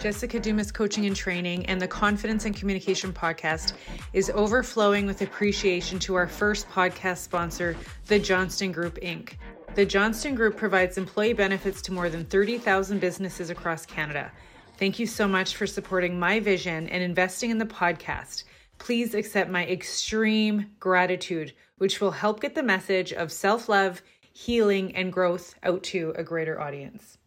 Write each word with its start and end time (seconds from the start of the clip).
Jessica 0.00 0.40
Dumas 0.40 0.72
Coaching 0.72 1.04
and 1.04 1.14
Training 1.14 1.66
and 1.66 1.78
the 1.78 1.86
Confidence 1.86 2.46
and 2.46 2.56
Communication 2.56 3.12
Podcast 3.12 3.74
is 4.14 4.30
overflowing 4.30 5.04
with 5.04 5.20
appreciation 5.20 5.98
to 5.98 6.14
our 6.14 6.26
first 6.26 6.66
podcast 6.70 7.18
sponsor, 7.18 7.76
the 8.06 8.18
Johnston 8.18 8.72
Group, 8.72 8.98
Inc. 9.02 9.34
The 9.74 9.84
Johnston 9.84 10.34
Group 10.34 10.56
provides 10.56 10.96
employee 10.96 11.34
benefits 11.34 11.82
to 11.82 11.92
more 11.92 12.08
than 12.08 12.24
30,000 12.24 12.98
businesses 12.98 13.50
across 13.50 13.84
Canada. 13.84 14.32
Thank 14.78 14.98
you 14.98 15.06
so 15.06 15.28
much 15.28 15.54
for 15.54 15.66
supporting 15.66 16.18
my 16.18 16.40
vision 16.40 16.88
and 16.88 17.02
investing 17.02 17.50
in 17.50 17.58
the 17.58 17.66
podcast. 17.66 18.44
Please 18.78 19.12
accept 19.12 19.50
my 19.50 19.66
extreme 19.66 20.70
gratitude, 20.80 21.52
which 21.76 22.00
will 22.00 22.12
help 22.12 22.40
get 22.40 22.54
the 22.54 22.62
message 22.62 23.12
of 23.12 23.30
self 23.30 23.68
love, 23.68 24.00
healing, 24.32 24.96
and 24.96 25.12
growth 25.12 25.54
out 25.62 25.82
to 25.82 26.14
a 26.16 26.24
greater 26.24 26.58
audience. 26.58 27.18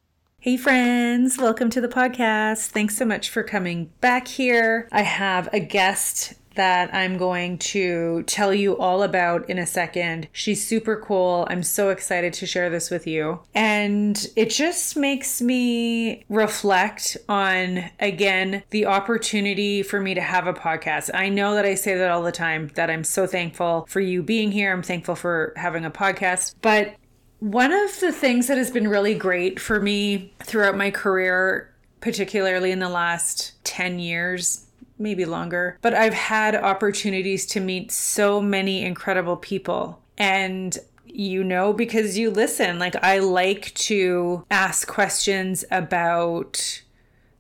Hey, 0.44 0.58
friends, 0.58 1.38
welcome 1.38 1.70
to 1.70 1.80
the 1.80 1.88
podcast. 1.88 2.72
Thanks 2.72 2.98
so 2.98 3.06
much 3.06 3.30
for 3.30 3.44
coming 3.44 3.90
back 4.02 4.28
here. 4.28 4.90
I 4.92 5.04
have 5.04 5.48
a 5.54 5.62
guest 5.62 6.34
that 6.56 6.94
I'm 6.94 7.18
going 7.18 7.60
to 7.60 8.24
tell 8.24 8.54
you 8.54 8.78
all 8.78 9.04
about 9.04 9.50
in 9.50 9.58
a 9.58 9.66
second. 9.66 10.28
She's 10.34 10.68
super 10.68 10.98
cool. 10.98 11.48
I'm 11.50 11.64
so 11.64 11.92
excited 11.92 12.34
to 12.34 12.46
share 12.46 12.70
this 12.70 12.92
with 12.92 13.08
you. 13.08 13.40
And 13.56 14.28
it 14.36 14.50
just 14.50 14.98
makes 14.98 15.42
me 15.42 16.26
reflect 16.28 17.16
on, 17.30 17.86
again, 18.02 18.64
the 18.72 18.86
opportunity 18.88 19.82
for 19.82 20.02
me 20.02 20.14
to 20.14 20.22
have 20.22 20.46
a 20.46 20.54
podcast. 20.54 21.10
I 21.14 21.30
know 21.30 21.56
that 21.56 21.66
I 21.66 21.76
say 21.76 21.96
that 21.96 22.12
all 22.12 22.22
the 22.22 22.34
time, 22.34 22.70
that 22.76 22.90
I'm 22.90 23.06
so 23.06 23.26
thankful 23.26 23.86
for 23.88 24.02
you 24.02 24.22
being 24.22 24.52
here. 24.52 24.74
I'm 24.74 24.84
thankful 24.84 25.16
for 25.16 25.54
having 25.56 25.86
a 25.86 25.92
podcast. 25.92 26.56
But 26.62 26.96
one 27.44 27.74
of 27.74 28.00
the 28.00 28.14
things 28.14 28.48
that 28.48 28.58
has 28.58 28.72
been 28.72 28.88
really 28.88 29.14
great 29.14 29.60
for 29.60 29.82
me 29.82 30.34
throughout 30.44 30.78
my 30.78 30.90
career, 30.90 31.70
particularly 32.00 32.72
in 32.72 32.80
the 32.80 32.88
last 32.88 33.62
10 33.66 34.00
years, 34.00 34.68
maybe 34.98 35.26
longer, 35.26 35.78
but 35.82 35.94
I've 35.94 36.14
had 36.14 36.56
opportunities 36.56 37.46
to 37.48 37.60
meet 37.60 37.92
so 37.92 38.40
many 38.40 38.86
incredible 38.86 39.36
people. 39.36 40.02
And 40.18 40.78
you 41.06 41.44
know, 41.44 41.74
because 41.74 42.18
you 42.18 42.32
listen, 42.32 42.80
like 42.80 42.96
I 43.04 43.20
like 43.20 43.74
to 43.76 44.46
ask 44.50 44.88
questions 44.88 45.66
about 45.70 46.82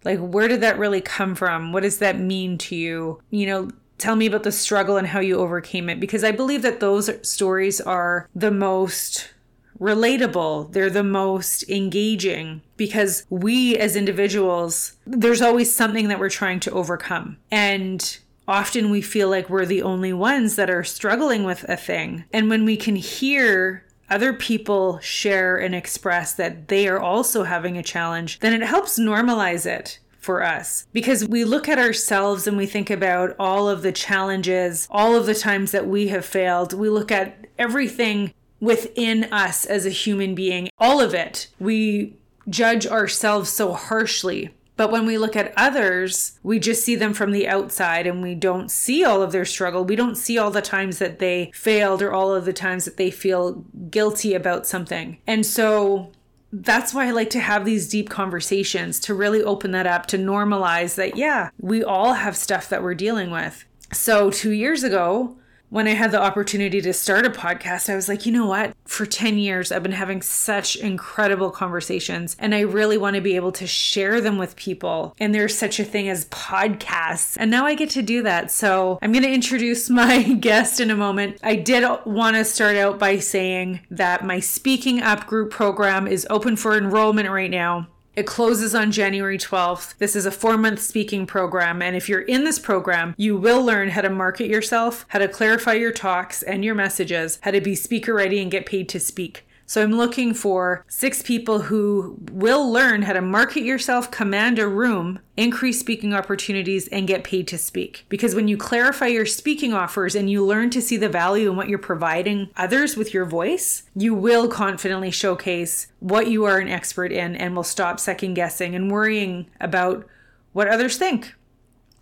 like 0.03 0.19
where 0.19 0.49
did 0.49 0.59
that 0.61 0.77
really 0.77 1.01
come 1.01 1.33
from? 1.33 1.71
What 1.71 1.83
does 1.83 1.99
that 1.99 2.19
mean 2.19 2.57
to 2.57 2.75
you? 2.75 3.21
You 3.31 3.47
know, 3.47 3.71
tell 3.99 4.17
me 4.17 4.25
about 4.25 4.43
the 4.43 4.51
struggle 4.51 4.97
and 4.97 5.07
how 5.07 5.21
you 5.21 5.37
overcame 5.37 5.89
it 5.89 6.01
because 6.01 6.25
I 6.25 6.31
believe 6.31 6.61
that 6.63 6.81
those 6.81 7.09
stories 7.27 7.79
are 7.79 8.27
the 8.35 8.51
most 8.51 9.32
relatable. 9.79 10.71
They're 10.71 10.89
the 10.89 11.03
most 11.03 11.69
engaging 11.69 12.61
because 12.77 13.25
we 13.29 13.77
as 13.77 13.95
individuals, 13.95 14.93
there's 15.05 15.41
always 15.41 15.73
something 15.73 16.07
that 16.07 16.19
we're 16.19 16.29
trying 16.29 16.59
to 16.61 16.71
overcome. 16.71 17.37
And 17.51 18.17
often 18.47 18.89
we 18.89 19.01
feel 19.01 19.29
like 19.29 19.49
we're 19.49 19.65
the 19.65 19.81
only 19.81 20.13
ones 20.13 20.55
that 20.55 20.69
are 20.69 20.83
struggling 20.83 21.43
with 21.43 21.63
a 21.69 21.77
thing. 21.77 22.25
And 22.33 22.49
when 22.49 22.65
we 22.65 22.77
can 22.77 22.95
hear 22.95 23.85
other 24.09 24.33
people 24.33 24.99
share 24.99 25.57
and 25.57 25.73
express 25.73 26.33
that 26.33 26.67
they 26.67 26.87
are 26.87 26.99
also 26.99 27.43
having 27.43 27.77
a 27.77 27.83
challenge, 27.83 28.39
then 28.39 28.53
it 28.53 28.65
helps 28.65 28.99
normalize 28.99 29.65
it 29.65 29.99
for 30.19 30.41
us 30.41 30.87
because 30.93 31.27
we 31.27 31.43
look 31.43 31.67
at 31.67 31.77
ourselves 31.77 32.47
and 32.47 32.55
we 32.55 32.65
think 32.65 32.89
about 32.89 33.35
all 33.37 33.67
of 33.67 33.81
the 33.81 33.91
challenges, 33.91 34.87
all 34.89 35.15
of 35.15 35.25
the 35.25 35.35
times 35.35 35.71
that 35.71 35.87
we 35.87 36.07
have 36.07 36.25
failed. 36.25 36.73
We 36.73 36.89
look 36.89 37.11
at 37.11 37.45
everything 37.59 38.33
within 38.63 39.25
us 39.25 39.65
as 39.65 39.85
a 39.85 39.89
human 39.89 40.33
being, 40.33 40.69
all 40.79 41.01
of 41.01 41.13
it. 41.13 41.47
We 41.59 42.15
judge 42.47 42.87
ourselves 42.87 43.49
so 43.49 43.73
harshly. 43.73 44.51
But 44.75 44.89
when 44.89 45.05
we 45.05 45.17
look 45.17 45.35
at 45.35 45.53
others, 45.55 46.39
we 46.41 46.59
just 46.59 46.83
see 46.83 46.95
them 46.95 47.13
from 47.13 47.31
the 47.31 47.47
outside 47.47 48.07
and 48.07 48.23
we 48.23 48.33
don't 48.33 48.71
see 48.71 49.03
all 49.03 49.21
of 49.21 49.33
their 49.33 49.45
struggle. 49.45 49.83
We 49.83 49.97
don't 49.97 50.15
see 50.15 50.37
all 50.37 50.49
the 50.49 50.61
times 50.61 50.97
that 50.97 51.19
they 51.19 51.51
failed 51.53 52.01
or 52.01 52.11
all 52.11 52.33
of 52.33 52.45
the 52.45 52.53
times 52.53 52.85
that 52.85 52.97
they 52.97 53.11
feel 53.11 53.65
guilty 53.91 54.33
about 54.33 54.65
something. 54.65 55.17
And 55.27 55.45
so 55.45 56.11
that's 56.53 56.93
why 56.93 57.07
I 57.07 57.11
like 57.11 57.29
to 57.31 57.39
have 57.39 57.65
these 57.65 57.89
deep 57.89 58.09
conversations 58.09 58.99
to 59.01 59.13
really 59.13 59.43
open 59.43 59.71
that 59.71 59.85
up, 59.85 60.07
to 60.07 60.17
normalize 60.17 60.95
that, 60.95 61.17
yeah, 61.17 61.49
we 61.59 61.83
all 61.83 62.13
have 62.13 62.37
stuff 62.37 62.69
that 62.69 62.81
we're 62.81 62.95
dealing 62.95 63.29
with. 63.29 63.65
So, 63.91 64.31
two 64.31 64.51
years 64.51 64.83
ago, 64.83 65.37
when 65.73 65.87
I 65.87 65.95
had 65.95 66.11
the 66.11 66.21
opportunity 66.21 66.81
to 66.81 66.93
start 66.93 67.25
a 67.25 67.31
podcast, 67.31 67.89
I 67.89 67.95
was 67.95 68.07
like, 68.07 68.27
you 68.27 68.31
know 68.31 68.45
what? 68.45 68.75
For 68.85 69.07
10 69.07 69.39
years, 69.39 69.71
I've 69.71 69.81
been 69.81 69.91
having 69.91 70.21
such 70.21 70.75
incredible 70.75 71.49
conversations, 71.49 72.35
and 72.37 72.53
I 72.53 72.59
really 72.59 72.95
want 72.95 73.15
to 73.15 73.23
be 73.23 73.35
able 73.35 73.51
to 73.53 73.65
share 73.65 74.21
them 74.21 74.37
with 74.37 74.55
people. 74.55 75.15
And 75.19 75.33
there's 75.33 75.57
such 75.57 75.79
a 75.79 75.83
thing 75.83 76.09
as 76.09 76.25
podcasts. 76.25 77.37
And 77.39 77.49
now 77.49 77.65
I 77.65 77.73
get 77.73 77.89
to 77.89 78.03
do 78.03 78.21
that. 78.21 78.51
So 78.51 78.99
I'm 79.01 79.11
going 79.11 79.23
to 79.23 79.33
introduce 79.33 79.89
my 80.03 80.21
guest 80.21 80.79
in 80.79 80.91
a 80.91 80.95
moment. 80.95 81.39
I 81.41 81.55
did 81.55 81.83
want 82.05 82.35
to 82.35 82.45
start 82.45 82.75
out 82.75 82.99
by 82.99 83.17
saying 83.17 83.79
that 83.89 84.23
my 84.23 84.39
Speaking 84.39 85.01
Up 85.01 85.25
group 85.25 85.49
program 85.49 86.07
is 86.07 86.27
open 86.29 86.55
for 86.55 86.77
enrollment 86.77 87.31
right 87.31 87.49
now. 87.49 87.87
It 88.15 88.27
closes 88.27 88.75
on 88.75 88.91
January 88.91 89.39
12th. 89.39 89.97
This 89.97 90.15
is 90.15 90.27
a 90.27 90.31
four 90.31 90.55
month 90.55 90.79
speaking 90.79 91.25
program. 91.25 91.81
And 91.81 91.95
if 91.95 92.07
you're 92.07 92.21
in 92.21 92.43
this 92.43 92.59
program, 92.59 93.15
you 93.17 93.35
will 93.35 93.65
learn 93.65 93.89
how 93.89 94.01
to 94.01 94.09
market 94.09 94.47
yourself, 94.47 95.05
how 95.07 95.17
to 95.17 95.27
clarify 95.27 95.73
your 95.73 95.91
talks 95.91 96.43
and 96.43 96.63
your 96.63 96.75
messages, 96.75 97.39
how 97.41 97.49
to 97.49 97.59
be 97.59 97.73
speaker 97.73 98.13
ready 98.13 98.39
and 98.39 98.51
get 98.51 98.67
paid 98.67 98.87
to 98.89 98.99
speak. 98.99 99.47
So 99.65 99.81
I'm 99.81 99.93
looking 99.93 100.33
for 100.33 100.85
six 100.87 101.21
people 101.21 101.59
who 101.59 102.17
will 102.31 102.71
learn 102.71 103.03
how 103.03 103.13
to 103.13 103.21
market 103.21 103.63
yourself, 103.63 104.11
command 104.11 104.59
a 104.59 104.67
room, 104.67 105.19
increase 105.37 105.79
speaking 105.79 106.13
opportunities, 106.13 106.87
and 106.89 107.07
get 107.07 107.23
paid 107.23 107.47
to 107.47 107.57
speak. 107.57 108.05
Because 108.09 108.35
when 108.35 108.47
you 108.47 108.57
clarify 108.57 109.07
your 109.07 109.25
speaking 109.25 109.73
offers 109.73 110.15
and 110.15 110.29
you 110.29 110.45
learn 110.45 110.69
to 110.71 110.81
see 110.81 110.97
the 110.97 111.09
value 111.09 111.49
in 111.49 111.55
what 111.55 111.69
you're 111.69 111.79
providing 111.79 112.49
others 112.55 112.97
with 112.97 113.13
your 113.13 113.25
voice, 113.25 113.83
you 113.95 114.13
will 114.13 114.47
confidently 114.47 115.11
showcase 115.11 115.87
what 115.99 116.27
you 116.27 116.43
are 116.43 116.59
an 116.59 116.67
expert 116.67 117.11
in 117.11 117.35
and 117.35 117.55
will 117.55 117.63
stop 117.63 117.99
second 117.99 118.33
guessing 118.33 118.75
and 118.75 118.91
worrying 118.91 119.49
about 119.59 120.05
what 120.51 120.67
others 120.67 120.97
think. 120.97 121.33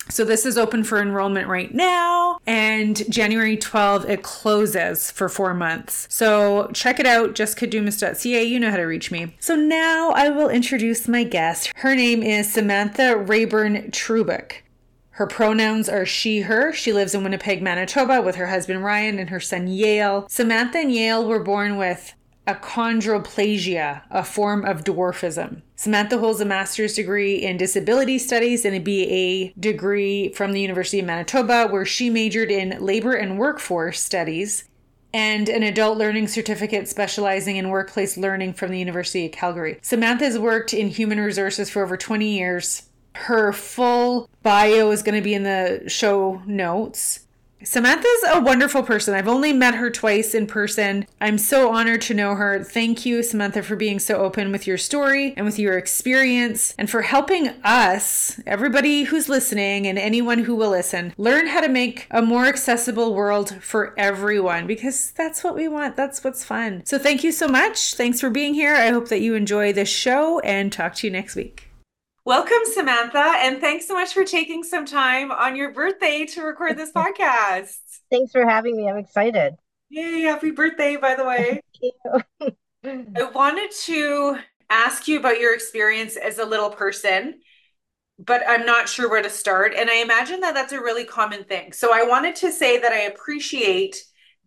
So 0.10 0.26
this 0.26 0.46
is 0.46 0.58
open 0.58 0.84
for 0.84 1.02
enrollment 1.02 1.48
right 1.48 1.74
now. 1.74 2.40
And 2.46 3.10
January 3.12 3.56
12th, 3.56 4.10
it 4.10 4.24
closes 4.24 5.12
for 5.12 5.30
four 5.30 5.54
months. 5.54 6.08
So 6.10 6.70
check 6.74 7.00
it 7.00 7.06
out, 7.06 7.34
jessicadumas.ca. 7.34 8.44
You 8.44 8.60
know 8.60 8.72
how 8.72 8.78
to 8.78 8.84
reach 8.84 9.12
me. 9.12 9.36
So 9.40 9.56
now 9.56 10.12
I 10.12 10.30
will 10.30 10.50
introduce 10.50 11.08
my 11.08 11.24
guest. 11.24 11.72
Her 11.78 11.96
name 11.96 12.24
is 12.24 12.52
Samantha 12.52 13.16
Rayburn 13.16 13.92
Trubyk. 13.92 14.64
Her 15.12 15.28
pronouns 15.28 15.88
are 15.88 16.06
she, 16.06 16.42
her. 16.42 16.74
She 16.74 16.94
lives 16.94 17.14
in 17.14 17.24
Winnipeg, 17.24 17.62
Manitoba 17.62 18.22
with 18.22 18.36
her 18.38 18.48
husband 18.48 18.84
Ryan 18.84 19.20
and 19.20 19.30
her 19.30 19.40
son 19.40 19.68
Yale. 19.68 20.26
Samantha 20.30 20.80
and 20.80 20.92
Yale 20.92 21.28
were 21.28 21.44
born 21.44 21.78
with 21.78 22.14
achondroplasia, 22.48 24.02
a 24.10 24.24
form 24.24 24.66
of 24.66 24.84
dwarfism. 24.84 25.62
Samantha 25.76 26.18
holds 26.18 26.42
a 26.42 26.46
master's 26.46 26.96
degree 26.96 27.36
in 27.36 27.58
disability 27.58 28.18
studies 28.18 28.66
and 28.66 28.76
a 28.76 28.80
BA 28.80 29.60
degree 29.60 30.30
from 30.34 30.52
the 30.52 30.62
University 30.62 31.00
of 31.00 31.06
Manitoba, 31.06 31.68
where 31.68 31.86
she 31.86 32.10
majored 32.10 32.52
in 32.52 32.84
labor 32.84 33.14
and 33.14 33.40
workforce 33.40 34.00
studies, 34.00 34.66
and 35.14 35.50
an 35.50 35.64
adult 35.64 35.98
learning 35.98 36.28
certificate 36.28 36.88
specializing 36.88 37.58
in 37.58 37.70
workplace 37.70 38.18
learning 38.18 38.54
from 38.54 38.72
the 38.72 38.80
University 38.80 39.26
of 39.26 39.32
Calgary. 39.32 39.78
Samantha 39.82 40.26
has 40.26 40.40
worked 40.40 40.74
in 40.74 40.88
human 40.88 41.20
resources 41.20 41.70
for 41.70 41.84
over 41.84 41.98
20 41.98 42.28
years. 42.28 42.84
Her 43.16 43.52
full 43.52 44.30
bio 44.42 44.92
is 44.92 45.04
going 45.04 45.16
to 45.16 45.22
be 45.22 45.34
in 45.34 45.44
the 45.44 45.84
show 45.88 46.42
notes. 46.46 47.28
Samantha's 47.64 48.24
a 48.28 48.42
wonderful 48.42 48.84
person. 48.84 49.14
I've 49.14 49.28
only 49.28 49.54
met 49.54 49.76
her 49.76 49.90
twice 49.90 50.34
in 50.34 50.48
person. 50.48 51.06
I'm 51.20 51.38
so 51.38 51.70
honored 51.72 52.02
to 52.04 52.14
know 52.14 52.36
her. 52.36 52.64
Thank 52.64 53.06
you, 53.06 53.22
Samantha, 53.22 53.62
for 53.62 53.76
being 53.76 54.00
so 54.00 54.18
open 54.18 54.52
with 54.52 54.66
your 54.66 54.78
story 54.78 55.34
and 55.38 55.46
with 55.46 55.60
your 55.60 55.78
experience 55.78 56.74
and 56.78 56.90
for 56.90 57.04
helping 57.04 57.50
us, 57.64 58.40
everybody 58.46 59.04
who's 59.04 59.30
listening 59.30 59.86
and 59.86 60.00
anyone 60.00 60.40
who 60.40 60.56
will 60.56 60.72
listen, 60.72 61.14
learn 61.18 61.48
how 61.48 61.62
to 61.62 61.70
make 61.70 62.08
a 62.10 62.22
more 62.22 62.46
accessible 62.46 63.14
world 63.14 63.62
for 63.62 63.94
everyone 63.98 64.66
because 64.66 65.12
that's 65.12 65.44
what 65.44 65.56
we 65.56 65.68
want. 65.68 65.96
That's 65.96 66.24
what's 66.24 66.44
fun. 66.44 66.84
So 66.86 66.98
thank 66.98 67.24
you 67.24 67.32
so 67.32 67.48
much. 67.48 67.94
Thanks 67.94 68.20
for 68.20 68.30
being 68.30 68.54
here. 68.54 68.76
I 68.76 68.90
hope 68.90 69.10
that 69.10 69.22
you 69.22 69.36
enjoy 69.36 69.72
this 69.72 69.90
show 69.90 70.40
and 70.40 70.72
talk 70.72 70.96
to 70.96 71.08
you 71.08 71.14
next 71.14 71.36
week. 71.36 71.71
Welcome, 72.24 72.60
Samantha, 72.66 73.34
and 73.38 73.60
thanks 73.60 73.88
so 73.88 73.96
much 73.96 74.14
for 74.14 74.24
taking 74.24 74.64
some 74.64 74.86
time 74.86 75.32
on 75.32 75.56
your 75.56 75.74
birthday 75.74 76.28
to 76.28 76.44
record 76.44 76.78
this 76.78 76.92
podcast. 76.96 77.80
Thanks 78.12 78.32
for 78.32 78.48
having 78.48 78.78
me. 78.78 78.88
I'm 78.88 78.98
excited. 78.98 79.56
Yay, 79.90 80.22
happy 80.22 80.52
birthday, 80.52 80.98
by 80.98 81.16
the 81.16 81.26
way. 81.26 81.62
I 82.86 83.24
wanted 83.34 83.72
to 83.86 84.38
ask 84.70 85.08
you 85.08 85.18
about 85.18 85.40
your 85.40 85.56
experience 85.56 86.16
as 86.16 86.38
a 86.38 86.46
little 86.46 86.70
person, 86.70 87.40
but 88.20 88.44
I'm 88.48 88.68
not 88.68 88.88
sure 88.88 89.10
where 89.10 89.24
to 89.24 89.30
start. 89.30 89.74
And 89.76 89.90
I 89.90 89.96
imagine 89.96 90.42
that 90.42 90.54
that's 90.54 90.74
a 90.74 90.80
really 90.80 91.06
common 91.06 91.44
thing. 91.44 91.74
So 91.74 91.92
I 91.92 92.04
wanted 92.04 92.36
to 92.38 92.52
say 92.52 92.78
that 92.80 92.92
I 92.92 93.02
appreciate 93.02 93.96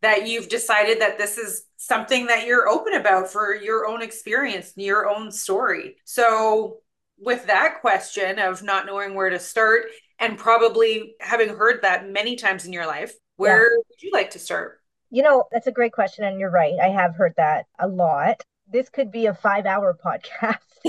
that 0.00 0.28
you've 0.28 0.48
decided 0.48 1.00
that 1.00 1.18
this 1.18 1.38
is 1.38 1.64
something 1.76 2.26
that 2.26 2.46
you're 2.46 2.68
open 2.68 2.94
about 2.94 3.32
for 3.32 3.52
your 3.52 3.86
own 3.86 4.00
experience, 4.00 4.72
your 4.76 5.08
own 5.08 5.32
story. 5.32 5.96
So 6.04 6.78
with 7.18 7.46
that 7.46 7.80
question 7.80 8.38
of 8.38 8.62
not 8.62 8.86
knowing 8.86 9.14
where 9.14 9.30
to 9.30 9.38
start 9.38 9.84
and 10.18 10.38
probably 10.38 11.14
having 11.20 11.48
heard 11.48 11.82
that 11.82 12.08
many 12.08 12.36
times 12.36 12.64
in 12.64 12.72
your 12.72 12.86
life, 12.86 13.14
where 13.36 13.62
yeah. 13.62 13.76
would 13.76 14.02
you 14.02 14.10
like 14.12 14.30
to 14.30 14.38
start? 14.38 14.80
You 15.10 15.22
know, 15.22 15.44
that's 15.52 15.66
a 15.66 15.72
great 15.72 15.92
question. 15.92 16.24
And 16.24 16.40
you're 16.40 16.50
right. 16.50 16.74
I 16.82 16.88
have 16.88 17.14
heard 17.16 17.34
that 17.36 17.66
a 17.78 17.88
lot. 17.88 18.42
This 18.66 18.88
could 18.88 19.12
be 19.12 19.26
a 19.26 19.34
five 19.34 19.66
hour 19.66 19.96
podcast. 20.04 20.58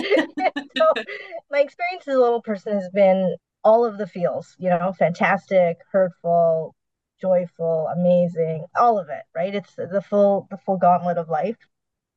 so, 0.78 0.94
my 1.52 1.60
experience 1.60 2.08
as 2.08 2.16
a 2.16 2.20
little 2.20 2.42
person 2.42 2.74
has 2.74 2.90
been 2.94 3.36
all 3.64 3.86
of 3.86 3.98
the 3.98 4.08
feels, 4.08 4.56
you 4.60 4.70
know, 4.70 4.94
fantastic, 4.98 5.78
hurtful, 5.92 6.76
joyful, 7.20 7.88
amazing, 7.98 8.66
all 8.76 9.00
of 9.00 9.10
it, 9.10 9.24
right? 9.36 9.56
It's 9.56 9.74
the 9.76 10.04
full 10.08 10.48
the 10.52 10.58
full 10.58 10.78
gauntlet 10.78 11.18
of 11.18 11.30
life. 11.30 11.58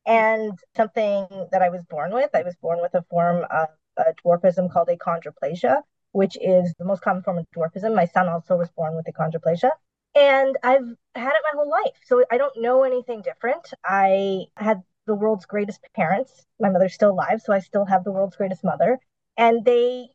And 0.05 0.57
something 0.75 1.27
that 1.51 1.61
I 1.61 1.69
was 1.69 1.83
born 1.89 2.13
with, 2.13 2.29
I 2.33 2.43
was 2.43 2.55
born 2.61 2.79
with 2.81 2.93
a 2.95 3.03
form 3.09 3.45
of 3.51 3.67
a 3.99 4.13
dwarfism 4.25 4.71
called 4.71 4.87
achondroplasia, 4.87 5.81
which 6.11 6.37
is 6.41 6.73
the 6.79 6.85
most 6.85 7.01
common 7.01 7.23
form 7.23 7.37
of 7.37 7.45
dwarfism. 7.55 7.95
My 7.95 8.05
son 8.05 8.27
also 8.27 8.55
was 8.57 8.69
born 8.71 8.95
with 8.95 9.05
achondroplasia. 9.05 9.71
And 10.15 10.57
I've 10.63 10.87
had 11.15 11.29
it 11.29 11.43
my 11.53 11.55
whole 11.55 11.69
life. 11.69 11.95
So 12.05 12.23
I 12.31 12.37
don't 12.37 12.59
know 12.61 12.83
anything 12.83 13.21
different. 13.21 13.73
I 13.85 14.45
had 14.57 14.81
the 15.05 15.15
world's 15.15 15.45
greatest 15.45 15.81
parents. 15.95 16.45
My 16.59 16.69
mother's 16.69 16.93
still 16.93 17.11
alive, 17.11 17.41
so 17.43 17.53
I 17.53 17.59
still 17.59 17.85
have 17.85 18.03
the 18.03 18.11
world's 18.11 18.35
greatest 18.35 18.63
mother. 18.63 18.99
And 19.37 19.63
they 19.63 20.09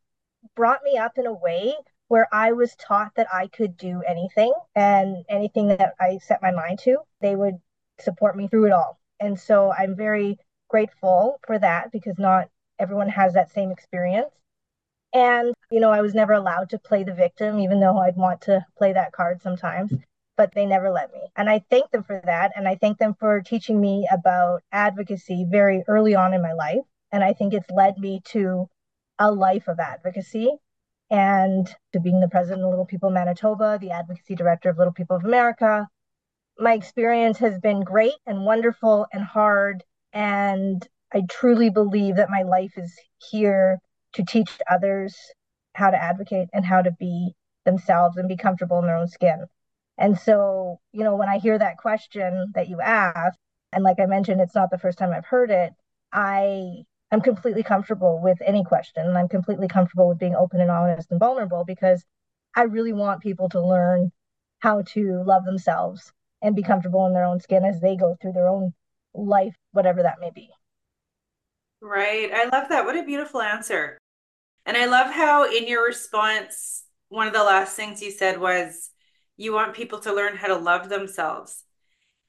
brought 0.55 0.83
me 0.83 0.99
up 0.99 1.13
in 1.17 1.27
a 1.27 1.33
way 1.33 1.75
where 2.09 2.29
I 2.33 2.53
was 2.53 2.75
taught 2.77 3.15
that 3.17 3.29
I 3.33 3.47
could 3.49 3.77
do 3.77 4.03
anything 4.07 4.53
and 4.75 5.25
anything 5.29 5.69
that 5.69 5.95
I 6.01 6.19
set 6.19 6.43
my 6.43 6.51
mind 6.51 6.81
to, 6.81 6.99
they 7.21 7.35
would 7.35 7.57
support 7.99 8.37
me 8.37 8.49
through 8.49 8.67
it 8.67 8.73
all. 8.73 9.01
And 9.21 9.39
so 9.39 9.73
I'm 9.73 9.97
very 9.97 10.39
grateful 10.69 11.41
for 11.47 11.59
that 11.59 11.93
because 11.93 12.19
not 12.19 12.49
everyone 12.79 13.09
has 13.09 13.35
that 13.35 13.53
same 13.53 13.71
experience. 13.71 14.33
And, 15.13 15.55
you 15.71 15.79
know, 15.79 15.91
I 15.91 16.01
was 16.01 16.15
never 16.15 16.33
allowed 16.33 16.71
to 16.71 16.79
play 16.79 17.05
the 17.05 17.15
victim, 17.15 17.61
even 17.61 17.81
though 17.81 17.99
I'd 17.99 18.17
want 18.17 18.41
to 18.43 18.67
play 18.77 18.93
that 18.93 19.13
card 19.13 19.41
sometimes, 19.43 19.93
but 20.37 20.53
they 20.55 20.67
never 20.67 20.91
let 20.91 21.13
me. 21.13 21.21
And 21.37 21.49
I 21.49 21.65
thank 21.71 21.91
them 21.93 22.03
for 22.03 22.21
that. 22.25 22.51
And 22.57 22.67
I 22.67 22.75
thank 22.75 22.99
them 22.99 23.15
for 23.21 23.41
teaching 23.41 23.81
me 23.81 24.09
about 24.11 24.63
advocacy 24.73 25.47
very 25.49 25.85
early 25.87 26.17
on 26.17 26.35
in 26.35 26.43
my 26.43 26.53
life. 26.53 26.83
And 27.13 27.23
I 27.23 27.33
think 27.33 27.55
it's 27.55 27.71
led 27.71 27.97
me 27.97 28.23
to 28.27 28.69
a 29.21 29.31
life 29.31 29.69
of 29.69 29.79
advocacy 29.79 30.51
and 31.11 31.73
to 31.93 32.01
being 32.01 32.19
the 32.19 32.29
president 32.29 32.65
of 32.65 32.71
Little 32.71 32.87
People 32.87 33.11
Manitoba, 33.11 33.79
the 33.81 33.93
advocacy 33.93 34.35
director 34.35 34.71
of 34.71 34.79
Little 34.79 34.93
People 34.93 35.17
of 35.17 35.25
America. 35.25 35.89
My 36.59 36.73
experience 36.73 37.39
has 37.39 37.61
been 37.61 37.85
great 37.85 38.15
and 38.27 38.45
wonderful 38.45 39.07
and 39.13 39.23
hard. 39.23 39.85
And 40.13 40.85
I 41.15 41.23
truly 41.31 41.71
believe 41.71 42.17
that 42.17 42.29
my 42.29 42.43
life 42.43 42.73
is 42.77 42.93
here 43.31 43.79
to 44.15 44.25
teach 44.25 44.51
others 44.69 45.17
how 45.75 45.91
to 45.91 45.97
advocate 45.97 46.49
and 46.53 46.65
how 46.65 46.83
to 46.83 46.91
be 46.91 47.35
themselves 47.65 48.17
and 48.17 48.29
be 48.29 48.37
comfortable 48.37 48.81
in 48.81 48.87
their 48.87 48.97
own 48.97 49.07
skin. 49.09 49.47
And 49.97 50.19
so, 50.19 50.81
you 50.93 51.05
know, 51.05 51.15
when 51.15 51.29
I 51.29 51.39
hear 51.39 51.57
that 51.57 51.79
question 51.79 52.51
that 52.55 52.69
you 52.69 52.81
asked, 52.81 53.39
and 53.73 53.85
like 53.85 54.01
I 54.01 54.07
mentioned, 54.07 54.41
it's 54.41 54.57
not 54.57 54.71
the 54.71 54.79
first 54.79 54.99
time 54.99 55.13
I've 55.13 55.25
heard 55.25 55.53
it, 55.53 55.73
I 56.13 56.85
am 57.13 57.21
completely 57.21 57.63
comfortable 57.63 58.21
with 58.21 58.39
any 58.45 58.65
question. 58.65 59.07
And 59.07 59.17
I'm 59.17 59.29
completely 59.29 59.69
comfortable 59.69 60.09
with 60.09 60.19
being 60.19 60.35
open 60.35 60.61
and 60.61 60.71
honest 60.71 61.13
and 61.13 61.21
vulnerable 61.21 61.65
because 61.65 62.05
I 62.57 62.63
really 62.63 62.93
want 62.93 63.23
people 63.23 63.49
to 63.51 63.65
learn 63.65 64.11
how 64.59 64.83
to 64.83 65.23
love 65.25 65.45
themselves 65.45 66.13
and 66.43 66.57
be 66.57 66.63
comfortable 66.63 67.07
in 67.07 67.15
their 67.15 67.25
own 67.25 67.39
skin 67.41 67.65
as 67.65 67.81
they 67.81 67.97
go 67.97 68.17
through 68.21 68.33
their 68.33 68.49
own 68.49 68.73
life, 69.15 69.55
whatever 69.71 70.03
that 70.03 70.21
may 70.21 70.31
be. 70.35 70.51
Right. 71.85 72.31
I 72.33 72.45
love 72.45 72.71
that. 72.71 72.87
What 72.87 72.97
a 72.97 73.03
beautiful 73.03 73.43
answer. 73.43 73.99
And 74.65 74.75
I 74.75 74.87
love 74.87 75.13
how 75.13 75.45
in 75.45 75.69
your 75.69 75.85
response, 75.85 76.85
one 77.11 77.27
of 77.27 77.35
the 77.35 77.45
last 77.45 77.77
things 77.77 78.01
you 78.01 78.11
said 78.11 78.41
was 78.41 78.91
you 79.37 79.53
want 79.53 79.75
people 79.75 79.99
to 80.01 80.15
learn 80.15 80.35
how 80.35 80.47
to 80.49 80.57
love 80.57 80.89
themselves. 80.89 81.63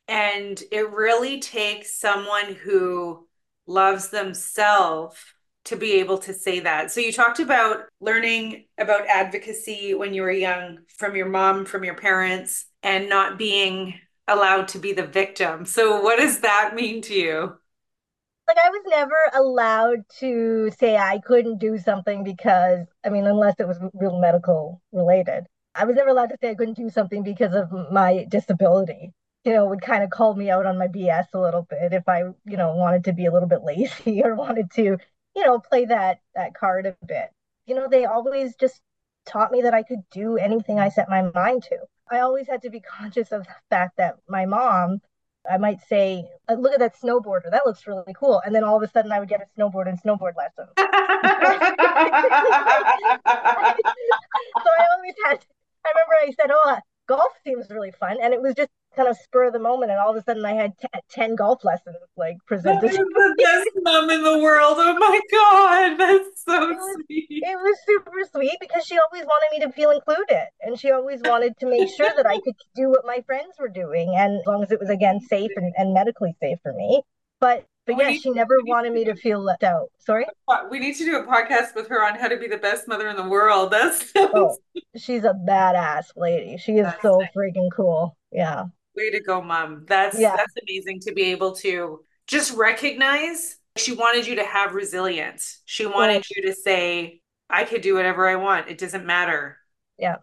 And 0.10 0.62
it 0.74 0.92
really 0.92 1.40
takes 1.40 1.98
someone 1.98 2.54
who 2.54 3.30
loves 3.66 4.10
themselves 4.10 5.16
to 5.63 5.78
be 5.78 5.94
able 5.94 6.18
to 6.18 6.34
say 6.34 6.60
that. 6.60 6.92
So 6.92 7.00
you 7.00 7.13
talked 7.13 7.40
about 7.40 7.86
learning 8.02 8.66
about 8.78 9.07
advocacy 9.07 9.94
when 9.94 10.13
you 10.13 10.24
were 10.24 10.31
young 10.31 10.80
from 10.98 11.16
your 11.16 11.30
mom, 11.30 11.63
from 11.63 11.86
your 11.86 11.96
parents, 11.96 12.66
and 12.84 13.07
not 13.07 13.38
being 13.38 13.94
allowed 14.28 14.68
to 14.68 14.80
be 14.80 14.92
the 14.92 15.07
victim. 15.07 15.66
So 15.66 16.02
what 16.02 16.19
does 16.19 16.42
that 16.42 16.75
mean 16.75 17.02
to 17.04 17.13
you? 17.13 17.57
Like 18.47 18.57
I 18.57 18.69
was 18.69 18.83
never 18.88 19.15
allowed 19.33 20.07
to 20.19 20.71
say 20.77 20.95
I 20.97 21.19
couldn't 21.19 21.57
do 21.59 21.77
something 21.77 22.24
because 22.24 22.88
I 23.06 23.09
mean 23.09 23.25
unless 23.25 23.56
it 23.59 23.68
was 23.68 23.80
real 23.94 24.19
medical 24.19 24.81
related. 24.92 25.45
I 25.74 25.86
was 25.86 25.95
never 25.95 26.09
allowed 26.09 26.30
to 26.30 26.38
say 26.42 26.51
I 26.51 26.56
couldn't 26.56 26.77
do 26.77 26.89
something 26.89 27.24
because 27.24 27.53
of 27.53 27.71
my 27.92 28.25
disability. 28.30 29.13
You 29.44 29.53
know, 29.53 29.65
would 29.68 29.81
kind 29.81 30.03
of 30.03 30.09
call 30.09 30.36
me 30.36 30.50
out 30.50 30.65
on 30.65 30.77
my 30.77 30.88
BS 30.88 31.27
a 31.33 31.39
little 31.39 31.63
bit 31.69 31.94
if 31.94 32.07
I, 32.09 32.21
you 32.45 32.57
know, 32.57 32.74
wanted 32.75 33.03
to 33.06 33.13
be 33.13 33.25
a 33.27 33.31
little 33.31 33.50
bit 33.50 33.63
lazy 33.63 34.21
or 34.25 34.36
wanted 34.36 34.71
to, 34.71 34.97
you 35.36 35.45
know, 35.45 35.59
play 35.59 35.86
that 35.86 36.19
that 36.36 36.53
card 36.56 36.86
a 36.86 36.95
bit. 37.06 37.30
You 37.65 37.75
know, 37.75 37.88
they 37.89 38.06
always 38.06 38.56
just 38.56 38.81
taught 39.25 39.51
me 39.51 39.62
that 39.63 39.74
I 39.74 39.83
could 39.83 40.01
do 40.12 40.38
anything 40.38 40.80
I 40.80 40.89
set 40.89 41.09
my 41.09 41.24
mind 41.33 41.63
to. 41.63 41.77
I 42.09 42.19
always 42.19 42.47
had 42.47 42.62
to 42.63 42.69
be 42.69 42.80
conscious 43.00 43.31
of 43.31 43.45
the 43.45 43.56
fact 43.69 43.97
that 43.97 44.18
my 44.30 44.45
mom 44.45 45.01
I 45.51 45.57
might 45.57 45.81
say, 45.88 46.27
uh, 46.50 46.53
look 46.53 46.74
at 46.74 46.80
that 46.80 46.95
snowboarder. 47.00 47.51
That 47.51 47.65
looks 47.65 47.88
really 47.88 48.13
cool. 48.18 48.42
And 48.45 48.53
then 48.53 48.63
all 48.63 48.77
of 48.77 48.83
a 48.83 48.88
sudden 48.92 49.12
I 49.12 49.19
would 49.19 49.30
get 49.30 49.42
a 49.42 49.59
snowboard 49.59 49.88
and 49.88 50.01
snowboard 50.01 50.36
lesson. 50.36 50.68
so 50.77 50.83
I 54.80 54.87
always 54.95 55.16
had, 55.25 55.45
I 55.85 55.92
remember 55.94 56.16
I 56.21 56.33
said, 56.40 56.52
oh, 56.52 56.78
golf 57.07 57.31
seems 57.44 57.69
really 57.69 57.92
fun. 57.92 58.18
And 58.21 58.33
it 58.33 58.42
was 58.42 58.56
just 58.56 58.71
kind 58.95 59.09
of 59.09 59.18
spur 59.18 59.45
of 59.45 59.54
the 59.54 59.59
moment. 59.59 59.92
And 59.92 59.99
all 59.99 60.09
of 60.09 60.16
a 60.16 60.23
sudden 60.23 60.45
I 60.45 60.54
had 60.54 60.78
t- 60.78 60.87
10 61.11 61.35
golf 61.35 61.64
lessons 61.64 61.97
like 62.18 62.37
presented. 62.45 62.92
The 62.92 63.35
best 63.44 63.69
mom 63.83 64.09
in 64.09 64.23
the 64.23 64.40
world. 64.40 64.75
Oh 64.78 64.97
my 64.97 65.19
God. 65.31 65.97
That's 65.99 66.44
so 66.44 66.64
it 66.64 66.75
was, 66.75 66.97
sweet. 67.06 67.28
It 67.30 67.57
was 67.57 67.78
super 67.85 68.19
sweet 68.31 68.57
because 68.59 68.85
she 68.85 68.97
always 68.97 69.25
wanted 69.25 69.57
me 69.57 69.66
to 69.66 69.71
feel 69.71 69.92
included. 69.92 70.47
And 70.61 70.80
she 70.80 70.92
always 70.92 71.21
wanted 71.23 71.57
to 71.59 71.66
make 71.66 71.90
sure 71.90 72.11
that 72.16 72.25
I 72.25 72.40
could 72.40 72.56
do 72.75 72.90
what 72.90 73.06
my 73.06 73.21
friends 73.25 73.56
were 73.59 73.69
doing. 73.69 74.14
And 74.18 74.40
as 74.40 74.45
long 74.45 74.64
as 74.64 74.71
it 74.71 74.80
was, 74.80 74.90
again, 74.90 75.19
safe 75.21 75.52
and, 75.56 75.73
and 75.78 75.94
medically 75.94 76.35
safe 76.42 76.59
for 76.64 76.73
me. 76.73 77.02
But 77.40 77.66
but 77.85 77.97
yeah, 77.97 78.11
she 78.14 78.31
never 78.31 78.59
wanted 78.66 78.94
me 78.94 79.06
to 79.06 79.16
feel 79.16 79.40
left 79.40 79.64
out. 79.64 79.92
Sorry? 79.99 80.25
We 80.71 80.80
need 80.80 80.95
to 80.95 81.06
do 81.06 81.18
a 81.18 81.23
podcast 81.23 81.75
with 81.75 81.87
her 81.90 82.04
on 82.04 82.18
how 82.18 82.28
to 82.28 82.37
be 82.37 82.47
the 82.47 82.57
best 82.57 82.87
mother 82.87 83.07
in 83.09 83.16
the 83.16 83.28
world. 83.28 83.71
That's 83.71 84.11
oh, 84.16 84.57
she's 84.95 85.23
a 85.23 85.33
badass 85.47 86.06
lady. 86.16 86.57
She 86.57 86.73
is 86.73 86.85
that's 86.85 87.02
so 87.02 87.19
nice. 87.19 87.30
freaking 87.35 87.69
cool. 87.75 88.18
Yeah. 88.31 88.66
Way 88.95 89.11
to 89.11 89.21
go, 89.21 89.42
mom. 89.42 89.85
That's 89.87 90.19
yeah. 90.19 90.35
that's 90.35 90.54
amazing 90.68 91.02
to 91.02 91.14
be 91.14 91.23
able 91.31 91.54
to 91.57 92.04
just 92.28 92.56
recognize 92.56 93.57
she 93.78 93.94
wanted 93.94 94.25
you 94.25 94.35
to 94.35 94.45
have 94.45 94.73
resilience. 94.73 95.61
She 95.66 95.85
wanted 95.85 96.25
you 96.30 96.44
to 96.44 96.54
say, 96.54 97.21
I 97.49 97.66
could 97.66 97.81
do 97.81 97.95
whatever 97.95 98.28
I 98.28 98.35
want. 98.35 98.69
It 98.69 98.78
doesn't 98.78 99.06
matter. 99.06 99.57
Yeah. 99.97 100.18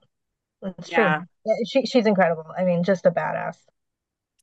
That's 0.62 0.90
yeah. 0.90 1.16
true. 1.16 1.26
Yeah, 1.44 1.54
she, 1.68 1.86
she's 1.86 2.06
incredible. 2.06 2.46
I 2.56 2.64
mean, 2.64 2.84
just 2.84 3.04
a 3.04 3.10
badass. 3.10 3.56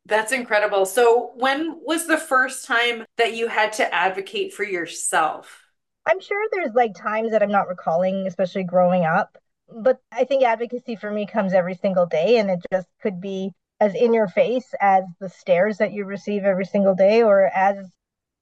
That's 0.05 0.31
incredible. 0.31 0.85
So, 0.85 1.31
when 1.35 1.79
was 1.81 2.07
the 2.07 2.17
first 2.17 2.65
time 2.65 3.05
that 3.17 3.35
you 3.35 3.47
had 3.47 3.73
to 3.73 3.93
advocate 3.93 4.53
for 4.53 4.63
yourself? 4.63 5.63
I'm 6.05 6.19
sure 6.19 6.47
there's 6.51 6.73
like 6.73 6.95
times 6.95 7.31
that 7.31 7.43
I'm 7.43 7.51
not 7.51 7.67
recalling, 7.67 8.25
especially 8.27 8.63
growing 8.63 9.05
up. 9.05 9.37
But 9.71 9.99
I 10.11 10.23
think 10.23 10.43
advocacy 10.43 10.95
for 10.95 11.11
me 11.11 11.27
comes 11.27 11.53
every 11.53 11.75
single 11.75 12.07
day, 12.07 12.37
and 12.37 12.49
it 12.49 12.59
just 12.71 12.87
could 13.01 13.21
be 13.21 13.51
as 13.79 13.95
in 13.95 14.13
your 14.13 14.27
face 14.27 14.73
as 14.81 15.03
the 15.19 15.29
stares 15.29 15.77
that 15.77 15.93
you 15.93 16.05
receive 16.05 16.43
every 16.43 16.65
single 16.65 16.95
day 16.95 17.23
or 17.23 17.45
as 17.45 17.77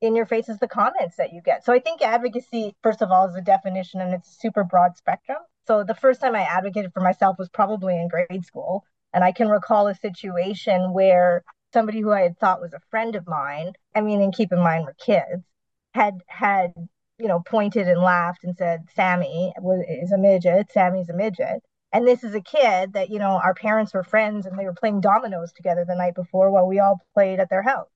in 0.01 0.15
your 0.15 0.25
face 0.25 0.49
as 0.49 0.59
the 0.59 0.67
comments 0.67 1.17
that 1.17 1.33
you 1.33 1.41
get. 1.41 1.65
So 1.65 1.73
I 1.73 1.79
think 1.79 2.01
advocacy, 2.01 2.75
first 2.83 3.01
of 3.01 3.11
all, 3.11 3.27
is 3.27 3.35
a 3.35 3.41
definition 3.41 4.01
and 4.01 4.13
it's 4.13 4.39
super 4.39 4.63
broad 4.63 4.95
spectrum. 4.97 5.39
So 5.67 5.83
the 5.83 5.95
first 5.95 6.21
time 6.21 6.35
I 6.35 6.41
advocated 6.41 6.93
for 6.93 7.01
myself 7.01 7.37
was 7.37 7.49
probably 7.49 7.95
in 7.95 8.07
grade 8.07 8.45
school. 8.45 8.83
And 9.13 9.23
I 9.23 9.31
can 9.31 9.47
recall 9.47 9.87
a 9.87 9.95
situation 9.95 10.93
where 10.93 11.43
somebody 11.73 12.01
who 12.01 12.11
I 12.11 12.21
had 12.21 12.37
thought 12.37 12.61
was 12.61 12.73
a 12.73 12.81
friend 12.91 13.15
of 13.15 13.27
mine, 13.27 13.73
I 13.95 14.01
mean, 14.01 14.21
and 14.21 14.33
keep 14.33 14.51
in 14.51 14.59
mind 14.59 14.85
we're 14.85 14.93
kids, 14.93 15.43
had 15.93 16.19
had 16.27 16.73
you 17.19 17.27
know, 17.27 17.39
pointed 17.39 17.87
and 17.87 18.01
laughed 18.01 18.43
and 18.43 18.55
said, 18.55 18.85
Sammy 18.95 19.53
is 19.89 20.11
a 20.11 20.17
midget, 20.17 20.71
Sammy's 20.71 21.09
a 21.09 21.13
midget. 21.13 21.63
And 21.97 22.07
this 22.07 22.23
is 22.23 22.35
a 22.35 22.41
kid 22.41 22.93
that, 22.93 23.09
you 23.09 23.17
know, 23.17 23.41
our 23.43 23.55
parents 23.55 23.91
were 23.91 24.03
friends 24.03 24.45
and 24.45 24.55
they 24.55 24.65
were 24.65 24.75
playing 24.75 25.01
dominoes 25.01 25.51
together 25.51 25.83
the 25.83 25.95
night 25.95 26.13
before 26.13 26.51
while 26.51 26.67
we 26.67 26.77
all 26.77 27.01
played 27.15 27.39
at 27.39 27.49
their 27.49 27.63
house. 27.63 27.89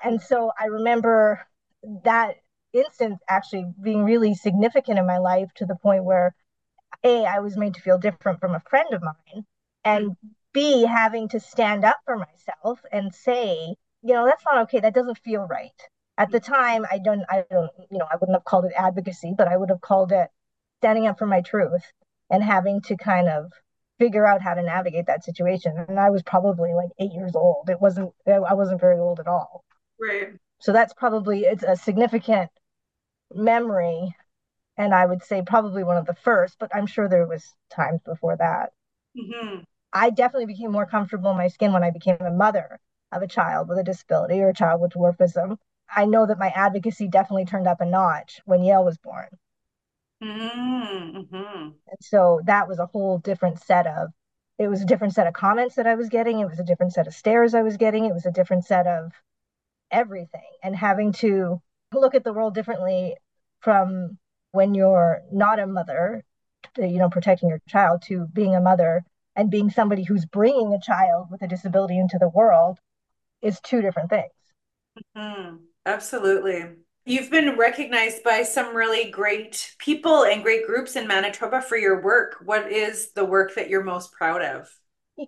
And 0.00 0.22
so 0.22 0.52
I 0.56 0.66
remember 0.66 1.44
that 2.04 2.36
instance 2.72 3.18
actually 3.28 3.66
being 3.82 4.04
really 4.04 4.34
significant 4.34 5.00
in 5.00 5.08
my 5.08 5.18
life 5.18 5.50
to 5.56 5.66
the 5.66 5.74
point 5.74 6.04
where 6.04 6.36
A, 7.02 7.24
I 7.24 7.40
was 7.40 7.56
made 7.56 7.74
to 7.74 7.80
feel 7.80 7.98
different 7.98 8.38
from 8.38 8.54
a 8.54 8.62
friend 8.70 8.94
of 8.94 9.02
mine, 9.02 9.44
and 9.82 10.16
B, 10.52 10.84
having 10.84 11.28
to 11.30 11.40
stand 11.40 11.84
up 11.84 11.98
for 12.04 12.16
myself 12.16 12.78
and 12.92 13.12
say, 13.12 13.74
you 14.04 14.14
know, 14.14 14.24
that's 14.24 14.44
not 14.44 14.62
okay. 14.62 14.78
That 14.78 14.94
doesn't 14.94 15.18
feel 15.18 15.48
right. 15.48 15.82
At 16.16 16.30
the 16.30 16.38
time, 16.38 16.86
I 16.88 16.98
don't, 16.98 17.24
I 17.28 17.42
don't, 17.50 17.72
you 17.90 17.98
know, 17.98 18.06
I 18.08 18.14
wouldn't 18.20 18.36
have 18.36 18.44
called 18.44 18.66
it 18.66 18.72
advocacy, 18.76 19.34
but 19.36 19.48
I 19.48 19.56
would 19.56 19.70
have 19.70 19.80
called 19.80 20.12
it 20.12 20.30
standing 20.78 21.08
up 21.08 21.18
for 21.18 21.26
my 21.26 21.40
truth 21.40 21.82
and 22.32 22.42
having 22.42 22.80
to 22.80 22.96
kind 22.96 23.28
of 23.28 23.52
figure 23.98 24.26
out 24.26 24.40
how 24.40 24.54
to 24.54 24.62
navigate 24.62 25.06
that 25.06 25.22
situation. 25.22 25.76
And 25.86 26.00
I 26.00 26.10
was 26.10 26.22
probably 26.22 26.72
like 26.72 26.88
eight 26.98 27.12
years 27.12 27.36
old. 27.36 27.70
It 27.70 27.80
wasn't, 27.80 28.12
I 28.26 28.54
wasn't 28.54 28.80
very 28.80 28.98
old 28.98 29.20
at 29.20 29.28
all. 29.28 29.62
Right. 30.00 30.30
So 30.58 30.72
that's 30.72 30.94
probably, 30.94 31.42
it's 31.42 31.62
a 31.62 31.76
significant 31.76 32.50
memory. 33.32 34.16
And 34.78 34.94
I 34.94 35.04
would 35.04 35.22
say 35.22 35.42
probably 35.46 35.84
one 35.84 35.98
of 35.98 36.06
the 36.06 36.14
first, 36.14 36.56
but 36.58 36.74
I'm 36.74 36.86
sure 36.86 37.08
there 37.08 37.26
was 37.26 37.44
times 37.70 38.00
before 38.04 38.36
that. 38.38 38.70
Mm-hmm. 39.16 39.60
I 39.92 40.08
definitely 40.08 40.46
became 40.46 40.72
more 40.72 40.86
comfortable 40.86 41.30
in 41.32 41.36
my 41.36 41.48
skin 41.48 41.74
when 41.74 41.84
I 41.84 41.90
became 41.90 42.16
a 42.18 42.30
mother 42.30 42.80
of 43.12 43.20
a 43.20 43.28
child 43.28 43.68
with 43.68 43.78
a 43.78 43.84
disability 43.84 44.40
or 44.40 44.48
a 44.48 44.54
child 44.54 44.80
with 44.80 44.92
dwarfism. 44.92 45.58
I 45.94 46.06
know 46.06 46.26
that 46.26 46.38
my 46.38 46.48
advocacy 46.48 47.08
definitely 47.08 47.44
turned 47.44 47.68
up 47.68 47.82
a 47.82 47.84
notch 47.84 48.40
when 48.46 48.62
Yale 48.62 48.84
was 48.84 48.96
born. 48.96 49.28
Mm-hmm. 50.22 51.34
And 51.34 51.98
so 52.00 52.40
that 52.44 52.68
was 52.68 52.78
a 52.78 52.86
whole 52.86 53.18
different 53.18 53.62
set 53.62 53.86
of, 53.86 54.10
it 54.58 54.68
was 54.68 54.82
a 54.82 54.86
different 54.86 55.14
set 55.14 55.26
of 55.26 55.34
comments 55.34 55.74
that 55.74 55.86
I 55.86 55.94
was 55.94 56.08
getting. 56.08 56.40
It 56.40 56.48
was 56.48 56.60
a 56.60 56.64
different 56.64 56.92
set 56.92 57.06
of 57.06 57.14
stares 57.14 57.54
I 57.54 57.62
was 57.62 57.76
getting. 57.76 58.04
It 58.04 58.14
was 58.14 58.26
a 58.26 58.30
different 58.30 58.64
set 58.64 58.86
of 58.86 59.12
everything. 59.90 60.40
And 60.62 60.76
having 60.76 61.12
to 61.14 61.60
look 61.92 62.14
at 62.14 62.24
the 62.24 62.32
world 62.32 62.54
differently 62.54 63.16
from 63.60 64.18
when 64.52 64.74
you're 64.74 65.22
not 65.32 65.58
a 65.58 65.66
mother, 65.66 66.24
you 66.76 66.98
know, 66.98 67.08
protecting 67.08 67.48
your 67.48 67.60
child 67.68 68.02
to 68.06 68.26
being 68.32 68.54
a 68.54 68.60
mother 68.60 69.04
and 69.34 69.50
being 69.50 69.70
somebody 69.70 70.04
who's 70.04 70.26
bringing 70.26 70.74
a 70.74 70.80
child 70.80 71.28
with 71.30 71.42
a 71.42 71.48
disability 71.48 71.98
into 71.98 72.18
the 72.18 72.28
world 72.28 72.78
is 73.40 73.60
two 73.60 73.80
different 73.80 74.10
things. 74.10 74.30
Mm-hmm. 75.16 75.56
Absolutely. 75.86 76.64
You've 77.04 77.30
been 77.30 77.56
recognized 77.58 78.22
by 78.22 78.44
some 78.44 78.76
really 78.76 79.10
great 79.10 79.74
people 79.78 80.24
and 80.24 80.42
great 80.42 80.64
groups 80.64 80.94
in 80.94 81.08
Manitoba 81.08 81.60
for 81.60 81.76
your 81.76 82.00
work. 82.00 82.36
What 82.44 82.70
is 82.70 83.12
the 83.12 83.24
work 83.24 83.56
that 83.56 83.68
you're 83.68 83.82
most 83.82 84.12
proud 84.12 84.40
of? 84.40 84.68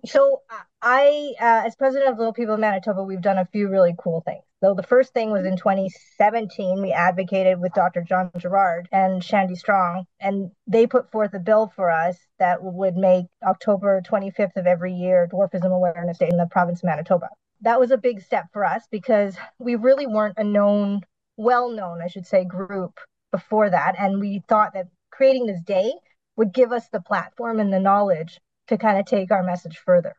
So, 0.05 0.41
I, 0.81 1.33
uh, 1.39 1.67
as 1.67 1.75
president 1.75 2.09
of 2.09 2.17
Little 2.17 2.33
People 2.33 2.53
of 2.53 2.61
Manitoba, 2.61 3.03
we've 3.03 3.21
done 3.21 3.37
a 3.37 3.45
few 3.45 3.67
really 3.67 3.93
cool 3.99 4.21
things. 4.21 4.41
So, 4.63 4.73
the 4.73 4.83
first 4.83 5.13
thing 5.13 5.31
was 5.31 5.45
in 5.45 5.57
2017, 5.57 6.81
we 6.81 6.91
advocated 6.91 7.59
with 7.59 7.73
Dr. 7.73 8.01
Jon 8.01 8.31
Gerrard 8.37 8.87
and 8.91 9.23
Shandy 9.23 9.55
Strong, 9.55 10.05
and 10.19 10.51
they 10.65 10.87
put 10.87 11.11
forth 11.11 11.33
a 11.33 11.39
bill 11.39 11.71
for 11.75 11.91
us 11.91 12.17
that 12.39 12.63
would 12.63 12.95
make 12.95 13.25
October 13.45 14.01
25th 14.01 14.55
of 14.55 14.65
every 14.65 14.93
year 14.93 15.27
Dwarfism 15.31 15.75
Awareness 15.75 16.17
Day 16.17 16.29
in 16.31 16.37
the 16.37 16.47
province 16.49 16.79
of 16.79 16.85
Manitoba 16.85 17.27
that 17.61 17.79
was 17.79 17.91
a 17.91 17.97
big 17.97 18.21
step 18.21 18.45
for 18.53 18.63
us 18.63 18.83
because 18.91 19.35
we 19.59 19.75
really 19.75 20.05
weren't 20.05 20.37
a 20.37 20.43
known, 20.43 21.01
well 21.37 21.69
known, 21.69 22.01
I 22.01 22.07
should 22.07 22.27
say, 22.27 22.45
group 22.45 22.99
before 23.31 23.69
that. 23.69 23.95
And 23.99 24.19
we 24.19 24.43
thought 24.47 24.73
that 24.73 24.87
creating 25.11 25.45
this 25.45 25.61
day 25.61 25.93
would 26.35 26.53
give 26.53 26.71
us 26.71 26.87
the 26.89 27.01
platform 27.01 27.59
and 27.59 27.71
the 27.71 27.79
knowledge 27.79 28.39
to 28.67 28.77
kind 28.77 28.99
of 28.99 29.05
take 29.05 29.31
our 29.31 29.43
message 29.43 29.77
further. 29.77 30.15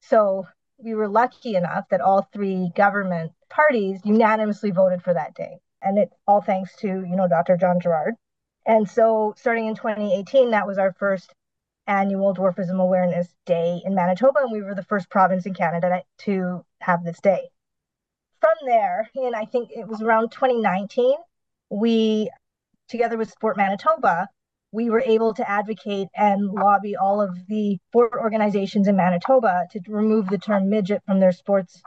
So 0.00 0.46
we 0.78 0.94
were 0.94 1.08
lucky 1.08 1.54
enough 1.54 1.88
that 1.90 2.00
all 2.00 2.28
three 2.32 2.70
government 2.76 3.32
parties 3.48 4.00
unanimously 4.04 4.70
voted 4.70 5.02
for 5.02 5.14
that 5.14 5.34
day. 5.34 5.58
And 5.82 5.98
it 5.98 6.10
all 6.26 6.42
thanks 6.42 6.76
to, 6.76 6.86
you 6.86 7.16
know, 7.16 7.28
Dr. 7.28 7.56
Jon 7.56 7.80
Gerrard. 7.80 8.14
And 8.66 8.88
so 8.88 9.34
starting 9.36 9.66
in 9.66 9.74
2018, 9.76 10.50
that 10.50 10.66
was 10.66 10.78
our 10.78 10.92
first 10.92 11.32
annual 11.86 12.34
Dwarfism 12.34 12.80
Awareness 12.80 13.28
Day 13.46 13.80
in 13.84 13.94
Manitoba, 13.94 14.40
and 14.40 14.52
we 14.52 14.62
were 14.62 14.74
the 14.74 14.82
first 14.82 15.08
province 15.08 15.46
in 15.46 15.54
Canada 15.54 16.02
to 16.18 16.64
have 16.80 17.04
this 17.04 17.20
day. 17.20 17.48
From 18.40 18.54
there, 18.66 19.10
and 19.14 19.34
I 19.34 19.44
think 19.44 19.70
it 19.70 19.86
was 19.86 20.02
around 20.02 20.30
2019, 20.30 21.14
we, 21.70 22.30
together 22.88 23.16
with 23.16 23.30
Sport 23.30 23.56
Manitoba, 23.56 24.28
we 24.72 24.90
were 24.90 25.00
able 25.00 25.32
to 25.34 25.50
advocate 25.50 26.08
and 26.14 26.46
lobby 26.46 26.96
all 26.96 27.20
of 27.20 27.34
the 27.48 27.78
sport 27.88 28.12
organizations 28.14 28.88
in 28.88 28.96
Manitoba 28.96 29.66
to 29.70 29.80
remove 29.88 30.28
the 30.28 30.38
term 30.38 30.68
midget 30.68 31.02
from 31.06 31.20
their 31.20 31.32
sports 31.32 31.82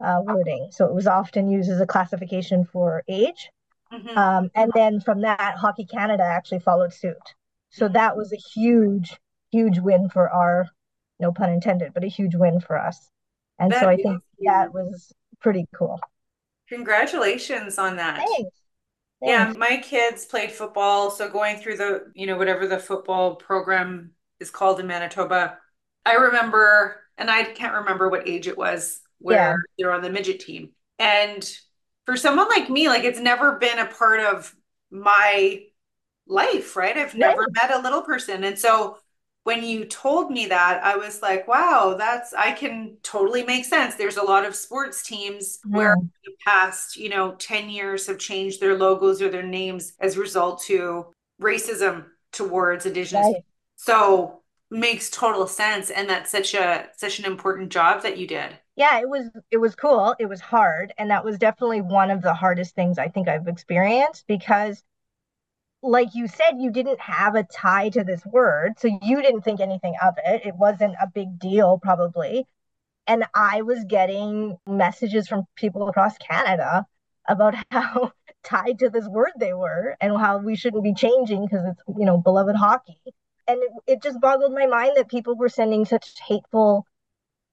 uh, 0.00 0.20
wording. 0.22 0.68
So 0.70 0.86
it 0.86 0.94
was 0.94 1.06
often 1.06 1.50
used 1.50 1.70
as 1.70 1.80
a 1.80 1.86
classification 1.86 2.64
for 2.64 3.02
age. 3.08 3.50
Mm-hmm. 3.92 4.16
Um, 4.16 4.50
and 4.54 4.70
then 4.74 5.00
from 5.00 5.22
that, 5.22 5.56
Hockey 5.56 5.86
Canada 5.86 6.22
actually 6.22 6.60
followed 6.60 6.92
suit. 6.92 7.34
So 7.70 7.88
that 7.88 8.16
was 8.16 8.32
a 8.32 8.36
huge 8.36 9.18
huge 9.50 9.78
win 9.78 10.08
for 10.08 10.28
our, 10.28 10.66
no 11.20 11.32
pun 11.32 11.50
intended, 11.50 11.94
but 11.94 12.04
a 12.04 12.08
huge 12.08 12.34
win 12.34 12.60
for 12.60 12.78
us. 12.78 13.10
And 13.58 13.72
that 13.72 13.80
so 13.80 13.88
I 13.88 13.96
think 13.96 14.22
huge. 14.38 14.46
that 14.46 14.72
was 14.72 15.12
pretty 15.40 15.66
cool. 15.74 16.00
Congratulations 16.68 17.78
on 17.78 17.96
that. 17.96 18.16
Thanks. 18.16 18.32
Thanks. 18.36 18.54
Yeah, 19.20 19.52
my 19.56 19.78
kids 19.78 20.24
played 20.26 20.52
football. 20.52 21.10
So 21.10 21.28
going 21.28 21.58
through 21.58 21.76
the, 21.76 22.12
you 22.14 22.26
know, 22.26 22.36
whatever 22.36 22.66
the 22.66 22.78
football 22.78 23.34
program 23.34 24.12
is 24.38 24.50
called 24.50 24.78
in 24.78 24.86
Manitoba, 24.86 25.58
I 26.06 26.14
remember, 26.14 27.00
and 27.16 27.30
I 27.30 27.42
can't 27.42 27.74
remember 27.74 28.08
what 28.08 28.28
age 28.28 28.46
it 28.46 28.56
was 28.56 29.00
where 29.18 29.36
yeah. 29.36 29.56
they're 29.76 29.92
on 29.92 30.02
the 30.02 30.10
midget 30.10 30.40
team. 30.40 30.70
And 30.98 31.48
for 32.06 32.16
someone 32.16 32.48
like 32.48 32.70
me, 32.70 32.88
like 32.88 33.04
it's 33.04 33.18
never 33.18 33.58
been 33.58 33.78
a 33.78 33.86
part 33.86 34.20
of 34.20 34.54
my 34.90 35.64
life, 36.26 36.76
right? 36.76 36.96
I've 36.96 37.14
never 37.14 37.46
met 37.50 37.72
a 37.72 37.82
little 37.82 38.02
person. 38.02 38.44
And 38.44 38.58
so 38.58 38.98
when 39.48 39.64
you 39.64 39.86
told 39.86 40.30
me 40.30 40.44
that, 40.44 40.84
I 40.84 40.98
was 40.98 41.22
like, 41.22 41.48
wow, 41.48 41.94
that's, 41.96 42.34
I 42.34 42.52
can 42.52 42.98
totally 43.02 43.42
make 43.44 43.64
sense. 43.64 43.94
There's 43.94 44.18
a 44.18 44.22
lot 44.22 44.44
of 44.44 44.54
sports 44.54 45.02
teams 45.02 45.60
mm. 45.66 45.74
where 45.74 45.96
the 46.26 46.32
past, 46.44 46.98
you 46.98 47.08
know, 47.08 47.32
10 47.36 47.70
years 47.70 48.06
have 48.08 48.18
changed 48.18 48.60
their 48.60 48.76
logos 48.76 49.22
or 49.22 49.30
their 49.30 49.42
names 49.42 49.94
as 50.00 50.18
a 50.18 50.20
result 50.20 50.62
to 50.64 51.06
racism 51.40 52.04
towards 52.30 52.84
indigenous. 52.84 53.24
Right. 53.24 53.42
So 53.76 54.42
makes 54.70 55.08
total 55.08 55.46
sense. 55.46 55.88
And 55.88 56.10
that's 56.10 56.30
such 56.30 56.52
a, 56.52 56.90
such 56.94 57.18
an 57.18 57.24
important 57.24 57.70
job 57.70 58.02
that 58.02 58.18
you 58.18 58.26
did. 58.26 58.50
Yeah, 58.76 59.00
it 59.00 59.08
was, 59.08 59.30
it 59.50 59.56
was 59.56 59.74
cool. 59.74 60.14
It 60.18 60.26
was 60.26 60.42
hard. 60.42 60.92
And 60.98 61.10
that 61.10 61.24
was 61.24 61.38
definitely 61.38 61.80
one 61.80 62.10
of 62.10 62.20
the 62.20 62.34
hardest 62.34 62.74
things 62.74 62.98
I 62.98 63.08
think 63.08 63.28
I've 63.28 63.48
experienced 63.48 64.26
because 64.28 64.84
like 65.82 66.14
you 66.14 66.26
said, 66.26 66.56
you 66.58 66.70
didn't 66.70 67.00
have 67.00 67.34
a 67.34 67.44
tie 67.44 67.88
to 67.90 68.04
this 68.04 68.24
word. 68.26 68.78
So 68.78 68.88
you 69.02 69.22
didn't 69.22 69.42
think 69.42 69.60
anything 69.60 69.94
of 70.04 70.14
it. 70.24 70.44
It 70.44 70.56
wasn't 70.56 70.94
a 71.00 71.08
big 71.12 71.38
deal, 71.38 71.78
probably. 71.82 72.46
And 73.06 73.24
I 73.34 73.62
was 73.62 73.84
getting 73.84 74.58
messages 74.66 75.28
from 75.28 75.44
people 75.56 75.88
across 75.88 76.16
Canada 76.18 76.84
about 77.28 77.54
how 77.70 78.12
tied 78.42 78.78
to 78.80 78.90
this 78.90 79.06
word 79.08 79.32
they 79.38 79.54
were 79.54 79.96
and 80.00 80.16
how 80.18 80.38
we 80.38 80.56
shouldn't 80.56 80.84
be 80.84 80.94
changing 80.94 81.46
because 81.46 81.64
it's, 81.66 81.82
you 81.98 82.04
know, 82.04 82.18
beloved 82.18 82.56
hockey. 82.56 83.00
And 83.46 83.62
it, 83.62 83.70
it 83.86 84.02
just 84.02 84.20
boggled 84.20 84.52
my 84.52 84.66
mind 84.66 84.92
that 84.96 85.08
people 85.08 85.36
were 85.36 85.48
sending 85.48 85.84
such 85.84 86.12
hateful 86.26 86.84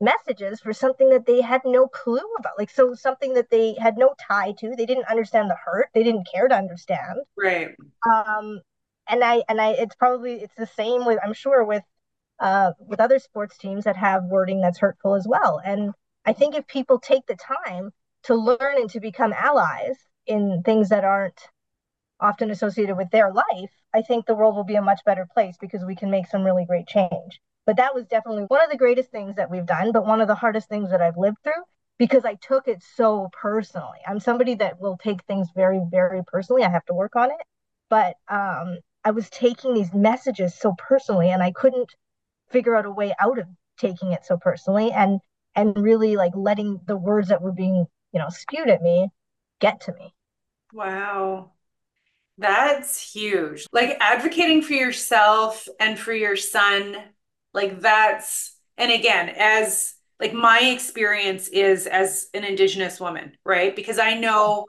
messages 0.02 0.60
for 0.60 0.74
something 0.74 1.10
that 1.10 1.26
they 1.26 1.42
had 1.42 1.62
no 1.64 1.88
clue 1.88 2.20
about 2.38 2.58
like 2.58 2.70
so 2.70 2.94
something 2.94 3.34
that 3.34 3.50
they 3.50 3.76
had 3.80 3.98
no 3.98 4.14
tie 4.28 4.54
to 4.60 4.76
they 4.76 4.86
didn't 4.86 5.08
understand 5.10 5.50
the 5.50 5.56
hurt 5.64 5.88
they 5.94 6.04
didn't 6.04 6.28
care 6.34 6.48
to 6.48 6.56
understand. 6.56 7.20
Right. 7.38 7.76
Um 8.10 8.62
and 9.08 9.24
i 9.24 9.44
and 9.48 9.62
i 9.62 9.72
it's 9.72 9.96
probably 9.96 10.34
it's 10.36 10.56
the 10.56 10.68
same 10.68 11.06
with 11.06 11.20
i'm 11.24 11.34
sure 11.34 11.64
with 11.64 11.84
uh 12.40 12.72
with 12.80 13.00
other 13.00 13.20
sports 13.20 13.58
teams 13.58 13.86
that 13.86 13.96
have 13.96 14.24
wording 14.26 14.62
that's 14.62 14.80
hurtful 14.80 15.16
as 15.16 15.26
well. 15.28 15.62
And 15.64 15.94
i 16.26 16.34
think 16.34 16.56
if 16.56 16.68
people 16.68 17.00
take 17.00 17.26
the 17.28 17.38
time 17.38 17.92
to 18.24 18.36
learn 18.36 18.78
and 18.78 18.90
to 18.90 19.00
become 19.00 19.34
allies 19.34 19.96
in 20.28 20.62
things 20.66 20.90
that 20.90 21.06
aren't 21.06 21.40
often 22.20 22.50
associated 22.52 22.98
with 22.98 23.10
their 23.12 23.32
life 23.32 23.72
i 23.94 24.02
think 24.02 24.26
the 24.26 24.36
world 24.36 24.56
will 24.56 24.64
be 24.64 24.76
a 24.76 24.82
much 24.82 25.02
better 25.06 25.28
place 25.34 25.56
because 25.60 25.84
we 25.86 25.96
can 25.96 26.10
make 26.10 26.28
some 26.28 26.44
really 26.44 26.66
great 26.66 26.88
change 26.88 27.40
but 27.66 27.78
that 27.78 27.96
was 27.96 28.06
definitely 28.06 28.44
one 28.44 28.64
of 28.64 28.70
the 28.70 28.78
greatest 28.78 29.12
things 29.12 29.36
that 29.36 29.50
we've 29.50 29.66
done, 29.66 29.92
but 29.92 30.06
one 30.06 30.22
of 30.22 30.28
the 30.28 30.36
hardest 30.36 30.70
things 30.70 30.92
that 30.92 31.02
I've 31.02 31.18
lived 31.18 31.38
through 31.44 31.64
because 31.98 32.26
I 32.26 32.36
took 32.36 32.68
it 32.68 32.84
so 32.96 33.30
personally. 33.32 34.00
I'm 34.08 34.20
somebody 34.20 34.56
that 34.56 34.80
will 34.80 34.98
take 34.98 35.24
things 35.24 35.48
very, 35.56 35.82
very 35.90 36.22
personally. 36.28 36.64
I 36.64 36.70
have 36.70 36.86
to 36.86 36.94
work 36.94 37.16
on 37.16 37.32
it. 37.32 37.38
But 37.90 38.16
um, 38.28 38.80
I 39.04 39.12
was 39.12 39.30
taking 39.30 39.74
these 39.74 39.94
messages 39.94 40.56
so 40.56 40.74
personally 40.78 41.30
and 41.30 41.42
I 41.42 41.52
couldn't 41.52 41.94
figure 42.50 42.76
out 42.76 42.86
a 42.86 42.92
way 42.92 43.14
out 43.20 43.40
of 43.40 43.48
taking 43.78 44.12
it 44.12 44.26
so 44.26 44.38
personally 44.38 44.92
and 44.92 45.20
and 45.56 45.78
really 45.78 46.16
like 46.18 46.34
letting 46.36 46.82
the 46.86 46.98
words 46.98 47.30
that 47.30 47.42
were 47.42 47.54
being, 47.54 47.86
you 48.12 48.20
know, 48.20 48.28
spewed 48.30 48.70
at 48.70 48.82
me 48.82 49.08
get 49.62 49.80
to 49.82 49.94
me. 49.94 50.14
Wow. 50.74 51.52
That's 52.38 53.14
huge. 53.14 53.66
Like 53.72 53.98
advocating 54.02 54.62
for 54.62 54.74
yourself 54.74 55.68
and 55.80 55.98
for 55.98 56.12
your 56.14 56.36
son, 56.36 56.98
like 57.56 57.82
that's, 57.82 58.56
and 58.78 58.92
again, 58.92 59.30
as 59.30 59.96
like 60.20 60.34
my 60.34 60.60
experience 60.60 61.48
is 61.48 61.88
as 61.88 62.28
an 62.34 62.44
Indigenous 62.44 63.00
woman, 63.00 63.32
right? 63.44 63.76
Because 63.76 63.98
I 63.98 64.14
know 64.14 64.68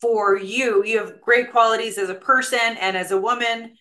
for 0.00 0.36
you, 0.36 0.84
you 0.84 0.98
have 0.98 1.20
great 1.20 1.50
qualities 1.50 1.96
as 1.96 2.10
a 2.10 2.14
person 2.14 2.76
and 2.80 2.96
as 2.96 3.10
a 3.10 3.20
woman. 3.20 3.74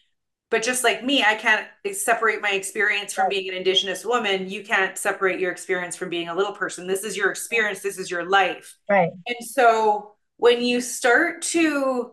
But 0.50 0.64
just 0.64 0.84
like 0.84 1.04
me, 1.04 1.24
I 1.24 1.36
can't 1.36 1.68
separate 1.92 2.42
my 2.42 2.52
experience 2.52 3.14
from 3.14 3.28
being 3.28 3.50
an 3.50 3.56
Indigenous 3.56 4.06
woman. 4.06 4.50
You 4.50 4.64
can't 4.64 4.98
separate 4.98 5.42
your 5.42 5.52
experience 5.52 5.98
from 5.98 6.10
being 6.10 6.30
a 6.30 6.36
little 6.36 6.54
person. 6.54 6.88
This 6.88 7.04
is 7.04 7.18
your 7.18 7.30
experience, 7.32 7.82
this 7.82 7.98
is 7.98 8.10
your 8.10 8.30
life. 8.30 8.78
Right. 8.90 9.10
And 9.28 9.38
so 9.42 10.14
when 10.38 10.62
you 10.62 10.80
start 10.80 11.42
to 11.42 12.12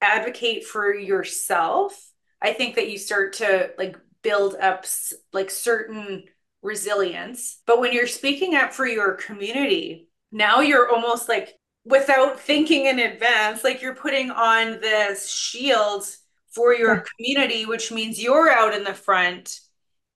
advocate 0.00 0.66
for 0.66 0.94
yourself, 0.94 1.98
I 2.40 2.52
think 2.52 2.76
that 2.76 2.90
you 2.90 2.98
start 2.98 3.32
to 3.34 3.70
like 3.78 3.96
build 4.24 4.56
up 4.56 4.86
like 5.32 5.50
certain 5.50 6.24
resilience. 6.62 7.60
But 7.66 7.78
when 7.78 7.92
you're 7.92 8.08
speaking 8.08 8.56
up 8.56 8.72
for 8.72 8.88
your 8.88 9.12
community, 9.12 10.08
now 10.32 10.60
you're 10.60 10.90
almost 10.90 11.28
like 11.28 11.54
without 11.84 12.40
thinking 12.40 12.86
in 12.86 12.98
advance, 12.98 13.62
like 13.62 13.82
you're 13.82 13.94
putting 13.94 14.30
on 14.30 14.80
this 14.80 15.30
shield 15.30 16.04
for 16.50 16.74
your 16.74 17.04
community, 17.16 17.66
which 17.66 17.92
means 17.92 18.20
you're 18.20 18.50
out 18.50 18.74
in 18.74 18.82
the 18.82 18.94
front. 18.94 19.60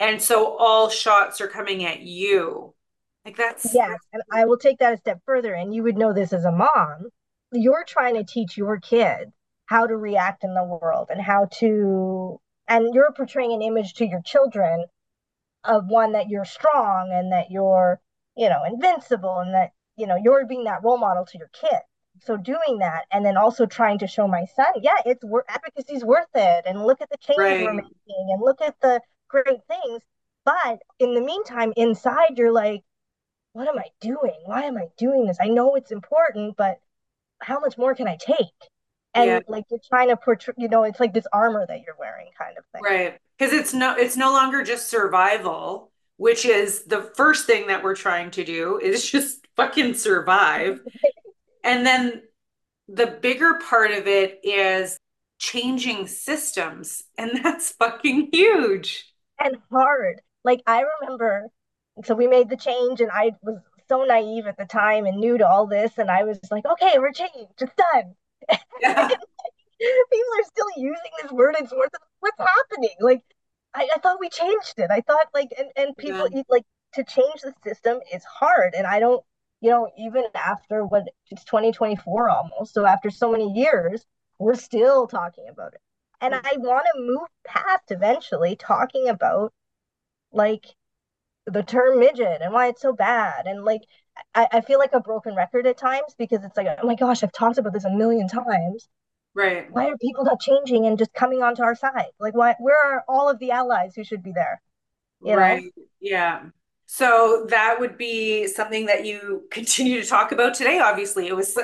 And 0.00 0.20
so 0.20 0.56
all 0.56 0.88
shots 0.88 1.40
are 1.40 1.48
coming 1.48 1.84
at 1.84 2.00
you. 2.00 2.74
Like 3.24 3.36
that's 3.36 3.74
yes. 3.74 3.98
And 4.12 4.22
I 4.32 4.46
will 4.46 4.56
take 4.56 4.78
that 4.78 4.94
a 4.94 4.96
step 4.96 5.20
further. 5.26 5.52
And 5.54 5.74
you 5.74 5.82
would 5.82 5.98
know 5.98 6.12
this 6.12 6.32
as 6.32 6.44
a 6.44 6.52
mom. 6.52 7.08
You're 7.52 7.84
trying 7.86 8.14
to 8.14 8.24
teach 8.24 8.56
your 8.56 8.78
kids 8.78 9.32
how 9.66 9.86
to 9.86 9.96
react 9.96 10.44
in 10.44 10.54
the 10.54 10.64
world 10.64 11.08
and 11.10 11.20
how 11.20 11.48
to 11.58 12.40
and 12.68 12.94
you're 12.94 13.12
portraying 13.12 13.52
an 13.52 13.62
image 13.62 13.94
to 13.94 14.06
your 14.06 14.22
children 14.22 14.84
of 15.64 15.88
one 15.88 16.12
that 16.12 16.28
you're 16.28 16.44
strong 16.44 17.10
and 17.12 17.32
that 17.32 17.50
you're 17.50 18.00
you 18.36 18.48
know 18.48 18.62
invincible 18.64 19.38
and 19.38 19.54
that 19.54 19.70
you 19.96 20.06
know 20.06 20.16
you're 20.22 20.46
being 20.46 20.64
that 20.64 20.82
role 20.84 20.98
model 20.98 21.24
to 21.26 21.38
your 21.38 21.50
kid. 21.52 21.80
So 22.20 22.36
doing 22.36 22.78
that 22.78 23.04
and 23.12 23.24
then 23.24 23.36
also 23.36 23.64
trying 23.66 23.98
to 24.00 24.06
show 24.06 24.26
my 24.26 24.44
son 24.56 24.66
yeah 24.82 24.98
it's 25.06 25.24
worth 25.24 25.44
advocacy's 25.48 26.04
worth 26.04 26.26
it 26.34 26.64
and 26.66 26.84
look 26.84 27.00
at 27.00 27.10
the 27.10 27.16
change 27.18 27.38
right. 27.38 27.64
we're 27.64 27.74
making 27.74 27.92
and 28.08 28.42
look 28.42 28.60
at 28.60 28.80
the 28.80 29.00
great 29.28 29.60
things. 29.68 30.02
But 30.44 30.80
in 30.98 31.14
the 31.14 31.20
meantime 31.20 31.72
inside 31.76 32.36
you're 32.36 32.52
like 32.52 32.82
what 33.52 33.68
am 33.68 33.78
i 33.78 33.86
doing? 34.00 34.40
Why 34.44 34.62
am 34.64 34.76
i 34.76 34.86
doing 34.96 35.26
this? 35.26 35.38
I 35.40 35.48
know 35.48 35.74
it's 35.74 35.90
important 35.90 36.56
but 36.56 36.78
how 37.40 37.60
much 37.60 37.78
more 37.78 37.94
can 37.94 38.08
i 38.08 38.16
take 38.16 38.70
and 39.18 39.26
yeah. 39.28 39.40
like 39.48 39.64
you're 39.70 39.80
trying 39.88 40.08
to 40.08 40.16
portray 40.16 40.54
you 40.56 40.68
know 40.68 40.84
it's 40.84 41.00
like 41.00 41.12
this 41.12 41.26
armor 41.32 41.66
that 41.66 41.82
you're 41.82 41.96
wearing 41.98 42.28
kind 42.38 42.56
of 42.56 42.64
thing. 42.72 42.82
Right. 42.82 43.18
Because 43.38 43.52
it's 43.52 43.74
no 43.74 43.94
it's 43.96 44.16
no 44.16 44.32
longer 44.32 44.62
just 44.62 44.88
survival 44.88 45.90
which 46.16 46.44
is 46.44 46.82
the 46.82 47.02
first 47.16 47.46
thing 47.46 47.68
that 47.68 47.82
we're 47.82 47.94
trying 47.94 48.30
to 48.32 48.44
do 48.44 48.78
is 48.78 49.08
just 49.10 49.46
fucking 49.56 49.94
survive. 49.94 50.80
And 51.64 51.84
then 51.84 52.22
the 52.86 53.18
bigger 53.20 53.58
part 53.68 53.90
of 53.90 54.06
it 54.06 54.40
is 54.42 54.96
changing 55.38 56.06
systems 56.06 57.02
and 57.18 57.32
that's 57.42 57.72
fucking 57.72 58.30
huge. 58.32 59.12
And 59.38 59.56
hard. 59.70 60.20
Like 60.44 60.62
i 60.66 60.84
remember 61.02 61.48
so 62.04 62.14
we 62.14 62.28
made 62.28 62.48
the 62.48 62.56
change 62.56 63.00
and 63.00 63.10
i 63.12 63.32
was 63.42 63.58
so 63.88 64.04
naive 64.04 64.46
at 64.46 64.56
the 64.56 64.64
time 64.64 65.04
and 65.04 65.18
new 65.18 65.36
to 65.36 65.46
all 65.46 65.66
this 65.66 65.98
and 65.98 66.10
i 66.10 66.22
was 66.22 66.38
like 66.50 66.64
okay 66.64 66.98
we're 66.98 67.12
changed. 67.12 67.60
It's 67.60 67.72
done 67.74 68.14
yeah. 68.80 69.08
people 69.80 70.34
are 70.40 70.44
still 70.44 70.66
using 70.76 71.12
this 71.22 71.32
word 71.32 71.54
it's 71.58 71.72
worth 71.72 71.90
what's 72.20 72.38
happening? 72.38 72.94
Like 73.00 73.22
I, 73.74 73.88
I 73.94 73.98
thought 74.00 74.18
we 74.20 74.28
changed 74.28 74.74
it. 74.78 74.90
I 74.90 75.00
thought 75.02 75.26
like 75.34 75.52
and, 75.56 75.68
and 75.76 75.96
people 75.96 76.28
yeah. 76.32 76.42
like 76.48 76.64
to 76.94 77.04
change 77.04 77.42
the 77.42 77.54
system 77.64 78.00
is 78.12 78.24
hard 78.24 78.74
and 78.74 78.86
i 78.86 78.98
don't 78.98 79.24
you 79.60 79.70
know 79.70 79.90
even 79.98 80.24
after 80.34 80.84
what 80.84 81.04
it's 81.30 81.44
2024 81.44 82.30
almost 82.30 82.74
so 82.74 82.86
after 82.86 83.10
so 83.10 83.30
many 83.30 83.52
years 83.52 84.04
we're 84.38 84.54
still 84.54 85.08
talking 85.08 85.46
about 85.50 85.74
it. 85.74 85.80
And 86.20 86.34
i 86.34 86.52
want 86.56 86.86
to 86.94 87.00
move 87.00 87.28
past 87.46 87.90
eventually 87.90 88.56
talking 88.56 89.08
about 89.08 89.52
like 90.32 90.66
the 91.46 91.62
term 91.62 91.98
midget 92.00 92.40
and 92.42 92.52
why 92.52 92.68
it's 92.68 92.82
so 92.82 92.92
bad 92.92 93.46
and 93.46 93.64
like 93.64 93.82
I, 94.34 94.48
I 94.52 94.60
feel 94.60 94.78
like 94.78 94.92
a 94.92 95.00
broken 95.00 95.34
record 95.34 95.66
at 95.66 95.76
times 95.76 96.14
because 96.18 96.44
it's 96.44 96.56
like, 96.56 96.66
oh 96.82 96.86
my 96.86 96.94
gosh, 96.94 97.22
I've 97.22 97.32
talked 97.32 97.58
about 97.58 97.72
this 97.72 97.84
a 97.84 97.90
million 97.90 98.28
times. 98.28 98.88
Right. 99.34 99.70
Why 99.70 99.86
are 99.86 99.96
people 99.98 100.24
not 100.24 100.40
changing 100.40 100.86
and 100.86 100.98
just 100.98 101.12
coming 101.14 101.42
onto 101.42 101.62
our 101.62 101.74
side? 101.74 102.10
Like, 102.18 102.34
why? 102.34 102.56
Where 102.58 102.76
are 102.76 103.04
all 103.08 103.28
of 103.28 103.38
the 103.38 103.50
allies 103.50 103.92
who 103.94 104.04
should 104.04 104.22
be 104.22 104.32
there? 104.32 104.60
You 105.22 105.36
right. 105.36 105.62
Know? 105.62 105.84
Yeah. 106.00 106.44
So 106.86 107.46
that 107.50 107.76
would 107.78 107.98
be 107.98 108.46
something 108.46 108.86
that 108.86 109.04
you 109.04 109.46
continue 109.50 110.02
to 110.02 110.08
talk 110.08 110.32
about 110.32 110.54
today. 110.54 110.78
Obviously, 110.78 111.28
it 111.28 111.36
was 111.36 111.56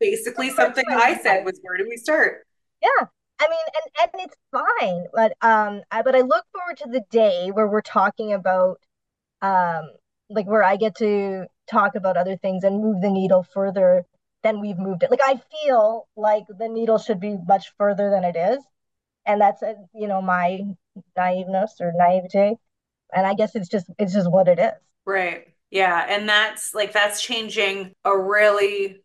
basically 0.00 0.50
something 0.50 0.84
I 0.90 1.18
said 1.22 1.44
was 1.44 1.58
where 1.62 1.78
do 1.78 1.86
we 1.88 1.96
start? 1.96 2.46
Yeah. 2.82 3.06
I 3.38 3.48
mean, 3.48 3.58
and 3.74 4.10
and 4.14 4.22
it's 4.22 4.36
fine, 4.50 5.04
but 5.12 5.32
um, 5.42 5.82
I, 5.90 6.00
but 6.02 6.14
I 6.14 6.20
look 6.20 6.44
forward 6.52 6.78
to 6.78 6.88
the 6.88 7.02
day 7.10 7.50
where 7.50 7.68
we're 7.68 7.82
talking 7.82 8.32
about 8.32 8.78
um, 9.42 9.90
like 10.30 10.46
where 10.46 10.62
I 10.62 10.76
get 10.76 10.96
to 10.96 11.46
talk 11.70 11.94
about 11.94 12.16
other 12.16 12.36
things 12.36 12.64
and 12.64 12.80
move 12.80 13.00
the 13.00 13.10
needle 13.10 13.42
further 13.42 14.04
than 14.42 14.60
we've 14.60 14.78
moved 14.78 15.02
it. 15.02 15.10
Like 15.10 15.20
I 15.24 15.40
feel 15.50 16.08
like 16.16 16.44
the 16.48 16.68
needle 16.68 16.98
should 16.98 17.20
be 17.20 17.36
much 17.46 17.72
further 17.76 18.10
than 18.10 18.24
it 18.24 18.36
is. 18.36 18.62
And 19.24 19.40
that's 19.40 19.62
a, 19.62 19.74
you 19.94 20.06
know 20.06 20.22
my 20.22 20.60
naiveness 21.18 21.80
or 21.80 21.92
naivete. 21.94 22.56
And 23.12 23.26
I 23.26 23.34
guess 23.34 23.54
it's 23.54 23.68
just 23.68 23.86
it's 23.98 24.12
just 24.12 24.30
what 24.30 24.48
it 24.48 24.58
is. 24.58 24.72
Right. 25.04 25.48
Yeah, 25.70 26.06
and 26.08 26.28
that's 26.28 26.74
like 26.74 26.92
that's 26.92 27.20
changing 27.20 27.92
a 28.04 28.16
really 28.16 29.02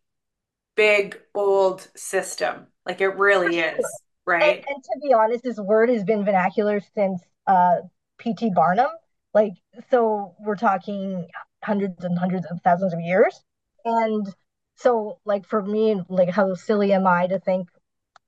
big 0.75 1.19
old 1.33 1.87
system. 1.95 2.67
Like 2.85 3.01
it 3.01 3.17
really 3.17 3.53
sure. 3.53 3.75
is, 3.77 4.01
right? 4.25 4.57
And, 4.57 4.65
and 4.67 4.83
to 4.83 4.99
be 5.01 5.13
honest, 5.13 5.43
this 5.43 5.57
word 5.57 5.89
has 5.89 6.03
been 6.03 6.23
vernacular 6.23 6.79
since 6.93 7.21
uh 7.47 7.77
P.T. 8.19 8.51
Barnum. 8.53 8.91
Like 9.33 9.53
so 9.89 10.35
we're 10.39 10.55
talking 10.55 11.27
hundreds 11.63 12.03
and 12.03 12.17
hundreds 12.17 12.45
of 12.47 12.61
thousands 12.63 12.93
of 12.93 12.99
years. 13.01 13.41
And 13.85 14.27
so, 14.75 15.19
like, 15.25 15.45
for 15.47 15.61
me, 15.61 16.01
like, 16.09 16.29
how 16.29 16.53
silly 16.55 16.93
am 16.93 17.07
I 17.07 17.27
to 17.27 17.39
think 17.39 17.69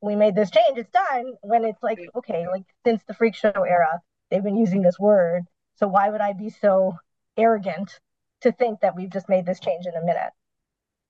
we 0.01 0.15
made 0.15 0.35
this 0.35 0.51
change? 0.51 0.77
It's 0.77 0.91
done 0.91 1.33
when 1.41 1.65
it's 1.65 1.81
like, 1.81 1.99
okay, 2.15 2.47
like, 2.47 2.63
since 2.85 3.03
the 3.07 3.13
freak 3.13 3.35
show 3.35 3.51
era, 3.51 4.01
they've 4.29 4.43
been 4.43 4.57
using 4.57 4.81
this 4.81 4.99
word. 4.99 5.43
So, 5.75 5.87
why 5.87 6.09
would 6.09 6.21
I 6.21 6.33
be 6.33 6.49
so 6.49 6.97
arrogant 7.37 7.99
to 8.41 8.51
think 8.51 8.81
that 8.81 8.95
we've 8.95 9.09
just 9.11 9.29
made 9.29 9.45
this 9.45 9.59
change 9.59 9.85
in 9.85 9.95
a 9.95 10.05
minute? 10.05 10.31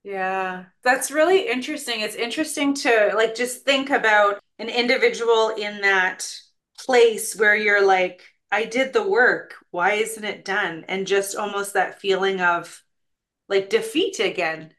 Yeah, 0.04 0.66
that's 0.84 1.12
really 1.12 1.50
interesting. 1.50 2.02
It's 2.02 2.16
interesting 2.16 2.74
to 2.76 3.14
like 3.16 3.36
just 3.36 3.64
think 3.64 3.90
about 3.90 4.42
an 4.60 4.68
individual 4.70 5.50
in 5.50 5.82
that 5.82 6.28
place 6.78 7.36
where 7.36 7.56
you're 7.56 7.86
like, 7.86 8.22
I 8.54 8.66
did 8.66 8.94
the 8.94 9.10
work. 9.10 9.56
Why 9.72 9.94
isn't 9.94 10.24
it 10.24 10.46
done? 10.46 10.86
And 10.88 11.08
just 11.08 11.36
almost 11.36 11.74
that 11.74 12.00
feeling 12.00 12.40
of 12.40 12.84
like 13.50 13.72
defeat 13.72 14.20
again. 14.20 14.76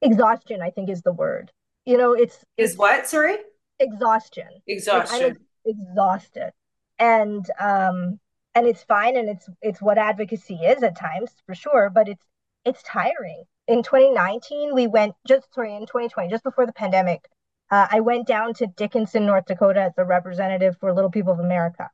Exhaustion, 0.00 0.62
I 0.62 0.70
think, 0.70 0.88
is 0.88 1.02
the 1.02 1.12
word. 1.12 1.50
You 1.84 1.98
know, 1.98 2.12
it's 2.12 2.38
is 2.56 2.76
what? 2.76 3.08
Sorry, 3.08 3.38
exhaustion. 3.80 4.46
Exhaustion. 4.68 5.20
Like, 5.20 5.36
exhausted, 5.64 6.52
and 7.00 7.44
um, 7.58 8.20
and 8.54 8.68
it's 8.68 8.84
fine, 8.84 9.16
and 9.16 9.28
it's 9.28 9.48
it's 9.60 9.82
what 9.82 9.98
advocacy 9.98 10.54
is 10.54 10.80
at 10.84 10.96
times 10.96 11.32
for 11.46 11.56
sure, 11.56 11.90
but 11.92 12.08
it's 12.08 12.24
it's 12.64 12.82
tiring. 12.84 13.42
In 13.66 13.82
2019, 13.82 14.72
we 14.72 14.86
went 14.86 15.16
just 15.26 15.52
sorry 15.52 15.74
in 15.74 15.82
2020, 15.82 16.30
just 16.30 16.44
before 16.44 16.64
the 16.64 16.72
pandemic. 16.72 17.28
Uh, 17.72 17.88
I 17.90 18.00
went 18.00 18.28
down 18.28 18.54
to 18.54 18.68
Dickinson, 18.68 19.26
North 19.26 19.46
Dakota, 19.46 19.82
as 19.82 19.92
a 19.96 20.04
representative 20.04 20.76
for 20.78 20.92
Little 20.92 21.10
People 21.10 21.32
of 21.32 21.40
America 21.40 21.90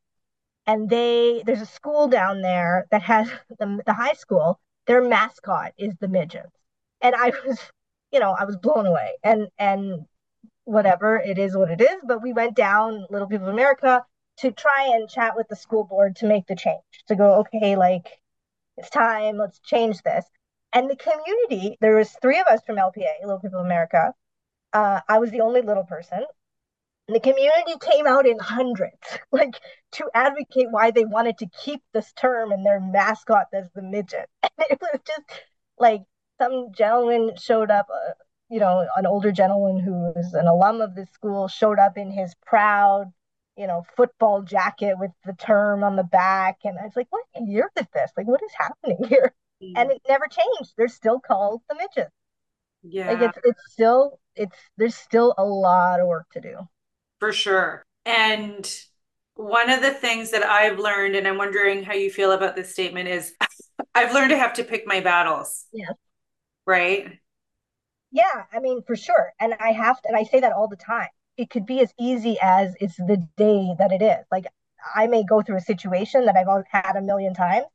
and 0.67 0.89
they 0.89 1.41
there's 1.45 1.61
a 1.61 1.65
school 1.65 2.07
down 2.09 2.41
there 2.41 2.85
that 2.91 3.01
has 3.01 3.29
the, 3.59 3.81
the 3.85 3.93
high 3.93 4.13
school. 4.13 4.59
Their 4.85 5.01
mascot 5.01 5.73
is 5.77 5.95
the 5.99 6.07
midgets. 6.07 6.51
And 7.01 7.15
i 7.15 7.31
was 7.45 7.59
you 8.11 8.19
know 8.19 8.35
i 8.37 8.45
was 8.45 8.57
blown 8.57 8.85
away. 8.85 9.13
And 9.23 9.47
and 9.57 10.05
whatever 10.65 11.17
it 11.17 11.37
is 11.39 11.55
what 11.55 11.71
it 11.71 11.81
is. 11.81 11.97
But 12.05 12.21
we 12.21 12.33
went 12.33 12.55
down 12.55 13.07
little 13.09 13.27
people 13.27 13.47
of 13.47 13.53
america 13.53 14.05
to 14.39 14.51
try 14.51 14.91
and 14.93 15.09
chat 15.09 15.35
with 15.35 15.47
the 15.47 15.55
school 15.55 15.83
board 15.85 16.17
to 16.17 16.27
make 16.27 16.45
the 16.47 16.55
change. 16.55 16.83
To 17.07 17.15
go 17.15 17.35
okay 17.41 17.75
like 17.75 18.19
it's 18.77 18.89
time 18.89 19.37
let's 19.37 19.59
change 19.59 20.01
this. 20.03 20.25
And 20.73 20.89
the 20.89 20.97
community 20.97 21.77
there 21.81 21.95
was 21.95 22.11
three 22.21 22.39
of 22.39 22.47
us 22.47 22.61
from 22.65 22.75
lpa 22.77 23.07
little 23.23 23.39
people 23.39 23.59
of 23.59 23.65
america. 23.65 24.13
Uh, 24.73 24.99
i 25.07 25.19
was 25.19 25.31
the 25.31 25.41
only 25.41 25.61
little 25.61 25.85
person 25.85 26.23
the 27.07 27.19
community 27.19 27.75
came 27.79 28.07
out 28.07 28.27
in 28.27 28.37
hundreds, 28.39 28.97
like 29.31 29.59
to 29.93 30.09
advocate 30.13 30.67
why 30.71 30.91
they 30.91 31.05
wanted 31.05 31.37
to 31.39 31.47
keep 31.63 31.81
this 31.93 32.11
term 32.13 32.51
and 32.51 32.65
their 32.65 32.79
mascot 32.79 33.47
as 33.53 33.69
the 33.73 33.81
midget. 33.81 34.29
And 34.59 34.67
it 34.71 34.79
was 34.81 35.01
just 35.05 35.41
like 35.77 36.01
some 36.39 36.71
gentleman 36.73 37.35
showed 37.37 37.69
up, 37.71 37.87
uh, 37.93 38.13
you 38.49 38.59
know, 38.59 38.87
an 38.97 39.05
older 39.05 39.31
gentleman 39.31 39.79
who 39.83 39.91
was 39.93 40.33
an 40.33 40.47
alum 40.47 40.81
of 40.81 40.95
this 40.95 41.09
school 41.11 41.47
showed 41.47 41.79
up 41.79 41.97
in 41.97 42.11
his 42.11 42.33
proud, 42.45 43.11
you 43.55 43.67
know, 43.67 43.85
football 43.95 44.41
jacket 44.41 44.95
with 44.97 45.11
the 45.25 45.33
term 45.33 45.83
on 45.83 45.95
the 45.95 46.03
back. 46.03 46.57
And 46.63 46.77
I 46.79 46.83
was 46.83 46.95
like, 46.95 47.07
what 47.11 47.25
year 47.47 47.69
is 47.79 47.85
this? 47.93 48.11
Like, 48.17 48.27
what 48.27 48.41
is 48.43 48.51
happening 48.57 49.03
here? 49.09 49.33
And 49.75 49.91
it 49.91 50.01
never 50.07 50.25
changed. 50.27 50.73
They're 50.77 50.87
still 50.87 51.19
called 51.19 51.61
the 51.69 51.75
midgets. 51.75 52.13
Yeah. 52.83 53.07
Like 53.11 53.21
it's 53.21 53.37
it's 53.43 53.61
still 53.71 54.19
it's 54.35 54.57
there's 54.77 54.95
still 54.95 55.33
a 55.37 55.43
lot 55.45 55.99
of 55.99 56.07
work 56.07 56.27
to 56.33 56.41
do. 56.41 56.67
For 57.19 57.33
sure. 57.33 57.83
And 58.05 58.69
one 59.35 59.69
of 59.69 59.81
the 59.81 59.91
things 59.91 60.31
that 60.31 60.43
I've 60.43 60.79
learned, 60.79 61.15
and 61.15 61.27
I'm 61.27 61.37
wondering 61.37 61.83
how 61.83 61.93
you 61.93 62.09
feel 62.09 62.31
about 62.31 62.55
this 62.55 62.71
statement, 62.71 63.09
is 63.09 63.33
I've 63.95 64.13
learned 64.13 64.31
to 64.31 64.37
have 64.37 64.53
to 64.53 64.63
pick 64.63 64.87
my 64.87 64.99
battles. 64.99 65.65
Yeah. 65.71 65.91
Right. 66.65 67.19
Yeah, 68.11 68.45
I 68.51 68.59
mean, 68.59 68.81
for 68.83 68.95
sure. 68.95 69.33
And 69.39 69.53
I 69.59 69.71
have 69.71 70.01
to, 70.01 70.07
and 70.07 70.17
I 70.17 70.23
say 70.23 70.39
that 70.39 70.53
all 70.53 70.67
the 70.67 70.75
time. 70.75 71.09
It 71.37 71.49
could 71.49 71.65
be 71.65 71.81
as 71.81 71.93
easy 71.99 72.37
as 72.41 72.75
it's 72.79 72.95
the 72.97 73.27
day 73.37 73.75
that 73.77 73.91
it 73.91 74.01
is. 74.01 74.25
Like 74.31 74.45
I 74.95 75.07
may 75.07 75.23
go 75.23 75.41
through 75.41 75.57
a 75.57 75.61
situation 75.61 76.25
that 76.25 76.35
I've 76.35 76.65
had 76.71 76.95
a 76.95 77.01
million 77.01 77.33
times, 77.33 77.67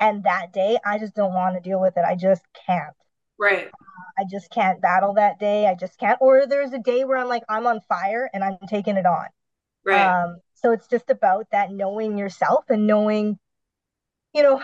and 0.00 0.24
that 0.24 0.52
day 0.52 0.78
I 0.84 0.98
just 0.98 1.14
don't 1.14 1.34
want 1.34 1.54
to 1.54 1.60
deal 1.60 1.80
with 1.80 1.96
it. 1.96 2.04
I 2.04 2.16
just 2.16 2.42
can't. 2.66 2.96
Right. 3.38 3.66
Uh, 3.66 4.12
I 4.18 4.24
just 4.30 4.50
can't 4.50 4.80
battle 4.80 5.14
that 5.14 5.38
day. 5.38 5.66
I 5.66 5.74
just 5.74 5.98
can't. 5.98 6.18
Or 6.20 6.46
there's 6.46 6.72
a 6.72 6.78
day 6.78 7.04
where 7.04 7.18
I'm 7.18 7.28
like, 7.28 7.42
I'm 7.48 7.66
on 7.66 7.80
fire 7.88 8.30
and 8.32 8.44
I'm 8.44 8.58
taking 8.68 8.96
it 8.96 9.06
on. 9.06 9.26
Right. 9.84 10.06
Um, 10.06 10.38
so 10.54 10.72
it's 10.72 10.86
just 10.86 11.10
about 11.10 11.46
that 11.52 11.72
knowing 11.72 12.16
yourself 12.16 12.64
and 12.70 12.86
knowing, 12.86 13.38
you 14.32 14.42
know, 14.42 14.62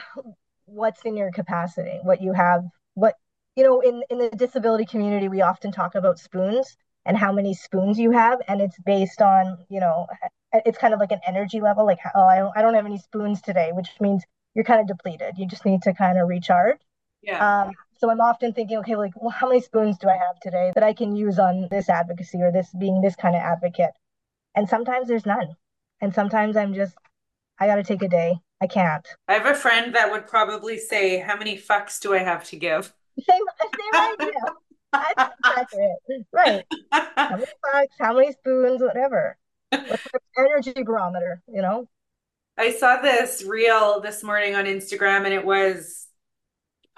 what's 0.64 1.02
in 1.02 1.16
your 1.16 1.30
capacity, 1.33 1.98
what 2.02 2.22
you 2.22 2.33
have, 2.33 2.64
what 2.94 3.16
you 3.56 3.64
know, 3.64 3.80
in 3.80 4.02
in 4.09 4.18
the 4.18 4.30
disability 4.30 4.87
community, 4.87 5.28
we 5.28 5.42
often 5.42 5.72
talk 5.72 5.94
about 5.94 6.18
spoons 6.18 6.76
and 7.04 7.16
how 7.16 7.33
many 7.33 7.54
spoons 7.54 7.98
you 7.98 8.11
have, 8.12 8.40
and 8.48 8.61
it's 8.61 8.78
based 8.87 9.20
on, 9.20 9.59
you 9.68 9.80
know, 9.80 10.06
it's 10.52 10.78
kind 10.78 10.94
of 10.94 11.00
like 11.00 11.12
an 11.12 11.20
energy 11.26 11.61
level, 11.61 11.85
like 11.85 11.98
oh, 12.14 12.24
I 12.24 12.37
don't, 12.37 12.52
I 12.56 12.62
don't 12.62 12.74
have 12.74 12.87
any 12.87 12.98
spoons 12.98 13.42
today, 13.42 13.70
which 13.72 13.88
means 14.00 14.24
you're 14.54 14.64
kind 14.64 14.80
of 14.80 14.87
depleted. 14.87 15.35
You 15.37 15.46
just 15.46 15.64
need 15.64 15.83
to 15.83 15.92
kind 15.92 16.18
of 16.18 16.28
recharge. 16.28 16.78
Yeah. 17.22 17.64
Um, 17.64 17.72
so 18.01 18.11
I'm 18.11 18.21
often 18.21 18.55
thinking, 18.55 18.79
okay, 18.79 18.97
like, 18.97 19.13
well, 19.15 19.31
how 19.31 19.49
many 19.49 19.61
spoons 19.61 19.99
do 19.99 20.09
I 20.09 20.15
have 20.17 20.41
today 20.41 20.73
that 20.75 20.83
I 20.83 20.95
can 20.95 21.15
use 21.15 21.39
on 21.39 21.69
this 21.71 21.91
advocacy 21.91 22.39
or 22.41 22.51
this 22.51 22.69
being 22.79 23.03
this 23.03 23.15
kind 23.15 23.37
of 23.37 23.43
advocate? 23.43 23.91
And 24.55 24.67
sometimes 24.67 25.07
there's 25.07 25.27
none. 25.27 25.55
And 26.01 26.15
sometimes 26.15 26.57
I'm 26.57 26.73
just, 26.73 26.97
I 27.59 27.67
got 27.67 27.77
to 27.77 27.83
take 27.83 28.03
a 28.03 28.09
day. 28.09 28.39
I 28.63 28.67
can't. 28.67 29.07
I 29.29 29.35
have 29.35 29.45
a 29.45 29.55
friend 29.55 29.95
that 29.95 30.11
would 30.11 30.27
probably 30.27 30.79
say, 30.79 31.19
How 31.19 31.37
many 31.37 31.59
fucks 31.59 32.01
do 32.01 32.15
I 32.15 32.19
have 32.19 32.45
to 32.45 32.57
give? 32.57 32.93
Same, 33.21 33.43
same 33.61 34.17
idea. 34.21 34.33
That's. 34.93 35.75
Right. 36.33 36.65
How 36.91 37.37
many 37.37 37.45
fucks, 37.45 37.87
how 38.01 38.15
many 38.15 38.33
spoons, 38.33 38.81
whatever. 38.81 39.37
What's 39.71 40.07
energy 40.39 40.83
barometer, 40.83 41.43
you 41.47 41.61
know? 41.61 41.87
I 42.57 42.73
saw 42.73 43.01
this 43.01 43.45
reel 43.47 44.01
this 44.01 44.23
morning 44.23 44.55
on 44.55 44.65
Instagram 44.65 45.25
and 45.25 45.35
it 45.35 45.45
was 45.45 46.09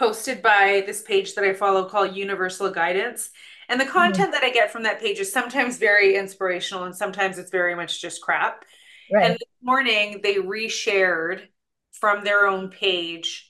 posted 0.03 0.43
by 0.43 0.83
this 0.85 1.01
page 1.01 1.37
that 1.37 1.45
I 1.45 1.53
follow 1.53 1.85
called 1.85 2.17
Universal 2.17 2.71
Guidance. 2.73 3.31
And 3.69 3.81
the 3.81 3.85
mm-hmm. 3.85 3.93
content 3.93 4.25
mm-hmm. 4.25 4.31
that 4.33 4.43
I 4.43 4.51
get 4.51 4.73
from 4.73 4.83
that 4.83 5.01
page 5.01 5.21
is 5.21 5.33
sometimes 5.33 5.79
very 5.79 6.17
inspirational 6.17 6.85
and 6.85 6.97
sometimes 6.97 7.38
it's 7.38 7.53
very 7.53 7.77
much 7.77 8.03
just 8.03 8.21
crap. 8.21 8.65
Right. 9.12 9.25
And 9.25 9.35
this 9.35 9.49
morning 9.62 10.19
they 10.21 10.35
reshared 10.35 11.43
from 11.93 12.25
their 12.25 12.49
own 12.49 12.71
page 12.71 13.49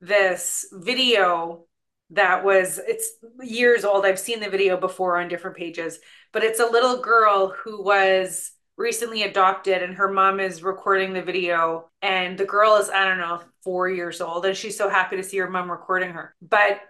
this 0.00 0.64
video 0.72 1.66
that 2.10 2.42
was 2.42 2.80
it's 2.86 3.12
years 3.42 3.84
old. 3.84 4.06
I've 4.06 4.18
seen 4.18 4.40
the 4.40 4.48
video 4.48 4.78
before 4.78 5.18
on 5.18 5.28
different 5.28 5.58
pages, 5.58 5.98
but 6.32 6.42
it's 6.42 6.60
a 6.60 6.66
little 6.66 7.02
girl 7.02 7.54
who 7.64 7.84
was 7.84 8.50
recently 8.76 9.22
adopted 9.22 9.82
and 9.82 9.94
her 9.94 10.10
mom 10.10 10.40
is 10.40 10.62
recording 10.62 11.12
the 11.12 11.22
video 11.22 11.90
and 12.00 12.38
the 12.38 12.44
girl 12.44 12.76
is 12.76 12.90
I 12.90 13.04
don't 13.04 13.18
know 13.18 13.40
4 13.64 13.90
years 13.90 14.20
old 14.20 14.46
and 14.46 14.56
she's 14.56 14.76
so 14.76 14.88
happy 14.88 15.16
to 15.16 15.22
see 15.22 15.38
her 15.38 15.50
mom 15.50 15.70
recording 15.70 16.10
her. 16.10 16.34
But 16.40 16.80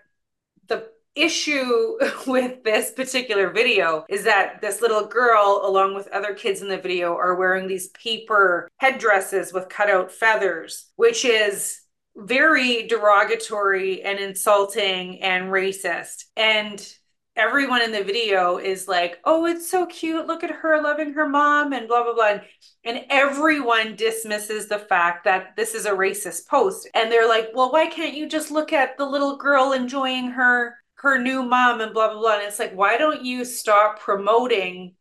the 0.69 0.89
issue 1.15 1.99
with 2.27 2.63
this 2.65 2.93
particular 2.93 3.51
video 3.51 4.05
is 4.09 4.25
that 4.25 4.61
this 4.61 4.81
little 4.81 5.07
girl 5.07 5.63
along 5.65 5.95
with 5.95 6.09
other 6.09 6.35
kids 6.35 6.63
in 6.63 6.69
the 6.69 6.79
video 6.79 7.15
are 7.17 7.35
wearing 7.35 7.67
these 7.67 7.89
paper 7.89 8.69
headdresses 8.79 9.53
with 9.53 9.69
cutout 9.69 10.11
feathers 10.11 10.93
which 10.97 11.25
is 11.25 11.83
very 12.17 12.87
derogatory 12.87 14.03
and 14.03 14.19
insulting 14.19 15.23
and 15.23 15.47
racist. 15.47 16.25
And 16.37 16.95
everyone 17.37 17.83
in 17.83 17.93
the 17.93 18.05
video 18.05 18.59
is 18.59 18.89
like, 18.89 19.19
oh, 19.25 19.47
it's 19.47 19.71
so 19.71 19.87
cute. 19.87 20.27
Look 20.27 20.45
at 20.45 20.51
her 20.51 20.83
loving 20.83 21.15
her 21.15 21.29
mom 21.29 21.73
and 21.73 21.89
blah, 21.89 22.05
blah, 22.05 22.15
blah. 22.15 22.39
And 22.85 23.05
everyone 23.11 23.97
dismisses 23.97 24.69
the 24.69 24.79
fact 24.79 25.25
that 25.25 25.57
this 25.57 25.75
is 25.75 25.87
a 25.87 25.93
racist 25.93 26.47
post. 26.47 26.89
And 26.95 27.11
they're 27.11 27.29
like, 27.29 27.49
well, 27.55 27.73
why 27.73 27.87
can't 27.87 28.15
you 28.15 28.29
just 28.29 28.51
look 28.51 28.73
at 28.73 28.99
the 28.99 29.07
little 29.07 29.37
girl 29.37 29.73
enjoying 29.73 30.31
her 30.31 30.77
her 30.97 31.19
new 31.19 31.43
mom 31.43 31.81
and 31.81 31.93
blah 31.93 32.13
blah 32.13 32.21
blah 32.21 32.35
and 32.35 32.45
it's 32.45 32.61
like 32.61 32.73
why 32.75 32.97
don't 32.97 33.25
you 33.25 33.45
stop 33.45 33.99
promoting 33.99 34.95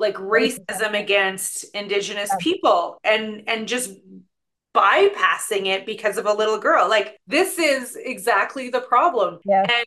like 0.00 0.16
racism 0.16 1.00
against 1.00 1.64
indigenous 1.76 2.34
people 2.40 2.98
and 3.04 3.44
and 3.46 3.68
just 3.68 3.92
bypassing 4.76 5.66
it 5.66 5.86
because 5.86 6.18
of 6.18 6.26
a 6.26 6.32
little 6.32 6.58
girl. 6.58 6.88
Like 6.88 7.18
this 7.26 7.58
is 7.58 7.96
exactly 7.96 8.68
the 8.68 8.80
problem. 8.80 9.38
Yeah. 9.44 9.62
And 9.62 9.86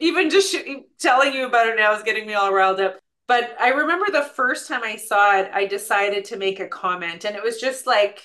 even 0.00 0.30
just 0.30 0.52
sh- 0.52 0.82
telling 0.98 1.34
you 1.34 1.46
about 1.46 1.68
it 1.68 1.76
now 1.76 1.94
is 1.94 2.02
getting 2.02 2.26
me 2.26 2.34
all 2.34 2.52
riled 2.52 2.80
up. 2.80 2.98
But 3.26 3.54
I 3.60 3.68
remember 3.68 4.06
the 4.10 4.30
first 4.34 4.66
time 4.66 4.82
I 4.82 4.96
saw 4.96 5.38
it, 5.38 5.50
I 5.52 5.66
decided 5.66 6.24
to 6.26 6.36
make 6.36 6.58
a 6.58 6.66
comment, 6.66 7.24
and 7.24 7.36
it 7.36 7.42
was 7.42 7.60
just 7.60 7.86
like, 7.86 8.22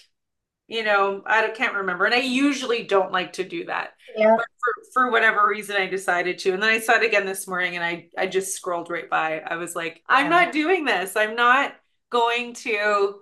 you 0.68 0.84
know, 0.84 1.22
I 1.28 1.48
can't 1.50 1.76
remember. 1.76 2.06
And 2.06 2.16
I 2.16 2.22
usually 2.22 2.84
don't 2.84 3.12
like 3.12 3.34
to 3.34 3.44
do 3.44 3.66
that. 3.66 3.90
Yeah. 4.18 4.36
But 4.36 4.46
for, 4.60 4.74
for 4.94 5.12
whatever 5.12 5.48
reason, 5.48 5.76
I 5.76 5.86
decided 5.86 6.40
to. 6.40 6.54
And 6.54 6.64
then 6.64 6.72
I 6.72 6.80
saw 6.80 6.94
it 6.94 7.06
again 7.06 7.26
this 7.26 7.48
morning, 7.48 7.76
and 7.76 7.84
I 7.84 8.08
I 8.18 8.26
just 8.26 8.56
scrolled 8.56 8.90
right 8.90 9.10
by. 9.10 9.42
I 9.42 9.58
was 9.58 9.76
like, 9.76 10.02
I'm 10.10 10.30
not 10.30 10.52
doing 10.52 10.86
this. 10.86 11.16
I'm 11.16 11.36
not 11.36 11.76
going 12.10 12.54
to 12.54 13.22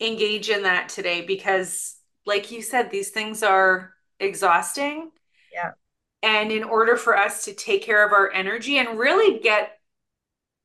engage 0.00 0.48
in 0.48 0.62
that 0.62 0.88
today 0.88 1.22
because 1.22 1.96
like 2.24 2.50
you 2.50 2.62
said 2.62 2.90
these 2.90 3.10
things 3.10 3.42
are 3.42 3.92
exhausting 4.20 5.10
yeah 5.52 5.70
and 6.22 6.50
in 6.50 6.64
order 6.64 6.96
for 6.96 7.16
us 7.16 7.44
to 7.44 7.54
take 7.54 7.82
care 7.82 8.04
of 8.06 8.12
our 8.12 8.30
energy 8.32 8.78
and 8.78 8.98
really 8.98 9.38
get 9.38 9.78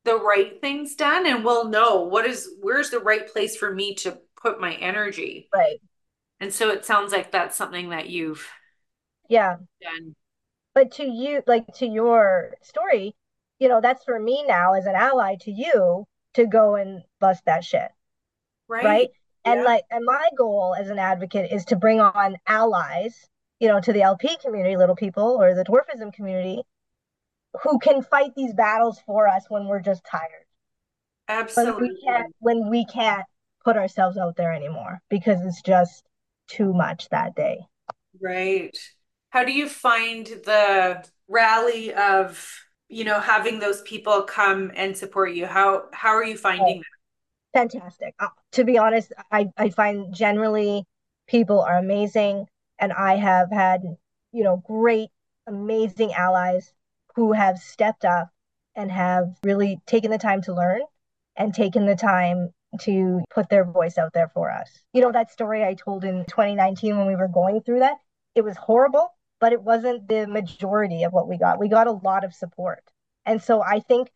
the 0.06 0.16
right 0.16 0.60
things 0.60 0.96
done. 0.96 1.26
And 1.26 1.44
we'll 1.46 1.70
know 1.70 2.02
what 2.04 2.26
is 2.26 2.50
where's 2.62 2.90
the 2.90 3.00
right 3.00 3.28
place 3.28 3.56
for 3.56 3.74
me 3.74 3.96
to 3.96 4.18
put 4.42 4.60
my 4.60 4.74
energy. 4.76 5.50
Right. 5.54 5.80
And 6.40 6.54
so 6.54 6.70
it 6.72 6.86
sounds 6.86 7.12
like 7.12 7.32
that's 7.32 7.56
something 7.56 7.90
that 7.90 8.10
you've 8.10 8.48
yeah. 9.30 9.58
done. 9.82 10.16
But 10.74 10.92
to 10.94 11.06
you 11.06 11.44
like 11.48 11.66
to 11.76 11.86
your 11.86 12.56
story 12.62 13.16
you 13.64 13.70
know 13.70 13.80
that's 13.80 14.04
for 14.04 14.20
me 14.20 14.44
now 14.46 14.74
as 14.74 14.86
an 14.86 14.96
ally 14.96 15.36
to 15.40 15.52
you 15.52 16.06
to 16.34 16.46
go 16.46 16.76
and 16.76 17.02
bust 17.22 17.44
that 17.46 17.64
shit. 17.64 17.90
Right. 18.68 18.84
Right? 18.84 19.10
And 19.46 19.62
yeah. 19.62 19.66
like 19.66 19.84
and 19.90 20.04
my 20.06 20.30
goal 20.38 20.76
as 20.78 20.90
an 20.90 21.00
advocate 21.00 21.52
is 21.52 21.64
to 21.66 21.78
bring 21.78 22.02
on 22.02 22.36
allies 22.46 23.28
you 23.60 23.68
know 23.68 23.80
to 23.80 23.94
the 23.94 24.02
lp 24.02 24.38
community 24.42 24.76
little 24.76 24.96
people 24.96 25.38
or 25.40 25.56
the 25.56 25.64
dwarfism 25.64 26.12
community 26.14 26.64
who 27.62 27.80
can 27.80 28.02
fight 28.02 28.32
these 28.36 28.54
battles 28.54 29.00
for 29.06 29.28
us 29.28 29.46
when 29.50 29.68
we're 29.68 29.82
just 29.82 30.04
tired. 30.06 30.46
Absolutely 31.28 31.74
when 31.74 31.90
we 31.90 32.02
can't 32.06 32.36
when 32.40 32.70
we 32.70 32.86
can't 32.86 33.26
put 33.64 33.78
ourselves 33.78 34.18
out 34.18 34.36
there 34.36 34.52
anymore 34.52 35.02
because 35.10 35.40
it's 35.46 35.62
just 35.62 36.04
too 36.48 36.74
much 36.74 37.08
that 37.10 37.36
day. 37.36 37.60
Right. 38.22 38.78
How 39.30 39.44
do 39.44 39.52
you 39.52 39.70
find 39.70 40.26
the 40.26 41.04
rally 41.28 41.94
of 41.94 42.46
you 42.90 43.04
know 43.04 43.20
having 43.20 43.60
those 43.60 43.82
people 43.84 44.24
come 44.24 44.72
and 44.76 44.98
support 44.98 45.34
you? 45.34 45.46
How 45.46 45.86
how 45.94 46.10
are 46.10 46.26
you 46.26 46.38
finding 46.38 46.80
that? 47.54 47.70
Fantastic. 47.72 48.16
Uh, 48.20 48.30
to 48.54 48.64
be 48.64 48.80
honest, 48.80 49.14
I, 49.32 49.48
I 49.58 49.70
find 49.70 50.14
generally 50.14 50.86
people 51.28 51.62
are 51.62 51.78
amazing. 51.78 52.48
And 52.84 52.92
I 52.92 53.16
have 53.16 53.50
had, 53.50 53.82
you 54.34 54.44
know, 54.44 54.58
great, 54.58 55.08
amazing 55.48 56.12
allies 56.12 56.74
who 57.16 57.32
have 57.32 57.58
stepped 57.58 58.04
up 58.04 58.28
and 58.76 58.92
have 58.92 59.38
really 59.42 59.80
taken 59.86 60.12
the 60.12 60.18
time 60.18 60.42
to 60.42 60.54
learn 60.54 60.82
and 61.38 61.54
taken 61.54 61.86
the 61.86 61.96
time 61.96 62.50
to 62.82 63.24
put 63.34 63.48
their 63.48 63.64
voice 63.64 63.98
out 63.98 64.12
there 64.12 64.28
for 64.34 64.52
us. 64.52 64.70
You 64.92 65.00
know, 65.00 65.14
that 65.14 65.32
story 65.32 65.64
I 65.64 65.76
told 65.76 66.04
in 66.04 66.26
2019 66.26 66.98
when 66.98 67.08
we 67.08 67.16
were 67.16 67.30
going 67.30 67.62
through 67.62 67.80
that, 67.80 68.00
it 68.36 68.44
was 68.44 68.58
horrible, 68.58 69.08
but 69.40 69.54
it 69.54 69.64
wasn't 69.64 70.10
the 70.10 70.28
majority 70.28 71.04
of 71.04 71.14
what 71.14 71.30
we 71.30 71.38
got. 71.38 71.62
We 71.62 71.70
got 71.70 71.88
a 71.88 71.92
lot 72.04 72.26
of 72.26 72.34
support. 72.34 72.84
And 73.26 73.42
so 73.42 73.64
I 73.64 73.80
think 73.80 74.12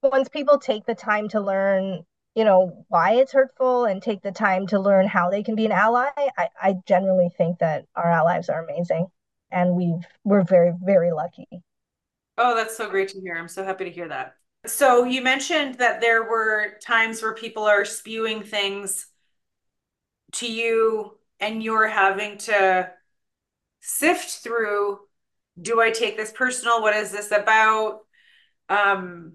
once 0.00 0.28
people 0.28 0.58
take 0.58 0.86
the 0.86 0.94
time 0.94 1.28
to 1.30 1.40
learn 1.40 2.04
you 2.36 2.44
know 2.44 2.84
why 2.88 3.14
it's 3.14 3.32
hurtful 3.32 3.86
and 3.86 4.02
take 4.02 4.22
the 4.22 4.32
time 4.32 4.66
to 4.68 4.78
learn 4.78 5.08
how 5.08 5.30
they 5.30 5.42
can 5.42 5.56
be 5.56 5.66
an 5.66 5.72
ally 5.72 6.10
i, 6.16 6.48
I 6.62 6.74
generally 6.86 7.30
think 7.36 7.58
that 7.58 7.86
our 7.96 8.10
allies 8.10 8.48
are 8.48 8.64
amazing 8.64 9.08
and 9.50 9.74
we've 9.74 10.06
we're 10.24 10.44
very 10.44 10.72
very 10.84 11.12
lucky 11.12 11.48
Oh, 12.38 12.54
that's 12.54 12.76
so 12.76 12.90
great 12.90 13.08
to 13.10 13.20
hear. 13.20 13.36
I'm 13.36 13.48
so 13.48 13.64
happy 13.64 13.84
to 13.84 13.90
hear 13.90 14.08
that. 14.08 14.36
So 14.66 15.04
you 15.04 15.22
mentioned 15.22 15.76
that 15.76 16.00
there 16.00 16.24
were 16.24 16.74
times 16.82 17.22
where 17.22 17.34
people 17.34 17.64
are 17.64 17.84
spewing 17.84 18.42
things 18.42 19.06
to 20.32 20.50
you 20.50 21.16
and 21.40 21.62
you're 21.62 21.88
having 21.88 22.36
to 22.38 22.90
sift 23.80 24.42
through 24.42 25.00
do 25.60 25.80
I 25.80 25.90
take 25.90 26.18
this 26.18 26.32
personal? 26.32 26.82
What 26.82 26.94
is 26.94 27.10
this 27.10 27.30
about? 27.30 28.00
Um, 28.68 29.34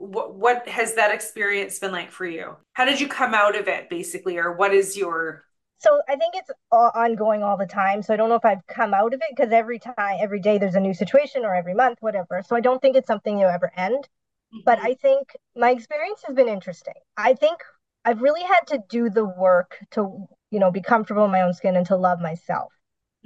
what 0.00 0.34
what 0.34 0.66
has 0.66 0.94
that 0.94 1.12
experience 1.12 1.78
been 1.78 1.92
like 1.92 2.10
for 2.10 2.26
you? 2.26 2.56
How 2.72 2.84
did 2.84 3.00
you 3.00 3.06
come 3.06 3.34
out 3.34 3.54
of 3.54 3.68
it 3.68 3.90
basically 3.90 4.38
or 4.38 4.52
what 4.52 4.72
is 4.72 4.96
your 4.96 5.44
so 5.78 6.02
I 6.10 6.16
think 6.16 6.34
it's 6.34 6.50
ongoing 6.70 7.42
all 7.42 7.56
the 7.56 7.64
time. 7.64 8.02
So 8.02 8.12
I 8.12 8.18
don't 8.18 8.28
know 8.28 8.34
if 8.34 8.44
I've 8.44 8.66
come 8.66 8.92
out 8.92 9.14
of 9.14 9.20
it 9.22 9.34
because 9.34 9.50
every 9.50 9.78
time, 9.78 10.18
every 10.20 10.38
day 10.38 10.58
there's 10.58 10.74
a 10.74 10.80
new 10.80 10.92
situation 10.92 11.42
or 11.42 11.54
every 11.54 11.72
month, 11.72 11.98
whatever. 12.02 12.42
So 12.46 12.54
I 12.54 12.60
don't 12.60 12.82
think 12.82 12.96
it's 12.96 13.06
something 13.06 13.38
you 13.38 13.46
ever 13.46 13.72
end. 13.74 14.06
Mm-hmm. 14.52 14.58
But 14.66 14.78
I 14.80 14.92
think 14.92 15.34
my 15.56 15.70
experience 15.70 16.22
has 16.26 16.36
been 16.36 16.48
interesting. 16.48 16.92
I 17.16 17.32
think 17.32 17.60
I've 18.04 18.20
really 18.20 18.42
had 18.42 18.66
to 18.68 18.84
do 18.90 19.08
the 19.08 19.24
work 19.24 19.78
to, 19.92 20.26
you 20.50 20.58
know, 20.58 20.70
be 20.70 20.82
comfortable 20.82 21.24
in 21.24 21.30
my 21.30 21.40
own 21.40 21.54
skin 21.54 21.76
and 21.76 21.86
to 21.86 21.96
love 21.96 22.20
myself. 22.20 22.72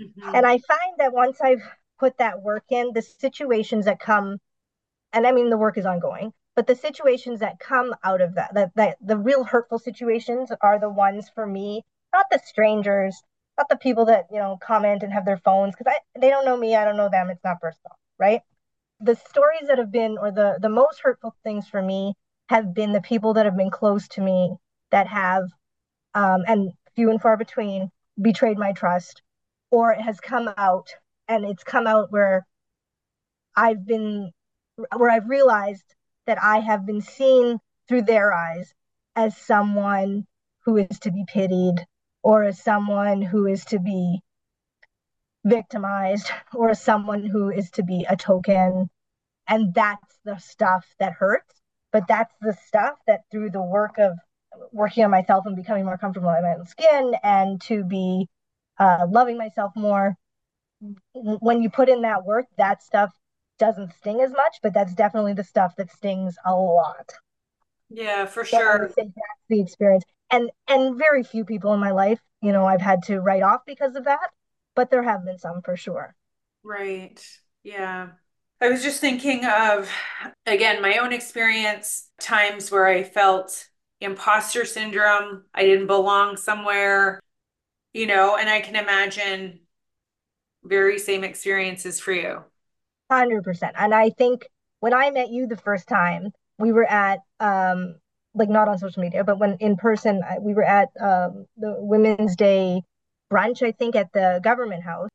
Mm-hmm. 0.00 0.34
And 0.36 0.46
I 0.46 0.58
find 0.58 0.94
that 0.98 1.12
once 1.12 1.40
I've 1.40 1.62
put 1.98 2.18
that 2.18 2.40
work 2.40 2.64
in, 2.70 2.92
the 2.94 3.02
situations 3.02 3.86
that 3.86 3.98
come, 3.98 4.38
and 5.12 5.26
I 5.26 5.32
mean, 5.32 5.50
the 5.50 5.58
work 5.58 5.76
is 5.76 5.86
ongoing, 5.86 6.32
but 6.56 6.66
the 6.66 6.76
situations 6.76 7.40
that 7.40 7.58
come 7.60 7.94
out 8.04 8.20
of 8.20 8.34
that, 8.36 8.54
that, 8.54 8.72
that 8.76 8.96
the 9.00 9.16
real 9.16 9.44
hurtful 9.44 9.78
situations 9.78 10.50
are 10.60 10.78
the 10.78 10.90
ones 10.90 11.28
for 11.34 11.46
me 11.46 11.82
not 12.14 12.26
the 12.30 12.40
strangers, 12.46 13.22
not 13.58 13.68
the 13.68 13.76
people 13.76 14.06
that, 14.06 14.26
you 14.30 14.38
know, 14.38 14.56
comment 14.62 15.02
and 15.02 15.12
have 15.12 15.24
their 15.26 15.38
phones 15.38 15.74
because 15.76 15.92
I 15.92 16.18
they 16.20 16.30
don't 16.30 16.46
know 16.46 16.56
me, 16.56 16.76
I 16.76 16.84
don't 16.84 16.96
know 16.96 17.10
them, 17.10 17.28
it's 17.28 17.44
not 17.44 17.60
personal, 17.60 17.98
right? 18.18 18.40
The 19.00 19.16
stories 19.16 19.68
that 19.68 19.78
have 19.78 19.92
been 19.92 20.16
or 20.18 20.30
the 20.30 20.58
the 20.60 20.68
most 20.68 21.00
hurtful 21.02 21.34
things 21.44 21.68
for 21.68 21.82
me 21.82 22.14
have 22.48 22.74
been 22.74 22.92
the 22.92 23.00
people 23.00 23.34
that 23.34 23.46
have 23.46 23.56
been 23.56 23.70
close 23.70 24.08
to 24.08 24.20
me 24.20 24.56
that 24.90 25.08
have 25.08 25.44
um 26.14 26.42
and 26.46 26.72
few 26.96 27.10
and 27.10 27.20
far 27.20 27.36
between 27.36 27.90
betrayed 28.20 28.58
my 28.58 28.72
trust 28.72 29.22
or 29.70 29.92
it 29.92 30.00
has 30.00 30.20
come 30.20 30.48
out 30.56 30.88
and 31.28 31.44
it's 31.44 31.64
come 31.64 31.86
out 31.86 32.12
where 32.12 32.46
I've 33.56 33.84
been 33.86 34.32
where 34.96 35.10
I've 35.10 35.28
realized 35.28 35.94
that 36.26 36.42
I 36.42 36.60
have 36.60 36.86
been 36.86 37.02
seen 37.02 37.58
through 37.88 38.02
their 38.02 38.32
eyes 38.32 38.72
as 39.16 39.36
someone 39.36 40.26
who 40.64 40.76
is 40.78 40.98
to 41.00 41.10
be 41.10 41.24
pitied, 41.28 41.86
or 42.22 42.44
as 42.44 42.62
someone 42.62 43.20
who 43.20 43.46
is 43.46 43.64
to 43.66 43.78
be 43.78 44.20
victimized 45.44 46.30
or 46.54 46.70
as 46.70 46.80
someone 46.80 47.24
who 47.24 47.50
is 47.50 47.70
to 47.72 47.82
be 47.82 48.06
a 48.08 48.16
token. 48.16 48.88
And 49.46 49.74
that's 49.74 50.18
the 50.24 50.38
stuff 50.38 50.86
that 50.98 51.12
hurts. 51.12 51.54
But 51.92 52.08
that's 52.08 52.34
the 52.40 52.56
stuff 52.66 52.94
that 53.06 53.20
through 53.30 53.50
the 53.50 53.62
work 53.62 53.98
of 53.98 54.18
working 54.72 55.04
on 55.04 55.10
myself 55.10 55.46
and 55.46 55.54
becoming 55.54 55.84
more 55.84 55.98
comfortable 55.98 56.30
in 56.30 56.42
my 56.42 56.54
own 56.58 56.66
skin 56.66 57.14
and 57.22 57.60
to 57.62 57.84
be 57.84 58.26
uh, 58.78 59.06
loving 59.08 59.36
myself 59.36 59.72
more, 59.76 60.16
when 61.12 61.62
you 61.62 61.70
put 61.70 61.88
in 61.88 62.02
that 62.02 62.24
work, 62.24 62.46
that 62.56 62.82
stuff 62.82 63.12
doesn't 63.64 63.92
sting 63.94 64.20
as 64.20 64.30
much, 64.30 64.58
but 64.62 64.74
that's 64.74 64.94
definitely 64.94 65.32
the 65.32 65.44
stuff 65.44 65.74
that 65.76 65.90
stings 65.90 66.36
a 66.44 66.54
lot. 66.54 67.12
Yeah, 67.88 68.26
for 68.26 68.44
so 68.44 68.58
sure. 68.58 68.90
that's 68.96 69.10
the 69.48 69.60
experience. 69.60 70.04
And 70.30 70.50
and 70.68 70.98
very 70.98 71.22
few 71.22 71.44
people 71.44 71.72
in 71.74 71.80
my 71.80 71.90
life 71.90 72.20
you 72.44 72.52
know 72.52 72.66
i've 72.66 72.80
had 72.80 73.02
to 73.02 73.20
write 73.20 73.42
off 73.42 73.62
because 73.66 73.96
of 73.96 74.04
that 74.04 74.30
but 74.76 74.90
there 74.90 75.02
have 75.02 75.24
been 75.24 75.38
some 75.38 75.62
for 75.62 75.76
sure. 75.76 76.14
Right. 76.62 77.24
Yeah. 77.62 78.08
I 78.60 78.68
was 78.68 78.82
just 78.82 79.00
thinking 79.00 79.44
of 79.44 79.88
again 80.46 80.82
my 80.82 80.98
own 80.98 81.12
experience 81.12 82.10
times 82.20 82.70
where 82.70 82.86
i 82.86 83.02
felt 83.02 83.68
imposter 84.00 84.64
syndrome. 84.64 85.44
I 85.54 85.62
didn't 85.62 85.86
belong 85.86 86.36
somewhere 86.36 87.20
you 87.92 88.06
know 88.06 88.36
and 88.36 88.48
i 88.48 88.60
can 88.60 88.76
imagine 88.76 89.60
very 90.64 90.98
same 90.98 91.24
experiences 91.24 92.00
for 92.00 92.12
you 92.12 92.42
100% 93.14 93.72
and 93.76 93.94
i 93.94 94.10
think 94.10 94.46
when 94.80 94.94
i 94.94 95.10
met 95.10 95.30
you 95.30 95.46
the 95.46 95.56
first 95.56 95.88
time 95.88 96.32
we 96.58 96.72
were 96.72 96.84
at 96.90 97.20
um 97.40 97.96
like 98.34 98.48
not 98.48 98.68
on 98.68 98.78
social 98.78 99.02
media, 99.02 99.24
but 99.24 99.38
when 99.38 99.56
in 99.60 99.76
person, 99.76 100.22
we 100.40 100.54
were 100.54 100.64
at 100.64 100.88
um, 101.00 101.46
the 101.56 101.76
Women's 101.78 102.36
Day 102.36 102.82
brunch, 103.32 103.62
I 103.62 103.72
think, 103.72 103.94
at 103.94 104.12
the 104.12 104.40
government 104.42 104.82
house. 104.82 105.08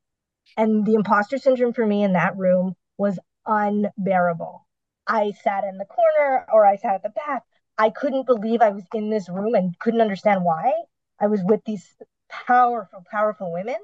And 0.57 0.85
the 0.85 0.95
imposter 0.95 1.37
syndrome 1.37 1.73
for 1.73 1.85
me 1.85 2.03
in 2.03 2.13
that 2.13 2.37
room 2.37 2.75
was 2.97 3.19
unbearable. 3.45 4.65
I 5.05 5.31
sat 5.43 5.63
in 5.63 5.77
the 5.77 5.85
corner 5.85 6.45
or 6.51 6.65
I 6.65 6.77
sat 6.77 6.95
at 6.95 7.03
the 7.03 7.09
back. 7.09 7.43
I 7.77 7.89
couldn't 7.89 8.25
believe 8.25 8.61
I 8.61 8.69
was 8.69 8.83
in 8.93 9.09
this 9.09 9.29
room 9.29 9.53
and 9.53 9.77
couldn't 9.79 10.01
understand 10.01 10.43
why. 10.43 10.71
I 11.19 11.27
was 11.27 11.41
with 11.43 11.61
these 11.65 11.85
powerful, 12.29 13.03
powerful 13.09 13.51
women 13.51 13.77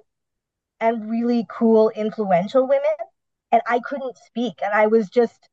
and 0.79 1.09
really 1.09 1.45
cool, 1.49 1.89
influential 1.89 2.67
women. 2.67 2.83
And 3.55 3.61
I 3.69 3.79
couldn't 3.79 4.17
speak. 4.17 4.55
And 4.61 4.73
I 4.73 4.87
was 4.87 5.07
just 5.07 5.47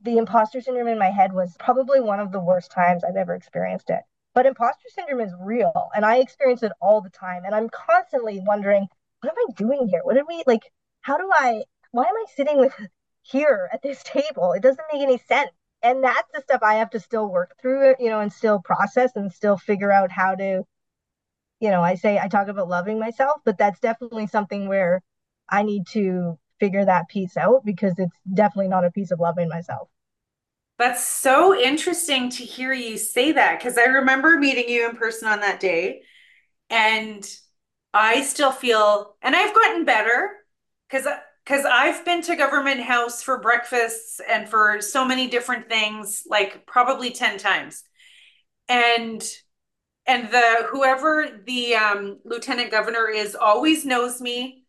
the 0.00 0.16
imposter 0.16 0.60
syndrome 0.60 0.86
in 0.86 0.96
my 0.96 1.10
head 1.10 1.32
was 1.32 1.56
probably 1.58 2.00
one 2.00 2.20
of 2.20 2.30
the 2.30 2.38
worst 2.38 2.70
times 2.70 3.02
I've 3.02 3.16
ever 3.16 3.34
experienced 3.34 3.90
it. 3.90 4.02
But 4.32 4.46
imposter 4.46 4.88
syndrome 4.94 5.18
is 5.18 5.34
real 5.40 5.90
and 5.92 6.04
I 6.04 6.18
experience 6.18 6.62
it 6.62 6.70
all 6.80 7.00
the 7.00 7.10
time. 7.10 7.42
And 7.44 7.52
I'm 7.52 7.68
constantly 7.68 8.40
wondering, 8.46 8.86
what 9.20 9.30
am 9.30 9.34
I 9.36 9.52
doing 9.54 9.88
here? 9.88 10.02
What 10.04 10.14
did 10.14 10.26
we 10.28 10.44
like? 10.46 10.62
How 11.00 11.18
do 11.18 11.28
I, 11.34 11.64
why 11.90 12.04
am 12.04 12.14
I 12.14 12.24
sitting 12.36 12.60
with 12.60 12.74
here 13.22 13.68
at 13.72 13.82
this 13.82 14.04
table? 14.04 14.52
It 14.52 14.62
doesn't 14.62 14.86
make 14.92 15.02
any 15.02 15.18
sense. 15.18 15.50
And 15.82 16.04
that's 16.04 16.30
the 16.32 16.42
stuff 16.42 16.62
I 16.62 16.74
have 16.74 16.90
to 16.90 17.00
still 17.00 17.28
work 17.28 17.56
through, 17.60 17.96
you 17.98 18.08
know, 18.08 18.20
and 18.20 18.32
still 18.32 18.60
process 18.60 19.16
and 19.16 19.32
still 19.32 19.56
figure 19.58 19.90
out 19.90 20.12
how 20.12 20.36
to, 20.36 20.62
you 21.58 21.70
know, 21.70 21.82
I 21.82 21.96
say 21.96 22.20
I 22.20 22.28
talk 22.28 22.46
about 22.46 22.68
loving 22.68 23.00
myself, 23.00 23.40
but 23.44 23.58
that's 23.58 23.80
definitely 23.80 24.28
something 24.28 24.68
where 24.68 25.02
I 25.48 25.64
need 25.64 25.88
to 25.88 26.38
figure 26.60 26.84
that 26.84 27.08
piece 27.08 27.36
out 27.36 27.64
because 27.64 27.94
it's 27.98 28.14
definitely 28.32 28.68
not 28.68 28.84
a 28.84 28.90
piece 28.90 29.10
of 29.10 29.18
loving 29.18 29.48
myself. 29.48 29.88
That's 30.78 31.04
so 31.04 31.58
interesting 31.58 32.30
to 32.30 32.44
hear 32.44 32.72
you 32.72 32.96
say 32.96 33.32
that 33.32 33.58
because 33.58 33.76
I 33.76 33.84
remember 33.84 34.38
meeting 34.38 34.68
you 34.68 34.88
in 34.88 34.96
person 34.96 35.28
on 35.28 35.40
that 35.40 35.60
day 35.60 36.02
and 36.70 37.28
I 37.92 38.22
still 38.22 38.52
feel 38.52 39.16
and 39.20 39.36
I've 39.36 39.54
gotten 39.54 39.84
better 39.84 40.30
cuz 40.88 41.06
cuz 41.44 41.64
I've 41.66 42.04
been 42.04 42.22
to 42.22 42.36
government 42.36 42.80
house 42.80 43.22
for 43.22 43.40
breakfasts 43.40 44.20
and 44.26 44.48
for 44.48 44.80
so 44.80 45.04
many 45.04 45.26
different 45.28 45.68
things 45.68 46.22
like 46.26 46.66
probably 46.66 47.10
10 47.10 47.36
times. 47.38 47.82
And 48.68 49.22
and 50.06 50.30
the 50.30 50.66
whoever 50.70 51.42
the 51.46 51.74
um, 51.74 52.18
lieutenant 52.24 52.70
governor 52.70 53.08
is 53.08 53.34
always 53.34 53.84
knows 53.84 54.20
me 54.20 54.59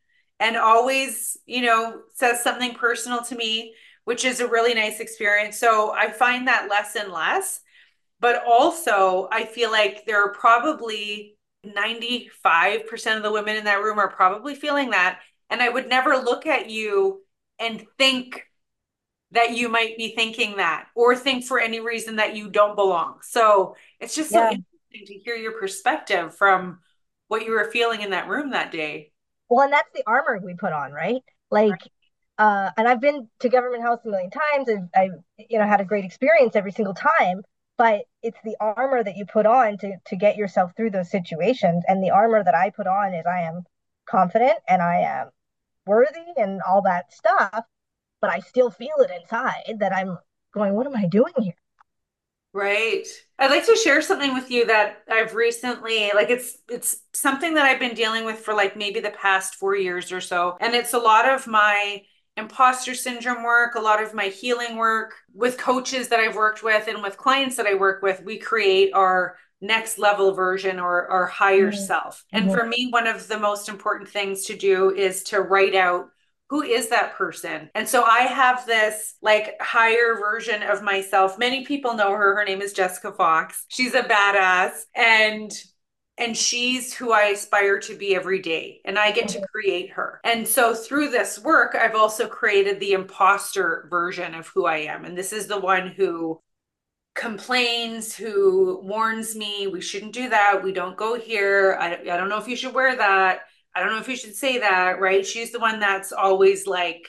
and 0.42 0.58
always, 0.58 1.38
you 1.46 1.62
know, 1.62 2.02
says 2.16 2.44
something 2.44 2.74
personal 2.74 3.22
to 3.26 3.36
me, 3.36 3.76
which 4.06 4.26
is 4.26 4.40
a 4.40 4.48
really 4.48 4.74
nice 4.74 5.00
experience. 5.00 5.60
So 5.60 5.92
I 5.92 6.12
find 6.12 6.48
that 6.48 6.68
less 6.68 6.96
and 6.96 7.14
less. 7.14 7.62
But 8.20 8.44
also, 8.46 9.30
I 9.32 9.46
feel 9.46 9.72
like 9.72 10.06
there 10.06 10.24
are 10.24 10.34
probably 10.34 11.38
95% 11.66 13.18
of 13.18 13.24
the 13.24 13.32
women 13.32 13.56
in 13.56 13.66
that 13.66 13.84
room 13.84 14.00
are 14.00 14.10
probably 14.10 14.56
feeling 14.56 14.90
that. 14.90 15.20
And 15.52 15.62
I 15.62 15.70
would 15.70 15.88
never 15.88 16.18
look 16.18 16.48
at 16.48 16.70
you 16.70 17.22
and 17.60 17.86
think 18.00 18.44
that 19.32 19.56
you 19.56 19.70
might 19.70 19.96
be 19.96 20.16
thinking 20.16 20.58
that 20.58 20.88
or 20.96 21.16
think 21.16 21.46
for 21.46 21.60
any 21.60 21.80
reason 21.80 22.16
that 22.16 22.36
you 22.36 22.50
don't 22.50 22.76
belong. 22.76 23.20
So 23.22 23.76
it's 24.00 24.16
just 24.16 24.32
yeah. 24.32 24.50
so 24.50 24.56
interesting 24.56 25.06
to 25.06 25.24
hear 25.24 25.36
your 25.36 25.60
perspective 25.60 26.36
from 26.36 26.80
what 27.28 27.46
you 27.46 27.52
were 27.52 27.72
feeling 27.72 28.02
in 28.02 28.10
that 28.10 28.28
room 28.28 28.52
that 28.52 28.72
day. 28.72 29.11
Well, 29.52 29.66
and 29.66 29.74
that's 29.74 29.92
the 29.94 30.04
armor 30.08 30.40
we 30.42 30.56
put 30.56 30.72
on, 30.72 30.94
right? 30.94 31.22
Like, 31.52 31.72
right. 31.72 31.92
Uh, 32.38 32.72
and 32.78 32.88
I've 32.88 33.02
been 33.02 33.28
to 33.42 33.50
Government 33.50 33.84
House 33.84 34.00
a 34.06 34.08
million 34.08 34.32
times. 34.32 34.70
I've, 34.70 34.88
I've, 34.96 35.20
you 35.50 35.60
know, 35.60 35.68
had 35.68 35.82
a 35.82 35.86
great 35.86 36.06
experience 36.06 36.56
every 36.56 36.72
single 36.72 36.94
time. 36.94 37.42
But 37.78 38.06
it's 38.24 38.38
the 38.46 38.56
armor 38.62 39.04
that 39.04 39.18
you 39.18 39.26
put 39.26 39.46
on 39.46 39.78
to 39.80 39.98
to 40.06 40.16
get 40.16 40.38
yourself 40.38 40.72
through 40.78 40.92
those 40.92 41.12
situations. 41.12 41.84
And 41.86 42.02
the 42.02 42.12
armor 42.12 42.42
that 42.42 42.56
I 42.56 42.70
put 42.70 42.88
on 42.88 43.14
is 43.14 43.26
I 43.26 43.42
am 43.42 43.64
confident 44.10 44.58
and 44.70 44.82
I 44.82 45.02
am 45.02 45.32
worthy 45.86 46.32
and 46.38 46.62
all 46.62 46.84
that 46.84 47.12
stuff. 47.12 47.66
But 48.22 48.30
I 48.30 48.40
still 48.40 48.72
feel 48.72 48.96
it 49.00 49.12
inside 49.22 49.80
that 49.80 49.94
I'm 49.94 50.18
going, 50.54 50.76
what 50.76 50.88
am 50.88 50.96
I 50.96 51.08
doing 51.08 51.34
here? 51.42 51.61
Right. 52.54 53.08
I'd 53.40 53.50
like 53.50 53.66
to 53.66 53.76
share 53.76 54.02
something 54.02 54.34
with 54.34 54.52
you 54.52 54.66
that 54.68 55.04
I've 55.10 55.34
recently 55.36 56.12
like 56.14 56.30
it's 56.30 56.58
it's 56.70 56.98
something 57.14 57.54
that 57.54 57.66
I've 57.66 57.80
been 57.80 57.96
dealing 57.96 58.26
with 58.26 58.40
for 58.40 58.54
like 58.54 58.76
maybe 58.76 59.00
the 59.00 59.12
past 59.12 59.56
4 59.56 59.76
years 59.78 60.12
or 60.12 60.22
so 60.22 60.58
and 60.60 60.76
it's 60.76 60.94
a 60.94 61.00
lot 61.00 61.28
of 61.28 61.48
my 61.48 62.02
imposter 62.38 62.94
syndrome 62.94 63.44
work, 63.44 63.76
a 63.76 63.80
lot 63.80 64.04
of 64.04 64.14
my 64.14 64.28
healing 64.28 64.78
work 64.78 65.16
with 65.34 65.58
coaches 65.58 66.10
that 66.10 66.20
I've 66.20 66.36
worked 66.36 66.62
with 66.62 66.88
and 66.88 67.02
with 67.02 67.18
clients 67.18 67.56
that 67.56 67.68
I 67.68 67.74
work 67.74 68.02
with, 68.02 68.22
we 68.24 68.38
create 68.38 68.94
our 68.94 69.38
next 69.60 69.98
level 69.98 70.34
version 70.34 70.80
or 70.80 71.08
our 71.08 71.28
higher 71.28 71.72
mm-hmm. 71.72 71.84
self. 71.84 72.24
And 72.32 72.46
mm-hmm. 72.46 72.54
for 72.54 72.66
me 72.66 72.88
one 72.90 73.08
of 73.08 73.28
the 73.28 73.40
most 73.40 73.70
important 73.70 74.10
things 74.10 74.46
to 74.46 74.56
do 74.56 74.92
is 74.92 75.24
to 75.24 75.42
write 75.42 75.76
out 75.76 76.10
who 76.52 76.62
is 76.62 76.90
that 76.90 77.16
person? 77.16 77.70
And 77.74 77.88
so 77.88 78.04
I 78.04 78.24
have 78.24 78.66
this 78.66 79.16
like 79.22 79.56
higher 79.62 80.16
version 80.20 80.62
of 80.64 80.84
myself. 80.84 81.40
Many 81.40 81.64
people 81.64 81.94
know 81.94 82.12
her. 82.12 82.36
Her 82.36 82.44
name 82.44 82.62
is 82.62 82.74
Jessica 82.74 83.14
Fox. 83.14 83.66
She's 83.70 83.96
a 83.96 84.04
badass 84.04 84.72
and 84.94 85.50
and 86.18 86.36
she's 86.36 86.94
who 86.94 87.14
I 87.14 87.28
aspire 87.28 87.80
to 87.80 87.96
be 87.96 88.14
every 88.14 88.42
day 88.42 88.82
and 88.84 89.00
I 89.00 89.12
get 89.12 89.30
to 89.30 89.38
mm-hmm. 89.38 89.46
create 89.46 89.92
her. 89.92 90.20
And 90.26 90.46
so 90.46 90.76
through 90.76 91.12
this 91.12 91.40
work 91.40 91.74
I've 91.74 91.96
also 91.96 92.28
created 92.28 92.82
the 92.82 92.92
imposter 92.92 93.88
version 93.90 94.36
of 94.36 94.48
who 94.48 94.66
I 94.66 94.80
am 94.80 95.06
and 95.06 95.18
this 95.18 95.32
is 95.32 95.48
the 95.48 95.60
one 95.60 95.88
who 95.88 96.42
complains, 97.16 98.14
who 98.14 98.82
warns 98.84 99.38
me, 99.38 99.68
we 99.68 99.80
shouldn't 99.80 100.12
do 100.12 100.28
that. 100.28 100.62
We 100.62 100.74
don't 100.74 100.98
go 100.98 101.18
here. 101.18 101.78
I, 101.80 101.94
I 101.94 102.18
don't 102.18 102.28
know 102.28 102.40
if 102.40 102.48
you 102.50 102.58
should 102.58 102.74
wear 102.74 102.94
that. 102.98 103.44
I 103.74 103.80
don't 103.80 103.92
know 103.92 104.00
if 104.00 104.10
you 104.10 104.16
should 104.16 104.36
say 104.36 104.60
that, 104.60 105.00
right? 105.00 105.26
She's 105.26 105.52
the 105.52 105.60
one 105.60 105.80
that's 105.80 106.12
always 106.12 106.68
like, 106.68 107.08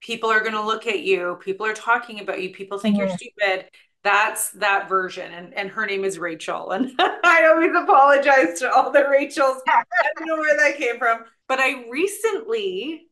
people 0.00 0.30
are 0.30 0.40
going 0.40 0.54
to 0.54 0.64
look 0.64 0.86
at 0.86 1.00
you. 1.00 1.38
People 1.42 1.66
are 1.66 1.74
talking 1.74 2.20
about 2.20 2.42
you. 2.42 2.50
People 2.50 2.78
think 2.78 2.96
mm-hmm. 2.96 3.08
you're 3.08 3.16
stupid. 3.16 3.66
That's 4.02 4.50
that 4.52 4.88
version. 4.88 5.30
And, 5.32 5.54
and 5.54 5.70
her 5.70 5.86
name 5.86 6.04
is 6.04 6.18
Rachel. 6.18 6.70
And 6.70 6.92
I 6.98 7.46
always 7.46 7.70
apologize 7.76 8.58
to 8.60 8.70
all 8.72 8.90
the 8.90 9.06
Rachels. 9.08 9.62
I 9.68 9.84
don't 10.16 10.26
know 10.26 10.36
where 10.36 10.56
that 10.56 10.78
came 10.78 10.98
from. 10.98 11.24
But 11.46 11.60
I 11.60 11.88
recently 11.90 13.10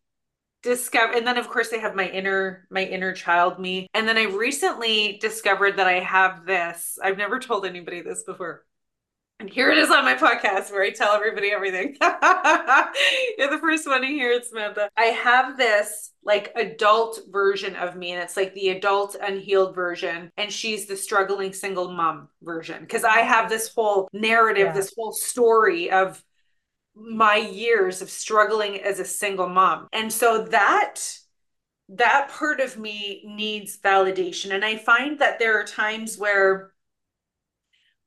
discovered, 0.62 1.16
and 1.16 1.27
then 1.27 1.38
of 1.38 1.49
course 1.49 1.73
I 1.73 1.77
have 1.77 1.94
my 1.94 2.09
inner 2.09 2.66
my 2.71 2.85
inner 2.85 3.12
child 3.12 3.61
me 3.61 3.87
and 3.94 4.09
then 4.09 4.18
I 4.18 4.25
recently 4.25 5.18
discovered 5.21 5.77
that 5.77 5.87
I 5.87 6.01
have 6.01 6.47
this 6.47 6.99
I've 7.01 7.16
never 7.16 7.38
told 7.38 7.64
anybody 7.64 8.01
this 8.01 8.25
before 8.25 8.64
and 9.40 9.48
here 9.48 9.70
it 9.70 9.79
is 9.79 9.90
on 9.90 10.05
my 10.05 10.14
podcast 10.14 10.72
where 10.72 10.83
I 10.83 10.90
tell 10.90 11.12
everybody 11.12 11.53
everything. 11.53 11.96
You're 13.38 13.51
the 13.51 13.59
first 13.61 13.87
one 13.87 14.01
to 14.01 14.07
hear 14.09 14.33
it, 14.33 14.44
Samantha. 14.44 14.90
I 14.96 15.05
have 15.05 15.57
this 15.57 16.11
like 16.24 16.53
adult 16.57 17.20
version 17.31 17.77
of 17.77 17.94
me, 17.94 18.12
and 18.12 18.22
it's 18.22 18.37
like 18.37 18.53
the 18.55 18.70
adult 18.70 19.16
unhealed 19.20 19.77
version. 19.77 20.33
And 20.37 20.53
she's 20.53 20.87
the 20.87 20.96
struggling 20.96 21.53
single 21.53 21.92
mom 21.92 22.29
version. 22.42 22.81
Because 22.81 23.05
I 23.05 23.20
have 23.20 23.48
this 23.48 23.68
whole 23.68 24.09
narrative, 24.12 24.66
yeah. 24.66 24.72
this 24.72 24.92
whole 24.96 25.12
story 25.12 25.90
of 25.90 26.22
my 26.96 27.37
years 27.37 28.03
of 28.03 28.11
struggling 28.11 28.81
as 28.81 28.98
a 28.98 29.05
single 29.05 29.48
mom. 29.48 29.87
And 29.92 30.12
so 30.12 30.46
that 30.46 30.96
that 31.90 32.29
part 32.31 32.61
of 32.61 32.77
me 32.77 33.22
needs 33.24 33.79
validation 33.79 34.53
and 34.53 34.62
I 34.62 34.77
find 34.77 35.18
that 35.20 35.38
there 35.38 35.59
are 35.59 35.64
times 35.64 36.18
where 36.18 36.74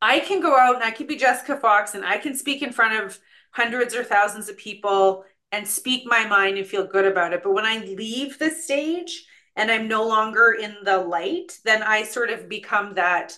I 0.01 0.19
can 0.19 0.41
go 0.41 0.57
out 0.57 0.75
and 0.75 0.83
I 0.83 0.91
can 0.91 1.07
be 1.07 1.15
Jessica 1.15 1.57
Fox 1.57 1.93
and 1.93 2.03
I 2.03 2.17
can 2.17 2.35
speak 2.35 2.61
in 2.61 2.71
front 2.71 3.03
of 3.03 3.19
hundreds 3.51 3.95
or 3.95 4.03
thousands 4.03 4.49
of 4.49 4.57
people 4.57 5.25
and 5.51 5.67
speak 5.67 6.03
my 6.05 6.25
mind 6.25 6.57
and 6.57 6.65
feel 6.65 6.87
good 6.87 7.05
about 7.05 7.33
it. 7.33 7.43
But 7.43 7.53
when 7.53 7.65
I 7.65 7.79
leave 7.79 8.39
the 8.39 8.49
stage 8.49 9.25
and 9.55 9.69
I'm 9.69 9.87
no 9.87 10.07
longer 10.07 10.53
in 10.59 10.77
the 10.83 10.97
light, 10.97 11.59
then 11.65 11.83
I 11.83 12.03
sort 12.03 12.29
of 12.29 12.47
become 12.47 12.95
that 12.95 13.37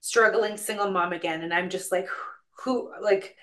struggling 0.00 0.56
single 0.56 0.90
mom 0.90 1.12
again. 1.12 1.42
And 1.42 1.52
I'm 1.52 1.70
just 1.70 1.90
like, 1.90 2.06
who, 2.62 2.92
like, 3.02 3.36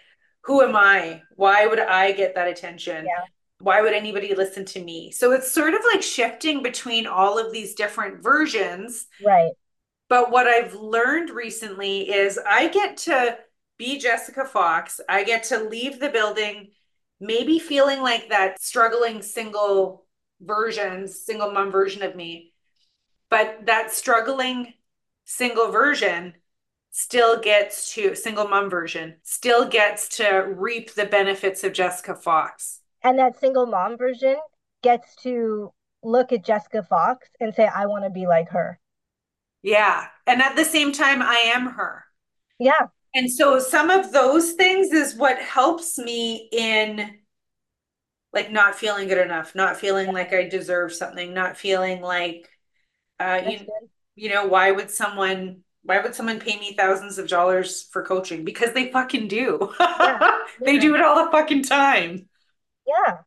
who 0.43 0.61
am 0.61 0.75
I? 0.75 1.23
Why 1.35 1.65
would 1.65 1.79
I 1.79 2.11
get 2.11 2.35
that 2.35 2.47
attention? 2.47 3.05
Yeah. 3.05 3.25
Why 3.59 3.81
would 3.81 3.93
anybody 3.93 4.33
listen 4.33 4.65
to 4.65 4.83
me? 4.83 5.11
So 5.11 5.31
it's 5.31 5.51
sort 5.51 5.73
of 5.73 5.81
like 5.91 6.01
shifting 6.01 6.63
between 6.63 7.05
all 7.05 7.37
of 7.37 7.51
these 7.51 7.75
different 7.75 8.23
versions. 8.23 9.07
Right. 9.23 9.51
But 10.11 10.29
what 10.29 10.45
I've 10.45 10.73
learned 10.73 11.29
recently 11.29 12.11
is 12.11 12.37
I 12.45 12.67
get 12.67 12.97
to 12.97 13.37
be 13.77 13.97
Jessica 13.97 14.43
Fox. 14.43 14.99
I 15.07 15.23
get 15.23 15.45
to 15.45 15.63
leave 15.63 16.01
the 16.01 16.09
building 16.09 16.71
maybe 17.21 17.59
feeling 17.59 18.01
like 18.01 18.27
that 18.27 18.61
struggling 18.61 19.21
single 19.21 20.05
version, 20.41 21.07
single 21.07 21.53
mom 21.53 21.71
version 21.71 22.03
of 22.03 22.17
me. 22.17 22.51
But 23.29 23.67
that 23.67 23.93
struggling 23.93 24.73
single 25.23 25.71
version 25.71 26.33
still 26.89 27.39
gets 27.39 27.93
to 27.93 28.13
single 28.13 28.49
mom 28.49 28.69
version 28.69 29.15
still 29.23 29.65
gets 29.65 30.09
to 30.17 30.27
reap 30.57 30.93
the 30.93 31.05
benefits 31.05 31.63
of 31.63 31.71
Jessica 31.71 32.15
Fox. 32.15 32.81
And 33.01 33.17
that 33.17 33.39
single 33.39 33.65
mom 33.65 33.97
version 33.97 34.35
gets 34.83 35.15
to 35.23 35.71
look 36.03 36.33
at 36.33 36.43
Jessica 36.43 36.83
Fox 36.83 37.29
and 37.39 37.55
say 37.55 37.65
I 37.65 37.85
want 37.85 38.03
to 38.03 38.09
be 38.09 38.27
like 38.27 38.49
her. 38.49 38.80
Yeah. 39.63 40.07
And 40.27 40.41
at 40.41 40.55
the 40.55 40.65
same 40.65 40.91
time 40.91 41.21
I 41.21 41.51
am 41.53 41.67
her. 41.67 42.05
Yeah. 42.59 42.87
And 43.13 43.31
so 43.31 43.59
some 43.59 43.89
of 43.89 44.11
those 44.11 44.53
things 44.53 44.91
is 44.91 45.15
what 45.15 45.39
helps 45.39 45.97
me 45.97 46.49
in 46.51 47.17
like 48.33 48.51
not 48.51 48.75
feeling 48.75 49.07
good 49.07 49.17
enough, 49.17 49.55
not 49.55 49.77
feeling 49.77 50.13
like 50.13 50.33
I 50.33 50.47
deserve 50.47 50.93
something, 50.93 51.33
not 51.33 51.57
feeling 51.57 52.01
like 52.01 52.49
uh 53.19 53.41
you, 53.47 53.59
you 54.15 54.29
know 54.29 54.47
why 54.47 54.71
would 54.71 54.89
someone 54.89 55.61
why 55.83 55.99
would 55.99 56.15
someone 56.15 56.39
pay 56.39 56.59
me 56.59 56.75
thousands 56.75 57.17
of 57.17 57.27
dollars 57.27 57.83
for 57.91 58.03
coaching? 58.03 58.45
Because 58.45 58.73
they 58.73 58.91
fucking 58.91 59.27
do. 59.27 59.73
Yeah, 59.79 60.37
they 60.63 60.77
do 60.77 60.95
it 60.95 61.01
all 61.01 61.25
the 61.25 61.31
fucking 61.31 61.63
time. 61.63 62.29
Yeah. 62.87 63.17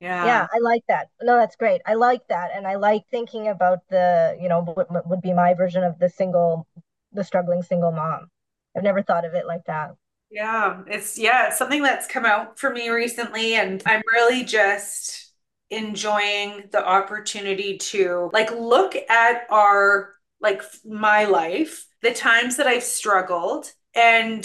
Yeah. 0.00 0.46
Yeah, 0.46 0.46
I 0.52 0.58
like 0.60 0.82
that. 0.88 1.08
No, 1.22 1.36
that's 1.36 1.56
great. 1.56 1.82
I 1.86 1.94
like 1.94 2.26
that. 2.28 2.50
And 2.54 2.66
I 2.66 2.76
like 2.76 3.02
thinking 3.10 3.48
about 3.48 3.80
the, 3.88 4.36
you 4.40 4.48
know, 4.48 4.62
what 4.62 5.08
would 5.08 5.20
be 5.20 5.32
my 5.34 5.54
version 5.54 5.82
of 5.84 5.98
the 5.98 6.08
single, 6.08 6.66
the 7.12 7.24
struggling 7.24 7.62
single 7.62 7.92
mom. 7.92 8.30
I've 8.76 8.82
never 8.82 9.02
thought 9.02 9.24
of 9.24 9.34
it 9.34 9.46
like 9.46 9.64
that. 9.66 9.94
Yeah, 10.30 10.82
it's 10.88 11.18
yeah, 11.18 11.48
it's 11.48 11.58
something 11.58 11.82
that's 11.82 12.06
come 12.06 12.26
out 12.26 12.58
for 12.58 12.70
me 12.70 12.88
recently 12.88 13.54
and 13.54 13.82
I'm 13.86 14.02
really 14.12 14.44
just 14.44 15.32
enjoying 15.70 16.68
the 16.72 16.84
opportunity 16.86 17.78
to 17.78 18.30
like 18.32 18.50
look 18.50 18.96
at 19.08 19.46
our 19.50 20.14
like 20.40 20.62
my 20.84 21.24
life, 21.24 21.86
the 22.02 22.12
times 22.12 22.56
that 22.56 22.66
I've 22.66 22.82
struggled 22.82 23.72
and 23.94 24.44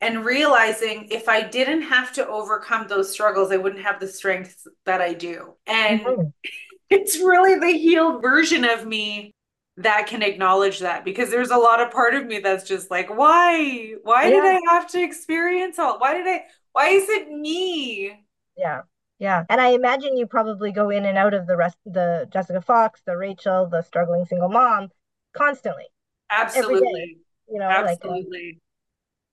and 0.00 0.24
realizing 0.24 1.08
if 1.10 1.28
I 1.28 1.42
didn't 1.42 1.82
have 1.82 2.12
to 2.14 2.26
overcome 2.26 2.86
those 2.88 3.10
struggles, 3.10 3.52
I 3.52 3.56
wouldn't 3.58 3.84
have 3.84 4.00
the 4.00 4.08
strength 4.08 4.66
that 4.86 5.00
I 5.00 5.12
do. 5.12 5.54
And 5.66 6.00
mm-hmm. 6.00 6.28
it's 6.90 7.18
really 7.18 7.58
the 7.58 7.78
healed 7.78 8.22
version 8.22 8.64
of 8.64 8.86
me 8.86 9.34
that 9.76 10.06
can 10.06 10.22
acknowledge 10.22 10.80
that 10.80 11.04
because 11.04 11.30
there's 11.30 11.50
a 11.50 11.56
lot 11.56 11.80
of 11.80 11.90
part 11.90 12.14
of 12.14 12.26
me 12.26 12.38
that's 12.38 12.66
just 12.66 12.90
like, 12.90 13.14
why? 13.14 13.94
Why 14.02 14.24
yeah. 14.24 14.30
did 14.30 14.44
I 14.44 14.60
have 14.72 14.90
to 14.90 15.02
experience 15.02 15.78
all? 15.78 15.98
Why 15.98 16.14
did 16.14 16.26
I? 16.26 16.44
Why 16.72 16.88
is 16.88 17.08
it 17.08 17.30
me? 17.30 18.12
Yeah. 18.56 18.82
Yeah. 19.18 19.44
And 19.48 19.60
I 19.60 19.70
imagine 19.70 20.16
you 20.16 20.26
probably 20.26 20.72
go 20.72 20.90
in 20.90 21.04
and 21.04 21.18
out 21.18 21.34
of 21.34 21.46
the 21.46 21.56
rest 21.56 21.76
the 21.84 22.26
Jessica 22.32 22.60
Fox, 22.62 23.02
the 23.04 23.16
Rachel, 23.16 23.68
the 23.68 23.82
struggling 23.82 24.24
single 24.24 24.48
mom 24.48 24.88
constantly. 25.34 25.84
Absolutely. 26.30 27.18
you 27.50 27.58
know, 27.58 27.66
absolutely. 27.68 28.52
Like, 28.54 28.62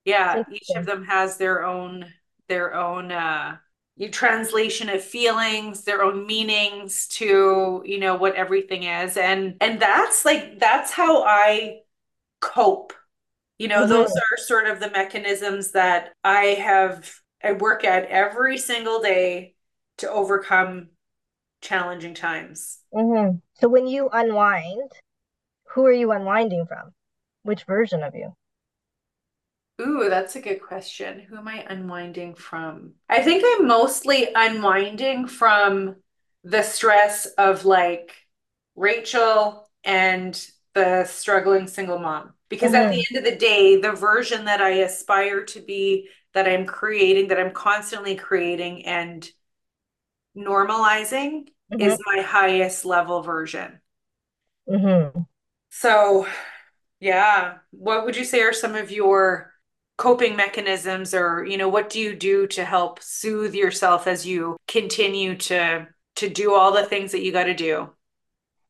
yeah, 0.07 0.43
each 0.51 0.69
of 0.75 0.85
them 0.85 1.03
has 1.05 1.37
their 1.37 1.63
own 1.63 2.05
their 2.47 2.73
own 2.73 3.11
uh 3.11 3.57
translation 4.11 4.89
of 4.89 5.03
feelings 5.03 5.83
their 5.83 6.03
own 6.03 6.27
meanings 6.27 7.07
to 7.07 7.81
you 7.83 7.99
know 7.99 8.15
what 8.15 8.35
everything 8.35 8.83
is 8.83 9.17
and 9.17 9.55
and 9.59 9.79
that's 9.79 10.23
like 10.23 10.59
that's 10.59 10.91
how 10.91 11.23
i 11.23 11.79
cope 12.39 12.93
you 13.57 13.67
know 13.67 13.79
mm-hmm. 13.79 13.89
those 13.89 14.11
are 14.11 14.37
sort 14.37 14.67
of 14.67 14.79
the 14.79 14.91
mechanisms 14.91 15.71
that 15.71 16.13
i 16.23 16.43
have 16.45 17.11
i 17.43 17.53
work 17.53 17.83
at 17.83 18.05
every 18.05 18.55
single 18.55 19.01
day 19.01 19.55
to 19.97 20.09
overcome 20.11 20.89
challenging 21.61 22.13
times 22.13 22.77
mm-hmm. 22.93 23.35
so 23.55 23.67
when 23.67 23.87
you 23.87 24.07
unwind 24.13 24.91
who 25.77 25.85
are 25.85 25.93
you 25.93 26.11
unwinding 26.11 26.65
from? 26.65 26.91
Which 27.43 27.65
version 27.65 28.01
of 28.01 28.15
you? 28.15 28.35
Ooh, 29.79 30.07
that's 30.09 30.35
a 30.35 30.41
good 30.41 30.61
question. 30.61 31.19
Who 31.19 31.37
am 31.37 31.47
I 31.47 31.65
unwinding 31.69 32.35
from? 32.35 32.93
I 33.07 33.21
think 33.21 33.43
I'm 33.45 33.67
mostly 33.67 34.29
unwinding 34.33 35.27
from 35.27 35.97
the 36.43 36.63
stress 36.63 37.25
of 37.25 37.65
like 37.65 38.13
Rachel 38.75 39.69
and 39.83 40.39
the 40.73 41.05
struggling 41.05 41.67
single 41.67 41.99
mom. 41.99 42.33
Because 42.49 42.71
mm-hmm. 42.71 42.87
at 42.87 42.91
the 42.91 43.05
end 43.09 43.17
of 43.17 43.31
the 43.31 43.37
day, 43.37 43.79
the 43.79 43.91
version 43.91 44.45
that 44.45 44.61
I 44.61 44.69
aspire 44.69 45.43
to 45.45 45.59
be, 45.59 46.07
that 46.33 46.47
I'm 46.47 46.65
creating, 46.65 47.27
that 47.27 47.39
I'm 47.39 47.51
constantly 47.51 48.15
creating 48.15 48.85
and 48.85 49.29
normalizing 50.35 51.49
mm-hmm. 51.71 51.81
is 51.81 51.99
my 52.05 52.21
highest 52.21 52.85
level 52.85 53.21
version. 53.21 53.81
Mm-hmm. 54.69 55.19
So, 55.69 56.27
yeah, 56.99 57.55
what 57.71 58.05
would 58.05 58.15
you 58.15 58.23
say 58.23 58.41
are 58.41 58.53
some 58.53 58.75
of 58.75 58.91
your 58.91 59.53
coping 59.97 60.35
mechanisms 60.35 61.13
or, 61.13 61.45
you 61.45 61.57
know, 61.57 61.69
what 61.69 61.89
do 61.89 61.99
you 61.99 62.15
do 62.15 62.47
to 62.47 62.63
help 62.63 63.01
soothe 63.01 63.55
yourself 63.55 64.07
as 64.07 64.25
you 64.25 64.57
continue 64.67 65.35
to 65.35 65.87
to 66.15 66.29
do 66.29 66.53
all 66.53 66.71
the 66.71 66.83
things 66.85 67.11
that 67.11 67.21
you 67.23 67.31
got 67.31 67.45
to 67.45 67.53
do? 67.53 67.89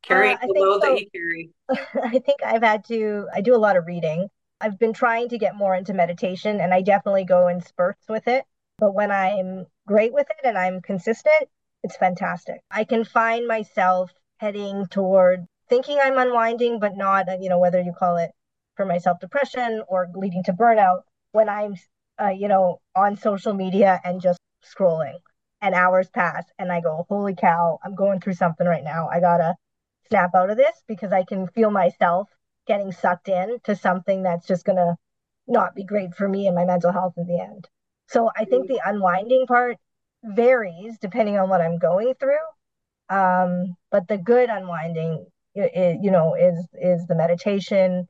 Carry 0.03 0.31
uh, 0.31 0.37
the 0.41 0.53
load 0.55 0.81
so. 0.81 0.89
that 0.89 0.99
you 0.99 1.07
carry. 1.13 1.49
I 2.03 2.19
think 2.19 2.43
I've 2.45 2.63
had 2.63 2.85
to 2.85 3.27
I 3.33 3.41
do 3.41 3.55
a 3.55 3.57
lot 3.57 3.77
of 3.77 3.85
reading. 3.87 4.27
I've 4.61 4.79
been 4.79 4.93
trying 4.93 5.29
to 5.29 5.37
get 5.37 5.55
more 5.55 5.75
into 5.75 5.93
meditation 5.93 6.59
and 6.61 6.73
I 6.73 6.81
definitely 6.81 7.25
go 7.25 7.47
in 7.47 7.61
spurts 7.61 8.07
with 8.09 8.27
it. 8.27 8.43
But 8.79 8.93
when 8.93 9.11
I'm 9.11 9.65
great 9.87 10.13
with 10.13 10.27
it 10.29 10.45
and 10.47 10.57
I'm 10.57 10.81
consistent, 10.81 11.49
It's 11.83 11.97
fantastic. 11.97 12.61
I 12.71 12.83
can 12.83 13.03
find 13.05 13.47
myself 13.47 14.11
heading 14.37 14.85
toward 14.87 15.45
thinking 15.69 15.99
I'm 16.01 16.17
unwinding, 16.17 16.79
but 16.79 16.95
not, 16.95 17.25
you 17.41 17.49
know, 17.49 17.59
whether 17.59 17.81
you 17.81 17.93
call 17.97 18.17
it 18.17 18.31
for 18.75 18.85
myself 18.85 19.19
depression 19.19 19.83
or 19.87 20.07
leading 20.15 20.43
to 20.43 20.53
burnout 20.53 21.01
when 21.37 21.49
I'm, 21.49 21.75
uh, 22.19 22.29
you 22.29 22.47
know, 22.47 22.81
on 22.95 23.15
social 23.15 23.53
media 23.53 24.01
and 24.03 24.19
just 24.19 24.39
scrolling 24.65 25.19
and 25.61 25.75
hours 25.75 26.09
pass 26.09 26.43
and 26.57 26.71
I 26.71 26.81
go, 26.81 27.05
holy 27.09 27.35
cow, 27.35 27.77
I'm 27.85 27.93
going 27.93 28.21
through 28.21 28.33
something 28.33 28.65
right 28.65 28.83
now. 28.83 29.07
I 29.07 29.19
gotta 29.19 29.53
snap 30.09 30.31
out 30.33 30.49
of 30.49 30.57
this 30.57 30.75
because 30.87 31.11
I 31.11 31.23
can 31.25 31.45
feel 31.49 31.69
myself 31.69 32.27
getting 32.65 32.91
sucked 32.91 33.29
in 33.29 33.59
to 33.65 33.75
something 33.75 34.23
that's 34.23 34.47
just 34.47 34.65
gonna 34.65 34.95
not 35.47 35.75
be 35.75 35.83
great 35.83 36.15
for 36.15 36.27
me 36.27 36.47
and 36.47 36.55
my 36.55 36.65
mental 36.65 36.91
health 36.91 37.13
in 37.17 37.27
the 37.27 37.39
end. 37.39 37.67
So 38.07 38.31
I 38.35 38.45
think 38.45 38.67
the 38.67 38.81
unwinding 38.83 39.45
part 39.45 39.77
varies 40.23 40.97
depending 40.99 41.37
on 41.37 41.49
what 41.49 41.61
I'm 41.61 41.77
going 41.77 42.15
through. 42.19 42.47
Um, 43.09 43.75
but 43.91 44.07
the 44.07 44.17
good 44.17 44.49
unwinding, 44.49 45.27
you 45.53 46.11
know, 46.11 46.33
is 46.33 46.67
is 46.73 47.05
the 47.05 47.15
meditation. 47.15 48.07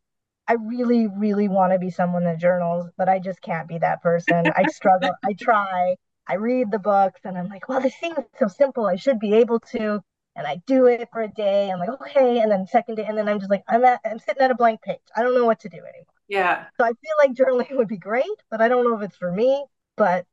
I 0.47 0.53
really, 0.53 1.07
really 1.07 1.47
want 1.47 1.73
to 1.73 1.79
be 1.79 1.89
someone 1.89 2.23
that 2.23 2.39
journals, 2.39 2.89
but 2.97 3.09
I 3.09 3.19
just 3.19 3.41
can't 3.41 3.67
be 3.67 3.77
that 3.79 4.01
person. 4.01 4.51
I 4.55 4.63
struggle. 4.67 5.11
I 5.25 5.33
try. 5.33 5.95
I 6.27 6.35
read 6.35 6.71
the 6.71 6.79
books, 6.79 7.21
and 7.23 7.37
I'm 7.37 7.47
like, 7.49 7.67
well, 7.67 7.81
this 7.81 7.95
seems 7.99 8.17
so 8.39 8.47
simple. 8.47 8.85
I 8.85 8.95
should 8.95 9.19
be 9.19 9.33
able 9.33 9.59
to. 9.71 10.01
And 10.35 10.45
I 10.45 10.61
do 10.67 10.85
it 10.85 11.09
for 11.11 11.21
a 11.21 11.27
day. 11.27 11.71
I'm 11.71 11.79
like, 11.79 11.89
okay, 11.89 12.39
and 12.39 12.51
then 12.51 12.67
second 12.67 12.95
day, 12.95 13.05
and 13.05 13.17
then 13.17 13.27
I'm 13.27 13.39
just 13.39 13.49
like, 13.49 13.63
I'm 13.67 13.83
at, 13.83 13.99
I'm 14.05 14.19
sitting 14.19 14.43
at 14.43 14.51
a 14.51 14.55
blank 14.55 14.83
page. 14.83 14.99
I 15.15 15.23
don't 15.23 15.33
know 15.33 15.45
what 15.45 15.61
to 15.61 15.69
do 15.69 15.77
anymore. 15.77 16.05
Yeah. 16.27 16.65
So 16.77 16.85
I 16.85 16.89
feel 16.89 17.15
like 17.17 17.33
journaling 17.33 17.75
would 17.75 17.87
be 17.87 17.97
great, 17.97 18.25
but 18.51 18.61
I 18.61 18.67
don't 18.67 18.83
know 18.83 18.95
if 18.95 19.01
it's 19.01 19.17
for 19.17 19.31
me. 19.31 19.65
But 19.95 20.25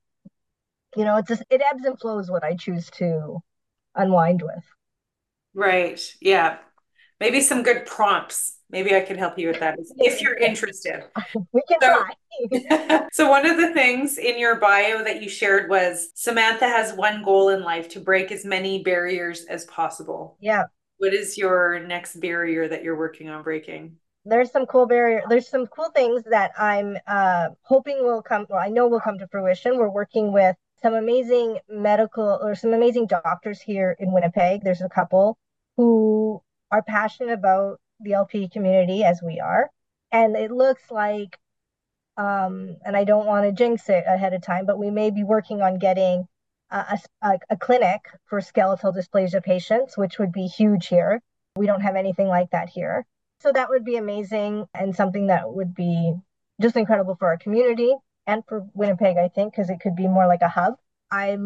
you 0.97 1.05
know, 1.05 1.17
it's 1.17 1.29
just 1.29 1.43
it 1.51 1.63
ebbs 1.63 1.85
and 1.85 1.99
flows 1.99 2.31
what 2.31 2.45
I 2.45 2.55
choose 2.55 2.91
to 2.99 3.39
unwind 3.95 4.43
with. 4.43 4.65
Right. 5.55 6.01
Yeah. 6.21 6.59
Maybe 7.21 7.41
some 7.41 7.63
good 7.63 7.87
prompts. 7.87 8.54
Maybe 8.71 8.95
I 8.95 9.01
can 9.01 9.17
help 9.17 9.39
you 9.39 9.49
with 9.49 9.61
that 9.61 9.79
if 9.99 10.21
you're 10.21 10.37
interested. 10.37 11.05
we 11.53 11.63
can 11.69 11.79
so, 11.81 12.05
try. 12.51 13.07
so 13.13 13.31
one 13.31 13.47
of 13.47 13.57
the 13.57 13.73
things 13.73 14.19
in 14.19 14.39
your 14.39 14.57
bio 14.57 15.05
that 15.05 15.23
you 15.23 15.29
shared 15.29 15.69
was 15.69 16.11
Samantha 16.15 16.67
has 16.67 16.93
one 16.95 17.23
goal 17.23 17.51
in 17.51 17.63
life 17.63 17.89
to 17.91 18.01
break 18.01 18.33
as 18.33 18.45
many 18.45 18.83
barriers 18.83 19.45
as 19.45 19.65
possible. 19.67 20.37
Yeah. 20.41 20.65
What 20.99 21.15
is 21.15 21.37
your 21.37 21.81
next 21.81 22.21
barrier 22.21 22.69
that 22.69 22.83
you're 22.83 22.99
working 22.99 23.29
on 23.29 23.43
breaking? 23.43 23.97
there's 24.25 24.51
some 24.51 24.67
cool 24.67 24.87
barrier 24.87 25.23
there's 25.29 25.49
some 25.49 25.67
cool 25.67 25.91
things 25.91 26.23
that 26.25 26.51
i'm 26.59 26.97
uh, 27.07 27.49
hoping 27.63 28.03
will 28.03 28.23
come 28.23 28.47
well 28.49 28.59
i 28.59 28.69
know 28.69 28.89
will 28.89 29.01
come 29.01 29.19
to 29.19 29.27
fruition 29.29 29.77
we're 29.77 29.89
working 29.89 30.33
with 30.33 30.57
some 30.83 30.95
amazing 30.95 31.59
medical 31.69 32.39
or 32.43 32.55
some 32.55 32.73
amazing 32.73 33.07
doctors 33.07 33.61
here 33.61 33.97
in 33.99 34.13
winnipeg 34.13 34.63
there's 34.63 34.81
a 34.81 34.89
couple 34.89 35.37
who 35.77 36.41
are 36.71 36.83
passionate 36.83 37.33
about 37.33 37.81
the 38.05 38.13
lp 38.13 38.49
community 38.49 39.03
as 39.05 39.21
we 39.23 39.41
are 39.41 39.71
and 40.13 40.37
it 40.37 40.51
looks 40.51 40.83
like 40.91 41.39
um, 42.17 42.77
and 42.85 42.97
i 42.97 43.05
don't 43.05 43.27
want 43.27 43.45
to 43.45 43.53
jinx 43.53 43.89
it 43.89 44.05
ahead 44.07 44.35
of 44.35 44.43
time 44.43 44.67
but 44.67 44.79
we 44.79 44.91
may 44.91 45.11
be 45.11 45.25
working 45.25 45.63
on 45.63 45.79
getting 45.79 46.27
a, 46.71 46.99
a, 47.23 47.39
a 47.51 47.57
clinic 47.57 48.01
for 48.27 48.41
skeletal 48.41 48.93
dysplasia 48.93 49.43
patients 49.43 49.99
which 49.99 50.19
would 50.19 50.33
be 50.33 50.47
huge 50.47 50.87
here 50.87 51.21
we 51.57 51.67
don't 51.67 51.83
have 51.83 51.97
anything 51.97 52.29
like 52.29 52.51
that 52.51 52.69
here 52.69 53.05
so 53.41 53.53
that 53.53 53.69
would 53.69 53.85
be 53.85 53.97
amazing 53.97 54.67
and 54.75 54.95
something 54.95 55.27
that 55.27 55.53
would 55.53 55.75
be 55.75 56.15
just 56.61 56.77
incredible 56.77 57.17
for 57.17 57.29
our 57.29 57.37
community 57.37 57.95
and 58.27 58.43
for 58.49 58.67
Winnipeg, 58.75 59.17
I 59.17 59.29
think, 59.29 59.53
because 59.53 59.71
it 59.71 59.81
could 59.81 59.97
be 59.97 60.09
more 60.09 60.27
like 60.27 60.43
a 60.43 60.49
hub. 60.49 60.75
I 61.11 61.37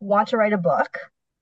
want 0.00 0.28
to 0.28 0.36
write 0.36 0.52
a 0.52 0.58
book 0.58 0.98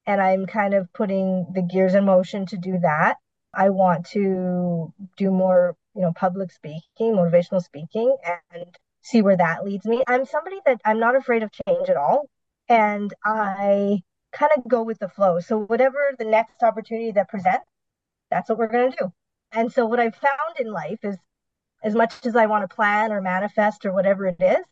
and 0.06 0.20
I'm 0.20 0.46
kind 0.46 0.74
of 0.74 0.92
putting 0.92 1.46
the 1.54 1.62
gears 1.62 1.94
in 1.94 2.04
motion 2.04 2.46
to 2.46 2.56
do 2.56 2.78
that. 2.80 3.16
I 3.56 3.70
want 3.70 4.06
to 4.10 4.92
do 5.16 5.30
more, 5.30 5.76
you 5.94 6.02
know, 6.02 6.12
public 6.14 6.52
speaking, 6.52 6.82
motivational 7.14 7.62
speaking, 7.62 8.16
and 8.52 8.66
see 9.02 9.22
where 9.22 9.36
that 9.36 9.64
leads 9.64 9.84
me. 9.86 10.02
I'm 10.06 10.24
somebody 10.24 10.56
that 10.66 10.80
I'm 10.84 11.00
not 11.00 11.16
afraid 11.16 11.42
of 11.42 11.50
change 11.66 11.88
at 11.88 11.96
all. 11.96 12.28
And 12.68 13.12
I 13.24 14.02
kind 14.32 14.52
of 14.56 14.66
go 14.66 14.82
with 14.82 14.98
the 14.98 15.08
flow. 15.08 15.40
So, 15.40 15.58
whatever 15.58 16.14
the 16.18 16.24
next 16.24 16.62
opportunity 16.62 17.12
that 17.12 17.28
presents, 17.28 17.66
that's 18.30 18.48
what 18.48 18.58
we're 18.58 18.68
going 18.68 18.90
to 18.90 18.96
do. 18.98 19.12
And 19.52 19.72
so 19.72 19.86
what 19.86 20.00
I've 20.00 20.16
found 20.16 20.58
in 20.58 20.72
life 20.72 20.98
is 21.04 21.16
as 21.82 21.94
much 21.94 22.26
as 22.26 22.34
I 22.34 22.46
want 22.46 22.68
to 22.68 22.74
plan 22.74 23.12
or 23.12 23.20
manifest 23.20 23.86
or 23.86 23.92
whatever 23.92 24.26
it 24.26 24.40
is, 24.40 24.64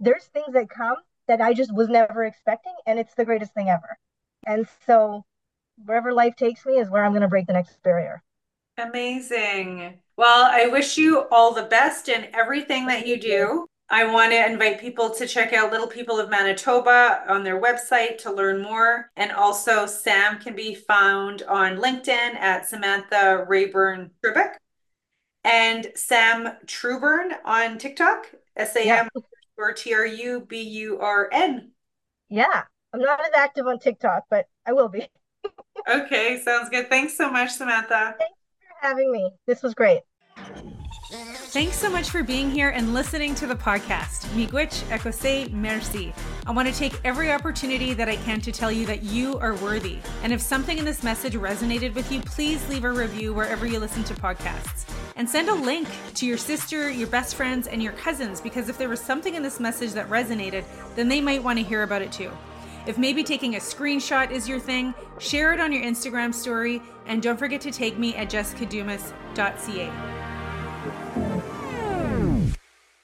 there's 0.00 0.24
things 0.24 0.52
that 0.54 0.68
come 0.68 0.96
that 1.28 1.40
I 1.40 1.52
just 1.54 1.72
was 1.74 1.88
never 1.88 2.24
expecting 2.24 2.74
and 2.86 2.98
it's 2.98 3.14
the 3.14 3.24
greatest 3.24 3.54
thing 3.54 3.68
ever. 3.68 3.96
And 4.46 4.66
so 4.86 5.24
wherever 5.84 6.12
life 6.12 6.36
takes 6.36 6.64
me 6.64 6.74
is 6.74 6.90
where 6.90 7.04
I'm 7.04 7.12
going 7.12 7.22
to 7.22 7.28
break 7.28 7.46
the 7.46 7.52
next 7.52 7.82
barrier. 7.82 8.22
Amazing. 8.78 9.98
Well, 10.16 10.48
I 10.50 10.66
wish 10.66 10.98
you 10.98 11.26
all 11.30 11.54
the 11.54 11.62
best 11.62 12.08
in 12.08 12.28
everything 12.34 12.86
that 12.86 13.06
you 13.06 13.18
do. 13.18 13.66
I 13.88 14.04
want 14.04 14.32
to 14.32 14.50
invite 14.50 14.80
people 14.80 15.10
to 15.10 15.26
check 15.26 15.52
out 15.52 15.70
Little 15.70 15.86
People 15.86 16.18
of 16.18 16.28
Manitoba 16.28 17.22
on 17.28 17.44
their 17.44 17.60
website 17.60 18.18
to 18.18 18.32
learn 18.32 18.60
more. 18.60 19.10
And 19.16 19.30
also, 19.30 19.86
Sam 19.86 20.38
can 20.40 20.56
be 20.56 20.74
found 20.74 21.42
on 21.44 21.76
LinkedIn 21.76 22.34
at 22.34 22.66
Samantha 22.66 23.44
Rayburn 23.48 24.10
Trubyk 24.24 24.54
and 25.44 25.92
Sam 25.94 26.48
Truburn 26.66 27.34
on 27.44 27.78
TikTok, 27.78 28.26
S 28.56 28.74
A 28.74 28.82
M 28.82 29.08
or 29.56 29.72
T 29.72 29.94
R 29.94 30.04
U 30.04 30.40
B 30.40 30.60
U 30.60 30.98
R 30.98 31.28
N. 31.32 31.70
Yeah, 32.28 32.64
I'm 32.92 33.00
not 33.00 33.20
as 33.20 33.30
active 33.36 33.66
on 33.68 33.78
TikTok, 33.78 34.24
but 34.28 34.46
I 34.66 34.72
will 34.72 34.88
be. 34.88 35.06
Okay, 35.88 36.40
sounds 36.42 36.68
good. 36.68 36.88
Thanks 36.88 37.16
so 37.16 37.30
much, 37.30 37.52
Samantha. 37.52 38.14
Thanks 38.18 38.34
for 38.60 38.86
having 38.86 39.10
me. 39.12 39.30
This 39.46 39.62
was 39.62 39.74
great. 39.74 40.00
Thanks 41.08 41.76
so 41.76 41.88
much 41.88 42.10
for 42.10 42.22
being 42.22 42.50
here 42.50 42.70
and 42.70 42.92
listening 42.92 43.34
to 43.36 43.46
the 43.46 43.54
podcast. 43.54 44.26
Miigwech 44.34 44.82
ekose 44.88 45.50
merci. 45.52 46.12
I 46.46 46.50
want 46.50 46.68
to 46.68 46.74
take 46.74 47.00
every 47.04 47.32
opportunity 47.32 47.94
that 47.94 48.08
I 48.08 48.16
can 48.16 48.40
to 48.40 48.52
tell 48.52 48.72
you 48.72 48.84
that 48.86 49.04
you 49.04 49.38
are 49.38 49.54
worthy. 49.54 49.98
And 50.22 50.32
if 50.32 50.42
something 50.42 50.76
in 50.76 50.84
this 50.84 51.02
message 51.02 51.34
resonated 51.34 51.94
with 51.94 52.10
you, 52.10 52.20
please 52.20 52.68
leave 52.68 52.84
a 52.84 52.90
review 52.90 53.32
wherever 53.32 53.66
you 53.66 53.78
listen 53.78 54.02
to 54.04 54.14
podcasts. 54.14 54.84
And 55.14 55.30
send 55.30 55.48
a 55.48 55.54
link 55.54 55.88
to 56.14 56.26
your 56.26 56.36
sister, 56.36 56.90
your 56.90 57.08
best 57.08 57.36
friends, 57.36 57.68
and 57.68 57.82
your 57.82 57.92
cousins 57.92 58.40
because 58.40 58.68
if 58.68 58.76
there 58.76 58.88
was 58.88 59.00
something 59.00 59.36
in 59.36 59.42
this 59.42 59.60
message 59.60 59.92
that 59.92 60.10
resonated, 60.10 60.64
then 60.96 61.08
they 61.08 61.20
might 61.20 61.42
want 61.42 61.58
to 61.58 61.64
hear 61.64 61.84
about 61.84 62.02
it 62.02 62.12
too. 62.12 62.30
If 62.86 62.98
maybe 62.98 63.24
taking 63.24 63.56
a 63.56 63.58
screenshot 63.58 64.30
is 64.30 64.48
your 64.48 64.60
thing, 64.60 64.94
share 65.18 65.52
it 65.52 65.60
on 65.60 65.72
your 65.72 65.82
Instagram 65.82 66.32
story, 66.32 66.80
and 67.06 67.20
don't 67.20 67.38
forget 67.38 67.60
to 67.62 67.72
tag 67.72 67.98
me 67.98 68.14
at 68.14 68.30
jessicadumas.ca. 68.30 70.25